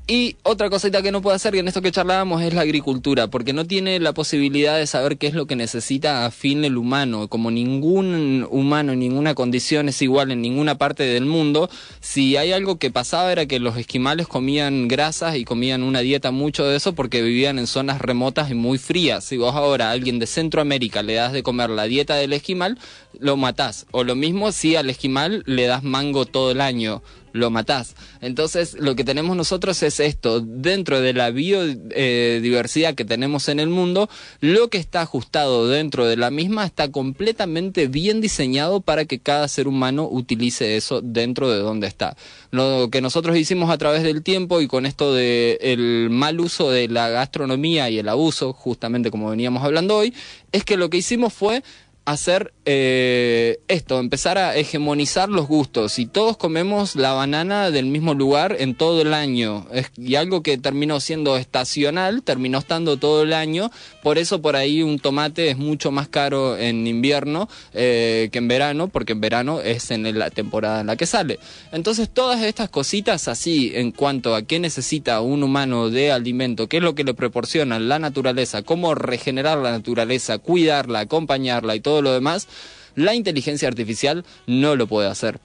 y 0.08 0.36
otra 0.44 0.70
cosita 0.70 1.02
que 1.02 1.10
no 1.10 1.20
puede 1.20 1.34
hacer, 1.34 1.56
y 1.56 1.58
en 1.58 1.66
esto 1.66 1.82
que 1.82 1.90
charlábamos, 1.90 2.40
es 2.40 2.54
la 2.54 2.60
agricultura, 2.60 3.26
porque 3.26 3.52
no 3.52 3.64
tiene 3.64 3.98
la 3.98 4.12
posibilidad 4.12 4.78
de 4.78 4.86
saber 4.86 5.18
qué 5.18 5.26
es 5.26 5.34
lo 5.34 5.46
que 5.46 5.56
necesita 5.56 6.24
a 6.24 6.30
fin 6.30 6.64
el 6.64 6.76
humano. 6.76 7.26
Como 7.26 7.50
ningún 7.50 8.46
humano 8.48 8.92
en 8.92 9.00
ninguna 9.00 9.34
condición 9.34 9.88
es 9.88 10.00
igual 10.02 10.30
en 10.30 10.42
ninguna 10.42 10.78
parte 10.78 11.02
del 11.02 11.26
mundo, 11.26 11.68
si 12.00 12.36
hay 12.36 12.52
algo 12.52 12.78
que 12.78 12.92
pasaba 12.92 13.32
era 13.32 13.46
que 13.46 13.58
los 13.58 13.76
esquimales 13.76 14.28
comían 14.28 14.86
grasas 14.86 15.34
y 15.36 15.44
comían 15.44 15.82
una 15.82 16.00
dieta 16.00 16.30
mucho 16.30 16.64
de 16.64 16.76
eso 16.76 16.94
porque 16.94 17.20
vivían 17.20 17.58
en 17.58 17.66
zonas 17.66 18.00
remotas 18.00 18.48
y 18.48 18.54
muy 18.54 18.78
frías. 18.78 19.24
Si 19.24 19.36
vos 19.36 19.56
ahora 19.56 19.88
a 19.88 19.90
alguien 19.90 20.20
de 20.20 20.28
Centroamérica 20.28 21.02
le 21.02 21.14
das 21.14 21.32
de 21.32 21.42
comer 21.42 21.70
la 21.70 21.84
dieta 21.84 22.14
del 22.14 22.32
esquimal, 22.32 22.78
lo 23.18 23.36
matás. 23.36 23.86
O 23.90 24.04
lo 24.04 24.14
mismo 24.14 24.52
si 24.52 24.76
al 24.76 24.88
esquimal 24.88 25.42
le 25.46 25.66
das 25.66 25.82
mango 25.82 26.26
todo 26.26 26.52
el 26.52 26.60
año 26.60 27.02
lo 27.36 27.50
matás. 27.50 27.94
Entonces, 28.20 28.76
lo 28.78 28.96
que 28.96 29.04
tenemos 29.04 29.36
nosotros 29.36 29.82
es 29.82 30.00
esto, 30.00 30.40
dentro 30.40 31.00
de 31.00 31.12
la 31.12 31.30
biodiversidad 31.30 32.94
que 32.94 33.04
tenemos 33.04 33.48
en 33.48 33.60
el 33.60 33.68
mundo, 33.68 34.08
lo 34.40 34.68
que 34.68 34.78
está 34.78 35.02
ajustado 35.02 35.68
dentro 35.68 36.06
de 36.06 36.16
la 36.16 36.30
misma 36.30 36.64
está 36.64 36.90
completamente 36.90 37.86
bien 37.88 38.20
diseñado 38.20 38.80
para 38.80 39.04
que 39.04 39.18
cada 39.18 39.48
ser 39.48 39.68
humano 39.68 40.08
utilice 40.10 40.76
eso 40.76 41.00
dentro 41.02 41.50
de 41.50 41.58
donde 41.58 41.86
está. 41.86 42.16
Lo 42.50 42.88
que 42.90 43.00
nosotros 43.00 43.36
hicimos 43.36 43.70
a 43.70 43.78
través 43.78 44.02
del 44.02 44.22
tiempo 44.22 44.60
y 44.60 44.68
con 44.68 44.86
esto 44.86 45.14
de 45.14 45.58
el 45.60 46.08
mal 46.10 46.40
uso 46.40 46.70
de 46.70 46.88
la 46.88 47.08
gastronomía 47.08 47.90
y 47.90 47.98
el 47.98 48.08
abuso, 48.08 48.52
justamente 48.52 49.10
como 49.10 49.30
veníamos 49.30 49.62
hablando 49.62 49.96
hoy, 49.96 50.14
es 50.52 50.64
que 50.64 50.76
lo 50.76 50.90
que 50.90 50.96
hicimos 50.96 51.32
fue 51.32 51.62
hacer 52.06 52.54
eh, 52.64 53.58
esto, 53.68 53.98
empezar 53.98 54.38
a 54.38 54.56
hegemonizar 54.56 55.28
los 55.28 55.48
gustos. 55.48 55.98
Y 55.98 56.06
todos 56.06 56.36
comemos 56.36 56.94
la 56.94 57.12
banana 57.12 57.70
del 57.70 57.86
mismo 57.86 58.14
lugar 58.14 58.56
en 58.58 58.74
todo 58.74 59.02
el 59.02 59.12
año. 59.12 59.66
Y 59.96 60.14
algo 60.14 60.42
que 60.42 60.56
terminó 60.56 61.00
siendo 61.00 61.36
estacional, 61.36 62.22
terminó 62.22 62.58
estando 62.58 62.96
todo 62.96 63.24
el 63.24 63.32
año. 63.32 63.70
Por 64.02 64.18
eso 64.18 64.40
por 64.40 64.54
ahí 64.54 64.82
un 64.82 65.00
tomate 65.00 65.50
es 65.50 65.58
mucho 65.58 65.90
más 65.90 66.06
caro 66.08 66.56
en 66.56 66.86
invierno 66.86 67.48
eh, 67.74 68.28
que 68.30 68.38
en 68.38 68.48
verano, 68.48 68.88
porque 68.88 69.12
en 69.12 69.20
verano 69.20 69.60
es 69.60 69.90
en 69.90 70.16
la 70.16 70.30
temporada 70.30 70.80
en 70.80 70.86
la 70.86 70.96
que 70.96 71.06
sale. 71.06 71.40
Entonces 71.72 72.08
todas 72.08 72.40
estas 72.42 72.70
cositas 72.70 73.26
así 73.26 73.72
en 73.74 73.90
cuanto 73.90 74.36
a 74.36 74.42
qué 74.42 74.60
necesita 74.60 75.20
un 75.20 75.42
humano 75.42 75.90
de 75.90 76.12
alimento, 76.12 76.68
qué 76.68 76.76
es 76.76 76.82
lo 76.84 76.94
que 76.94 77.02
le 77.02 77.14
proporciona 77.14 77.80
la 77.80 77.98
naturaleza, 77.98 78.62
cómo 78.62 78.94
regenerar 78.94 79.58
la 79.58 79.72
naturaleza, 79.72 80.38
cuidarla, 80.38 81.00
acompañarla 81.00 81.74
y 81.74 81.80
todo 81.80 81.95
lo 82.02 82.12
demás, 82.12 82.48
la 82.94 83.14
inteligencia 83.14 83.68
artificial 83.68 84.24
no 84.46 84.76
lo 84.76 84.86
puede 84.86 85.08
hacer. 85.08 85.38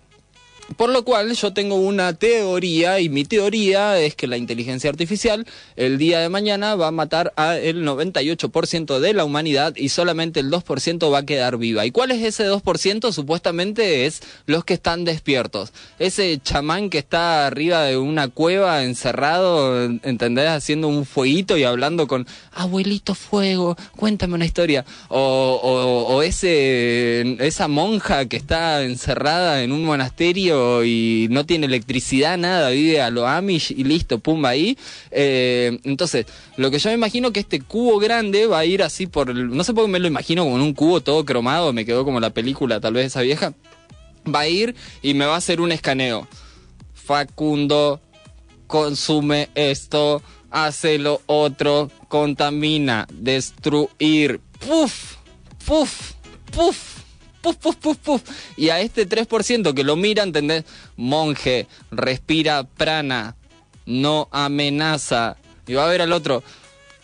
Por 0.78 0.90
lo 0.90 1.04
cual 1.04 1.34
yo 1.36 1.54
tengo 1.54 1.76
una 1.76 2.14
teoría 2.14 3.00
y 3.00 3.10
mi 3.10 3.26
teoría 3.26 4.00
es 4.00 4.16
que 4.16 4.28
la 4.28 4.38
inteligencia 4.38 4.90
artificial 4.90 5.46
el 5.76 5.98
día 5.98 6.20
de 6.20 6.30
mañana 6.30 6.76
va 6.76 6.88
a 6.88 6.92
matar 6.92 7.34
al 7.36 7.62
98% 7.84 9.00
de 9.00 9.14
la 9.14 9.26
humanidad 9.26 9.74
y 9.76 9.90
solamente 9.90 10.40
el 10.40 10.50
2% 10.50 11.12
va 11.12 11.20
a 11.20 11.26
quedar 11.26 11.58
viva. 11.58 11.86
¿Y 11.86 11.92
cuál 11.92 12.12
es 12.12 12.22
ese 12.24 12.48
2%? 12.50 13.12
Supuestamente 13.12 14.06
es 14.06 14.22
los 14.46 14.64
que 14.66 14.74
están 14.76 15.06
despiertos. 15.06 15.72
Ese 16.00 16.40
chamán 16.44 16.90
que 16.90 16.98
está 17.00 17.48
arriba 17.48 17.84
de 17.84 17.98
una 17.98 18.28
cueva 18.28 18.84
encerrado, 18.84 19.84
¿entendés? 19.86 20.50
Haciendo 20.50 20.88
un 20.88 21.06
fueguito 21.06 21.58
y 21.58 21.64
hablando 21.64 22.08
con 22.08 22.28
abuelito 22.54 23.16
fuego, 23.16 23.76
cuéntame 23.96 24.36
una 24.36 24.46
historia. 24.46 24.86
O, 25.10 25.60
o- 25.64 26.22
ese, 26.22 27.38
esa 27.46 27.68
monja 27.68 28.26
que 28.28 28.38
está 28.38 28.84
encerrada 28.84 29.64
en 29.64 29.72
un 29.72 29.84
monasterio 29.84 30.61
y 30.84 31.28
no 31.30 31.46
tiene 31.46 31.66
electricidad, 31.66 32.38
nada, 32.38 32.70
vive 32.70 33.02
a 33.02 33.10
lo 33.10 33.28
Amish 33.28 33.72
y 33.72 33.84
listo, 33.84 34.20
pumba 34.20 34.50
ahí. 34.50 34.78
Eh, 35.12 35.80
entonces, 35.84 36.26
lo 36.58 36.72
que 36.72 36.80
yo 36.80 36.90
me 36.90 36.96
imagino 36.96 37.32
que 37.32 37.40
este 37.40 37.62
cubo 37.62 38.00
grande 38.00 38.48
va 38.48 38.60
a 38.60 38.66
ir 38.66 38.84
así 38.84 39.08
por 39.08 39.30
el, 39.30 39.50
no 39.50 39.64
sé 39.64 39.74
por 39.74 39.86
qué 39.86 39.92
me 39.92 40.00
lo 40.00 40.08
imagino 40.08 40.44
como 40.44 40.56
un 40.56 40.74
cubo 40.74 41.02
todo 41.02 41.26
cromado, 41.26 41.74
me 41.74 41.86
quedó 41.86 42.06
como 42.06 42.20
la 42.20 42.32
película 42.32 42.80
tal 42.80 42.94
vez 42.94 43.08
esa 43.08 43.22
vieja. 43.22 43.54
Va 44.24 44.42
a 44.42 44.48
ir 44.48 44.76
y 45.02 45.14
me 45.14 45.26
va 45.26 45.36
a 45.36 45.38
hacer 45.38 45.62
un 45.62 45.72
escaneo. 45.72 46.28
Facundo 46.94 48.00
consume 48.68 49.50
esto, 49.56 50.22
hace 50.50 50.98
lo 50.98 51.22
otro, 51.26 51.90
contamina, 52.08 53.08
destruir. 53.12 54.40
¡Puf! 54.60 55.16
¡Puf! 55.66 56.14
¡Puf! 56.52 57.01
Puf, 57.42 57.58
puf, 57.58 57.76
puf, 57.78 57.98
puf. 57.98 58.22
Y 58.58 58.70
a 58.70 58.80
este 58.80 59.08
3% 59.08 59.74
que 59.74 59.84
lo 59.84 59.96
mira, 59.96 60.24
¿entendés? 60.24 60.64
Monje, 60.96 61.68
respira 61.92 62.64
prana, 62.64 63.36
no 63.86 64.28
amenaza. 64.32 65.38
Y 65.68 65.74
va 65.74 65.86
a 65.86 65.90
ver 65.90 66.02
al 66.02 66.14
otro, 66.14 66.44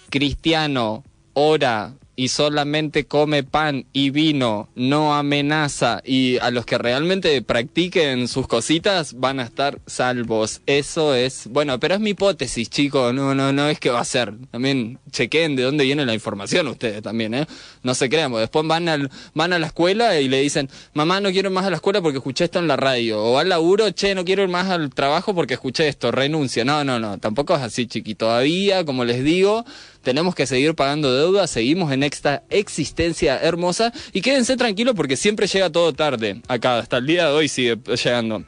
cristiano, 0.10 1.04
ora 1.34 1.94
y 2.18 2.30
solamente 2.30 3.06
come 3.06 3.44
pan 3.44 3.86
y 3.94 4.10
vino, 4.10 4.70
no 4.74 5.16
amenaza. 5.16 6.02
Y 6.04 6.40
a 6.40 6.50
los 6.50 6.66
que 6.66 6.80
realmente 6.80 7.42
practiquen 7.44 8.28
sus 8.28 8.48
cositas 8.48 9.14
van 9.20 9.40
a 9.40 9.44
estar 9.44 9.80
salvos. 9.86 10.62
Eso 10.66 11.14
es, 11.14 11.48
bueno, 11.48 11.80
pero 11.80 11.94
es 11.94 12.00
mi 12.00 12.10
hipótesis, 12.10 12.72
chicos. 12.72 13.14
No, 13.14 13.36
no, 13.36 13.54
no 13.54 13.70
es 13.70 13.80
que 13.80 13.92
va 13.92 14.00
a 14.00 14.06
ser. 14.06 14.34
También 14.50 14.98
chequen 15.12 15.56
de 15.56 15.62
dónde 15.62 15.84
viene 15.84 16.08
la 16.08 16.16
información 16.16 16.68
ustedes 16.68 17.04
también, 17.04 17.36
¿eh? 17.36 17.46
No 17.84 17.94
se 17.94 18.10
crean, 18.10 18.34
después 18.34 18.66
van, 18.66 18.90
al, 18.90 19.12
van 19.36 19.54
a 19.54 19.60
la 19.60 19.68
escuela 19.68 20.20
y 20.20 20.28
le 20.28 20.42
dicen, 20.42 20.70
mamá, 20.94 21.22
no 21.22 21.32
quiero 21.32 21.50
ir 21.50 21.54
más 21.54 21.66
a 21.66 21.70
la 21.70 21.76
escuela 21.76 22.02
porque 22.02 22.18
escuché 22.18 22.46
esto 22.46 22.58
en 22.58 22.68
la 22.68 22.78
radio. 22.78 23.24
O 23.24 23.38
al 23.38 23.50
laburo, 23.50 23.92
che, 23.92 24.16
no 24.16 24.26
quiero 24.26 24.42
ir 24.42 24.50
más 24.50 24.68
al 24.72 24.90
trabajo 24.90 25.36
porque 25.36 25.54
escuché 25.54 25.88
esto, 25.88 26.12
renuncia. 26.12 26.66
No, 26.66 26.84
no, 26.84 27.00
no, 27.00 27.20
tampoco 27.20 27.56
es 27.56 27.62
así, 27.62 27.86
chiqui. 27.86 28.16
Todavía, 28.16 28.86
como 28.86 29.06
les 29.06 29.24
digo, 29.24 29.66
tenemos 30.08 30.36
que 30.36 30.48
seguir 30.48 30.74
pagando 30.74 31.14
deudas, 31.14 31.52
seguimos 31.52 31.92
en 31.92 32.02
esta 32.02 32.42
existencia 32.50 33.38
hermosa 33.42 33.92
y 34.14 34.22
quédense 34.22 34.56
tranquilos 34.56 34.96
porque 34.96 35.18
siempre 35.18 35.48
llega 35.48 35.70
todo 35.70 35.92
tarde. 35.92 36.42
Acá, 36.48 36.78
hasta 36.78 37.00
el 37.00 37.08
día 37.08 37.28
de 37.28 37.34
hoy 37.34 37.50
sigue 37.50 37.78
llegando. 38.02 38.46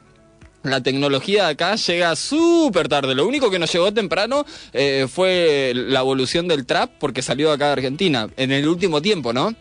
La 0.64 0.82
tecnología 0.82 1.50
acá 1.50 1.76
llega 1.76 2.16
súper 2.16 2.88
tarde. 2.88 3.14
Lo 3.14 3.28
único 3.28 3.52
que 3.52 3.60
nos 3.60 3.74
llegó 3.74 3.94
temprano 3.94 4.46
eh, 4.72 5.08
fue 5.12 5.74
la 5.76 6.00
evolución 6.00 6.48
del 6.48 6.66
trap 6.66 6.92
porque 6.98 7.22
salió 7.22 7.52
acá 7.52 7.66
de 7.66 7.74
Argentina 7.74 8.30
en 8.38 8.54
el 8.54 8.66
último 8.66 9.02
tiempo, 9.02 9.34
¿no? 9.34 9.54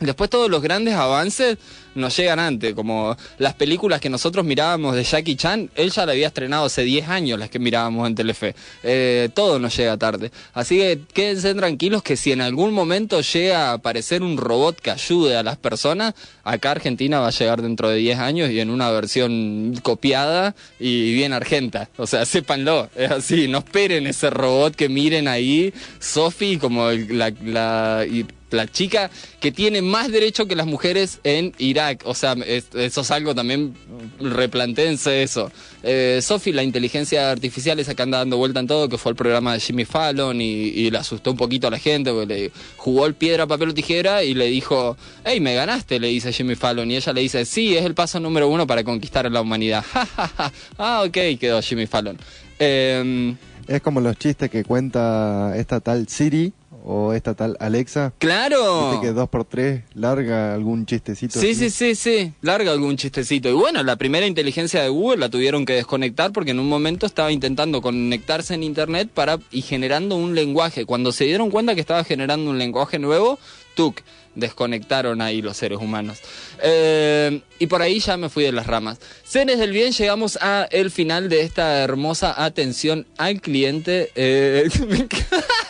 Después 0.00 0.30
todos 0.30 0.50
los 0.50 0.62
grandes 0.62 0.94
avances 0.94 1.58
nos 1.94 2.16
llegan 2.16 2.38
antes, 2.38 2.72
como 2.74 3.16
las 3.38 3.54
películas 3.54 4.00
que 4.00 4.08
nosotros 4.08 4.44
mirábamos 4.46 4.94
de 4.94 5.02
Jackie 5.04 5.36
Chan, 5.36 5.70
él 5.74 5.90
ya 5.90 6.06
la 6.06 6.12
había 6.12 6.28
estrenado 6.28 6.64
hace 6.66 6.82
10 6.84 7.08
años 7.08 7.38
las 7.38 7.50
que 7.50 7.58
mirábamos 7.58 8.06
en 8.08 8.14
Telefe. 8.14 8.54
Eh, 8.82 9.28
todo 9.34 9.58
nos 9.58 9.76
llega 9.76 9.96
tarde. 9.96 10.30
Así 10.54 10.78
que 10.78 11.00
quédense 11.12 11.52
tranquilos 11.54 12.02
que 12.02 12.16
si 12.16 12.32
en 12.32 12.40
algún 12.40 12.72
momento 12.72 13.20
llega 13.20 13.70
a 13.70 13.72
aparecer 13.74 14.22
un 14.22 14.36
robot 14.36 14.80
que 14.80 14.90
ayude 14.92 15.36
a 15.36 15.42
las 15.42 15.56
personas, 15.58 16.14
acá 16.44 16.70
Argentina 16.70 17.20
va 17.20 17.28
a 17.28 17.32
llegar 17.32 17.60
dentro 17.60 17.88
de 17.88 17.96
10 17.96 18.18
años 18.20 18.50
y 18.50 18.60
en 18.60 18.70
una 18.70 18.88
versión 18.90 19.74
copiada 19.82 20.54
y 20.78 21.12
bien 21.12 21.32
argenta. 21.32 21.90
O 21.96 22.06
sea, 22.06 22.24
sépanlo, 22.24 22.88
es 22.96 23.10
así, 23.10 23.48
no 23.48 23.58
esperen 23.58 24.06
ese 24.06 24.30
robot 24.30 24.74
que 24.76 24.88
miren 24.88 25.28
ahí, 25.28 25.74
Sophie, 25.98 26.58
como 26.58 26.90
la, 26.90 27.32
la- 27.44 28.06
y 28.08 28.24
la 28.50 28.66
chica 28.66 29.10
que 29.40 29.52
tiene 29.52 29.82
más 29.82 30.10
derecho 30.10 30.46
que 30.46 30.56
las 30.56 30.66
mujeres 30.66 31.20
en 31.24 31.52
Irak. 31.58 32.02
O 32.04 32.14
sea, 32.14 32.32
es- 32.46 32.74
eso 32.74 33.00
es 33.02 33.10
algo 33.10 33.34
también 33.34 33.74
replantéense 34.20 35.22
eso. 35.22 35.50
Eh, 35.82 36.20
Sophie, 36.22 36.52
la 36.52 36.62
inteligencia 36.62 37.30
artificial 37.30 37.78
esa 37.78 37.94
que 37.94 38.02
anda 38.02 38.18
dando 38.18 38.36
vuelta 38.36 38.60
en 38.60 38.66
todo, 38.66 38.88
que 38.88 38.98
fue 38.98 39.10
el 39.10 39.16
programa 39.16 39.54
de 39.54 39.60
Jimmy 39.60 39.84
Fallon 39.84 40.40
y, 40.40 40.90
le 40.90 40.98
asustó 40.98 41.30
un 41.30 41.36
poquito 41.36 41.68
a 41.68 41.70
la 41.70 41.78
gente, 41.78 42.10
porque 42.10 42.26
le 42.26 42.52
jugó 42.76 43.06
el 43.06 43.14
piedra, 43.14 43.46
papel 43.46 43.70
o 43.70 43.74
tijera 43.74 44.22
y 44.24 44.34
le 44.34 44.46
dijo, 44.46 44.96
hey, 45.24 45.40
me 45.40 45.54
ganaste, 45.54 46.00
le 46.00 46.08
dice 46.08 46.32
Jimmy 46.32 46.54
Fallon. 46.56 46.90
Y 46.90 46.96
ella 46.96 47.12
le 47.12 47.20
dice, 47.20 47.44
sí, 47.44 47.76
es 47.76 47.84
el 47.84 47.94
paso 47.94 48.18
número 48.20 48.48
uno 48.48 48.66
para 48.66 48.82
conquistar 48.84 49.26
a 49.26 49.30
la 49.30 49.40
humanidad. 49.40 49.84
ah, 50.78 51.02
ok, 51.06 51.38
quedó 51.38 51.60
Jimmy 51.62 51.86
Fallon. 51.86 52.18
Eh, 52.58 53.34
Es 53.68 53.80
como 53.82 54.00
los 54.00 54.16
chistes 54.18 54.50
que 54.50 54.64
cuenta 54.64 55.52
esta 55.56 55.80
tal 55.80 56.08
Siri 56.08 56.52
o 56.84 57.12
esta 57.12 57.34
tal 57.34 57.56
Alexa. 57.60 58.12
Claro. 58.18 58.90
Viste 58.90 59.06
que 59.06 59.12
dos 59.12 59.28
por 59.28 59.44
tres 59.44 59.82
larga 59.94 60.54
algún 60.54 60.86
chistecito. 60.86 61.38
Sí, 61.38 61.50
así. 61.50 61.70
sí, 61.70 61.70
sí, 61.70 61.94
sí, 61.94 62.32
larga 62.42 62.72
algún 62.72 62.96
chistecito. 62.96 63.48
Y 63.48 63.52
bueno, 63.52 63.82
la 63.82 63.96
primera 63.96 64.26
inteligencia 64.26 64.82
de 64.82 64.88
Google 64.88 65.18
la 65.18 65.28
tuvieron 65.28 65.64
que 65.64 65.74
desconectar 65.74 66.32
porque 66.32 66.52
en 66.52 66.60
un 66.60 66.68
momento 66.68 67.06
estaba 67.06 67.32
intentando 67.32 67.80
conectarse 67.82 68.54
en 68.54 68.62
Internet 68.62 69.10
para 69.12 69.38
y 69.50 69.62
generando 69.62 70.16
un 70.16 70.34
lenguaje. 70.34 70.86
Cuando 70.86 71.12
se 71.12 71.24
dieron 71.24 71.50
cuenta 71.50 71.74
que 71.74 71.80
estaba 71.80 72.04
generando 72.04 72.50
un 72.50 72.58
lenguaje 72.58 72.98
nuevo, 72.98 73.38
tuk, 73.74 74.00
desconectaron 74.34 75.20
ahí 75.20 75.42
los 75.42 75.56
seres 75.56 75.78
humanos. 75.78 76.18
Eh, 76.62 77.40
y 77.58 77.66
por 77.66 77.82
ahí 77.82 78.00
ya 78.00 78.16
me 78.16 78.28
fui 78.28 78.44
de 78.44 78.52
las 78.52 78.66
ramas. 78.66 78.98
Seres 79.24 79.58
del 79.58 79.72
bien, 79.72 79.92
llegamos 79.92 80.38
a 80.40 80.66
el 80.70 80.90
final 80.90 81.28
de 81.28 81.42
esta 81.42 81.82
hermosa 81.82 82.42
atención 82.42 83.06
al 83.18 83.40
cliente. 83.40 84.10
Eh, 84.14 84.68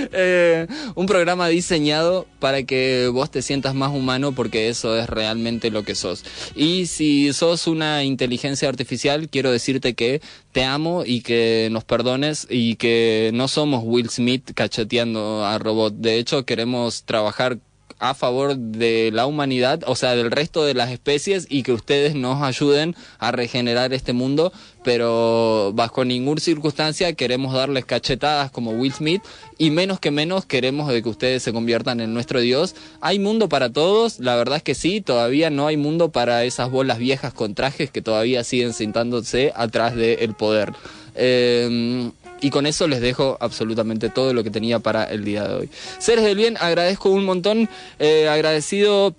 Eh, 0.12 0.66
un 0.96 1.06
programa 1.06 1.48
diseñado 1.48 2.26
para 2.40 2.62
que 2.64 3.08
vos 3.12 3.30
te 3.30 3.42
sientas 3.42 3.74
más 3.74 3.90
humano 3.90 4.32
porque 4.32 4.68
eso 4.68 4.96
es 4.96 5.08
realmente 5.08 5.70
lo 5.70 5.82
que 5.82 5.94
sos. 5.94 6.24
Y 6.54 6.86
si 6.86 7.32
sos 7.32 7.66
una 7.66 8.04
inteligencia 8.04 8.68
artificial, 8.68 9.28
quiero 9.28 9.52
decirte 9.52 9.94
que 9.94 10.20
te 10.52 10.64
amo 10.64 11.04
y 11.06 11.20
que 11.20 11.68
nos 11.70 11.84
perdones 11.84 12.46
y 12.50 12.76
que 12.76 13.30
no 13.34 13.48
somos 13.48 13.82
Will 13.84 14.10
Smith 14.10 14.52
cacheteando 14.54 15.44
a 15.44 15.58
robot. 15.58 15.94
De 15.94 16.18
hecho, 16.18 16.44
queremos 16.44 17.04
trabajar 17.04 17.58
a 18.00 18.14
favor 18.14 18.56
de 18.56 19.10
la 19.12 19.26
humanidad, 19.26 19.82
o 19.86 19.94
sea, 19.94 20.16
del 20.16 20.30
resto 20.30 20.64
de 20.64 20.74
las 20.74 20.90
especies 20.90 21.46
y 21.48 21.62
que 21.62 21.72
ustedes 21.72 22.14
nos 22.14 22.42
ayuden 22.42 22.96
a 23.18 23.30
regenerar 23.30 23.92
este 23.92 24.14
mundo, 24.14 24.52
pero 24.82 25.72
bajo 25.74 26.04
ninguna 26.04 26.40
circunstancia 26.40 27.12
queremos 27.12 27.52
darles 27.52 27.84
cachetadas 27.84 28.50
como 28.50 28.72
Will 28.72 28.92
Smith 28.92 29.22
y 29.58 29.70
menos 29.70 30.00
que 30.00 30.10
menos 30.10 30.46
queremos 30.46 30.88
de 30.88 31.02
que 31.02 31.08
ustedes 31.10 31.42
se 31.42 31.52
conviertan 31.52 32.00
en 32.00 32.14
nuestro 32.14 32.40
Dios. 32.40 32.74
¿Hay 33.02 33.18
mundo 33.18 33.50
para 33.50 33.70
todos? 33.70 34.18
La 34.18 34.34
verdad 34.34 34.56
es 34.56 34.62
que 34.62 34.74
sí, 34.74 35.02
todavía 35.02 35.50
no 35.50 35.66
hay 35.66 35.76
mundo 35.76 36.10
para 36.10 36.44
esas 36.44 36.70
bolas 36.70 36.98
viejas 36.98 37.34
con 37.34 37.54
trajes 37.54 37.90
que 37.90 38.00
todavía 38.00 38.44
siguen 38.44 38.72
sentándose 38.72 39.52
atrás 39.54 39.94
del 39.94 40.34
poder. 40.34 40.72
Eh, 41.14 42.10
y 42.40 42.50
con 42.50 42.66
eso 42.66 42.88
les 42.88 43.00
dejo 43.00 43.36
absolutamente 43.40 44.08
todo 44.08 44.32
lo 44.34 44.42
que 44.44 44.50
tenía 44.50 44.78
para 44.78 45.04
el 45.04 45.24
día 45.24 45.46
de 45.46 45.54
hoy. 45.54 45.70
Seres 45.98 46.24
del 46.24 46.36
bien, 46.36 46.56
agradezco 46.60 47.10
un 47.10 47.24
montón, 47.24 47.68
eh, 47.98 48.28
agradecido 48.28 49.14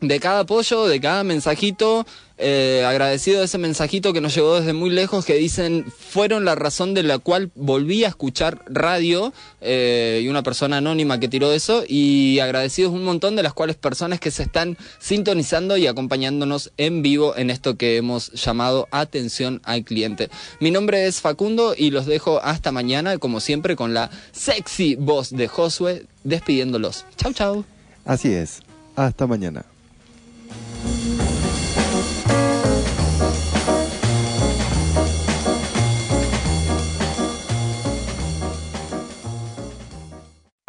de 0.00 0.20
cada 0.20 0.40
apoyo, 0.40 0.86
de 0.86 1.00
cada 1.00 1.24
mensajito, 1.24 2.06
eh, 2.38 2.84
agradecido 2.86 3.38
de 3.38 3.46
ese 3.46 3.56
mensajito 3.56 4.12
que 4.12 4.20
nos 4.20 4.34
llegó 4.34 4.56
desde 4.56 4.74
muy 4.74 4.90
lejos 4.90 5.24
que 5.24 5.36
dicen 5.36 5.86
fueron 5.90 6.44
la 6.44 6.54
razón 6.54 6.92
de 6.92 7.02
la 7.02 7.18
cual 7.18 7.50
volví 7.54 8.04
a 8.04 8.08
escuchar 8.08 8.60
radio 8.66 9.32
eh, 9.62 10.20
y 10.22 10.28
una 10.28 10.42
persona 10.42 10.76
anónima 10.76 11.18
que 11.18 11.28
tiró 11.28 11.50
eso 11.50 11.82
y 11.88 12.38
agradecidos 12.40 12.92
un 12.92 13.04
montón 13.04 13.36
de 13.36 13.42
las 13.42 13.54
cuales 13.54 13.76
personas 13.76 14.20
que 14.20 14.30
se 14.30 14.42
están 14.42 14.76
sintonizando 14.98 15.78
y 15.78 15.86
acompañándonos 15.86 16.72
en 16.76 17.00
vivo 17.00 17.34
en 17.38 17.48
esto 17.48 17.78
que 17.78 17.96
hemos 17.96 18.30
llamado 18.32 18.86
atención 18.90 19.62
al 19.64 19.82
cliente. 19.84 20.28
Mi 20.60 20.70
nombre 20.70 21.06
es 21.06 21.22
Facundo 21.22 21.74
y 21.74 21.90
los 21.90 22.04
dejo 22.04 22.42
hasta 22.42 22.70
mañana 22.70 23.16
como 23.16 23.40
siempre 23.40 23.76
con 23.76 23.94
la 23.94 24.10
sexy 24.32 24.96
voz 24.96 25.30
de 25.30 25.48
Josué 25.48 26.04
despidiéndolos. 26.22 27.06
Chau 27.16 27.32
chau. 27.32 27.64
Así 28.04 28.30
es. 28.30 28.60
Hasta 28.94 29.26
mañana. 29.26 29.64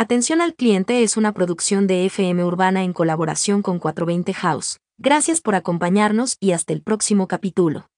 Atención 0.08 0.40
al 0.40 0.56
cliente 0.56 1.04
es 1.04 1.18
una 1.18 1.34
producción 1.34 1.86
de 1.86 2.06
FM 2.06 2.44
Urbana 2.46 2.84
en 2.84 2.94
colaboración 2.94 3.62
con 3.62 3.78
420 3.78 4.34
House. 4.36 4.78
Gracias 4.98 5.42
por 5.42 5.54
acompañarnos 5.54 6.38
y 6.40 6.54
hasta 6.54 6.72
el 6.72 6.82
próximo 6.82 7.28
capítulo. 7.28 7.90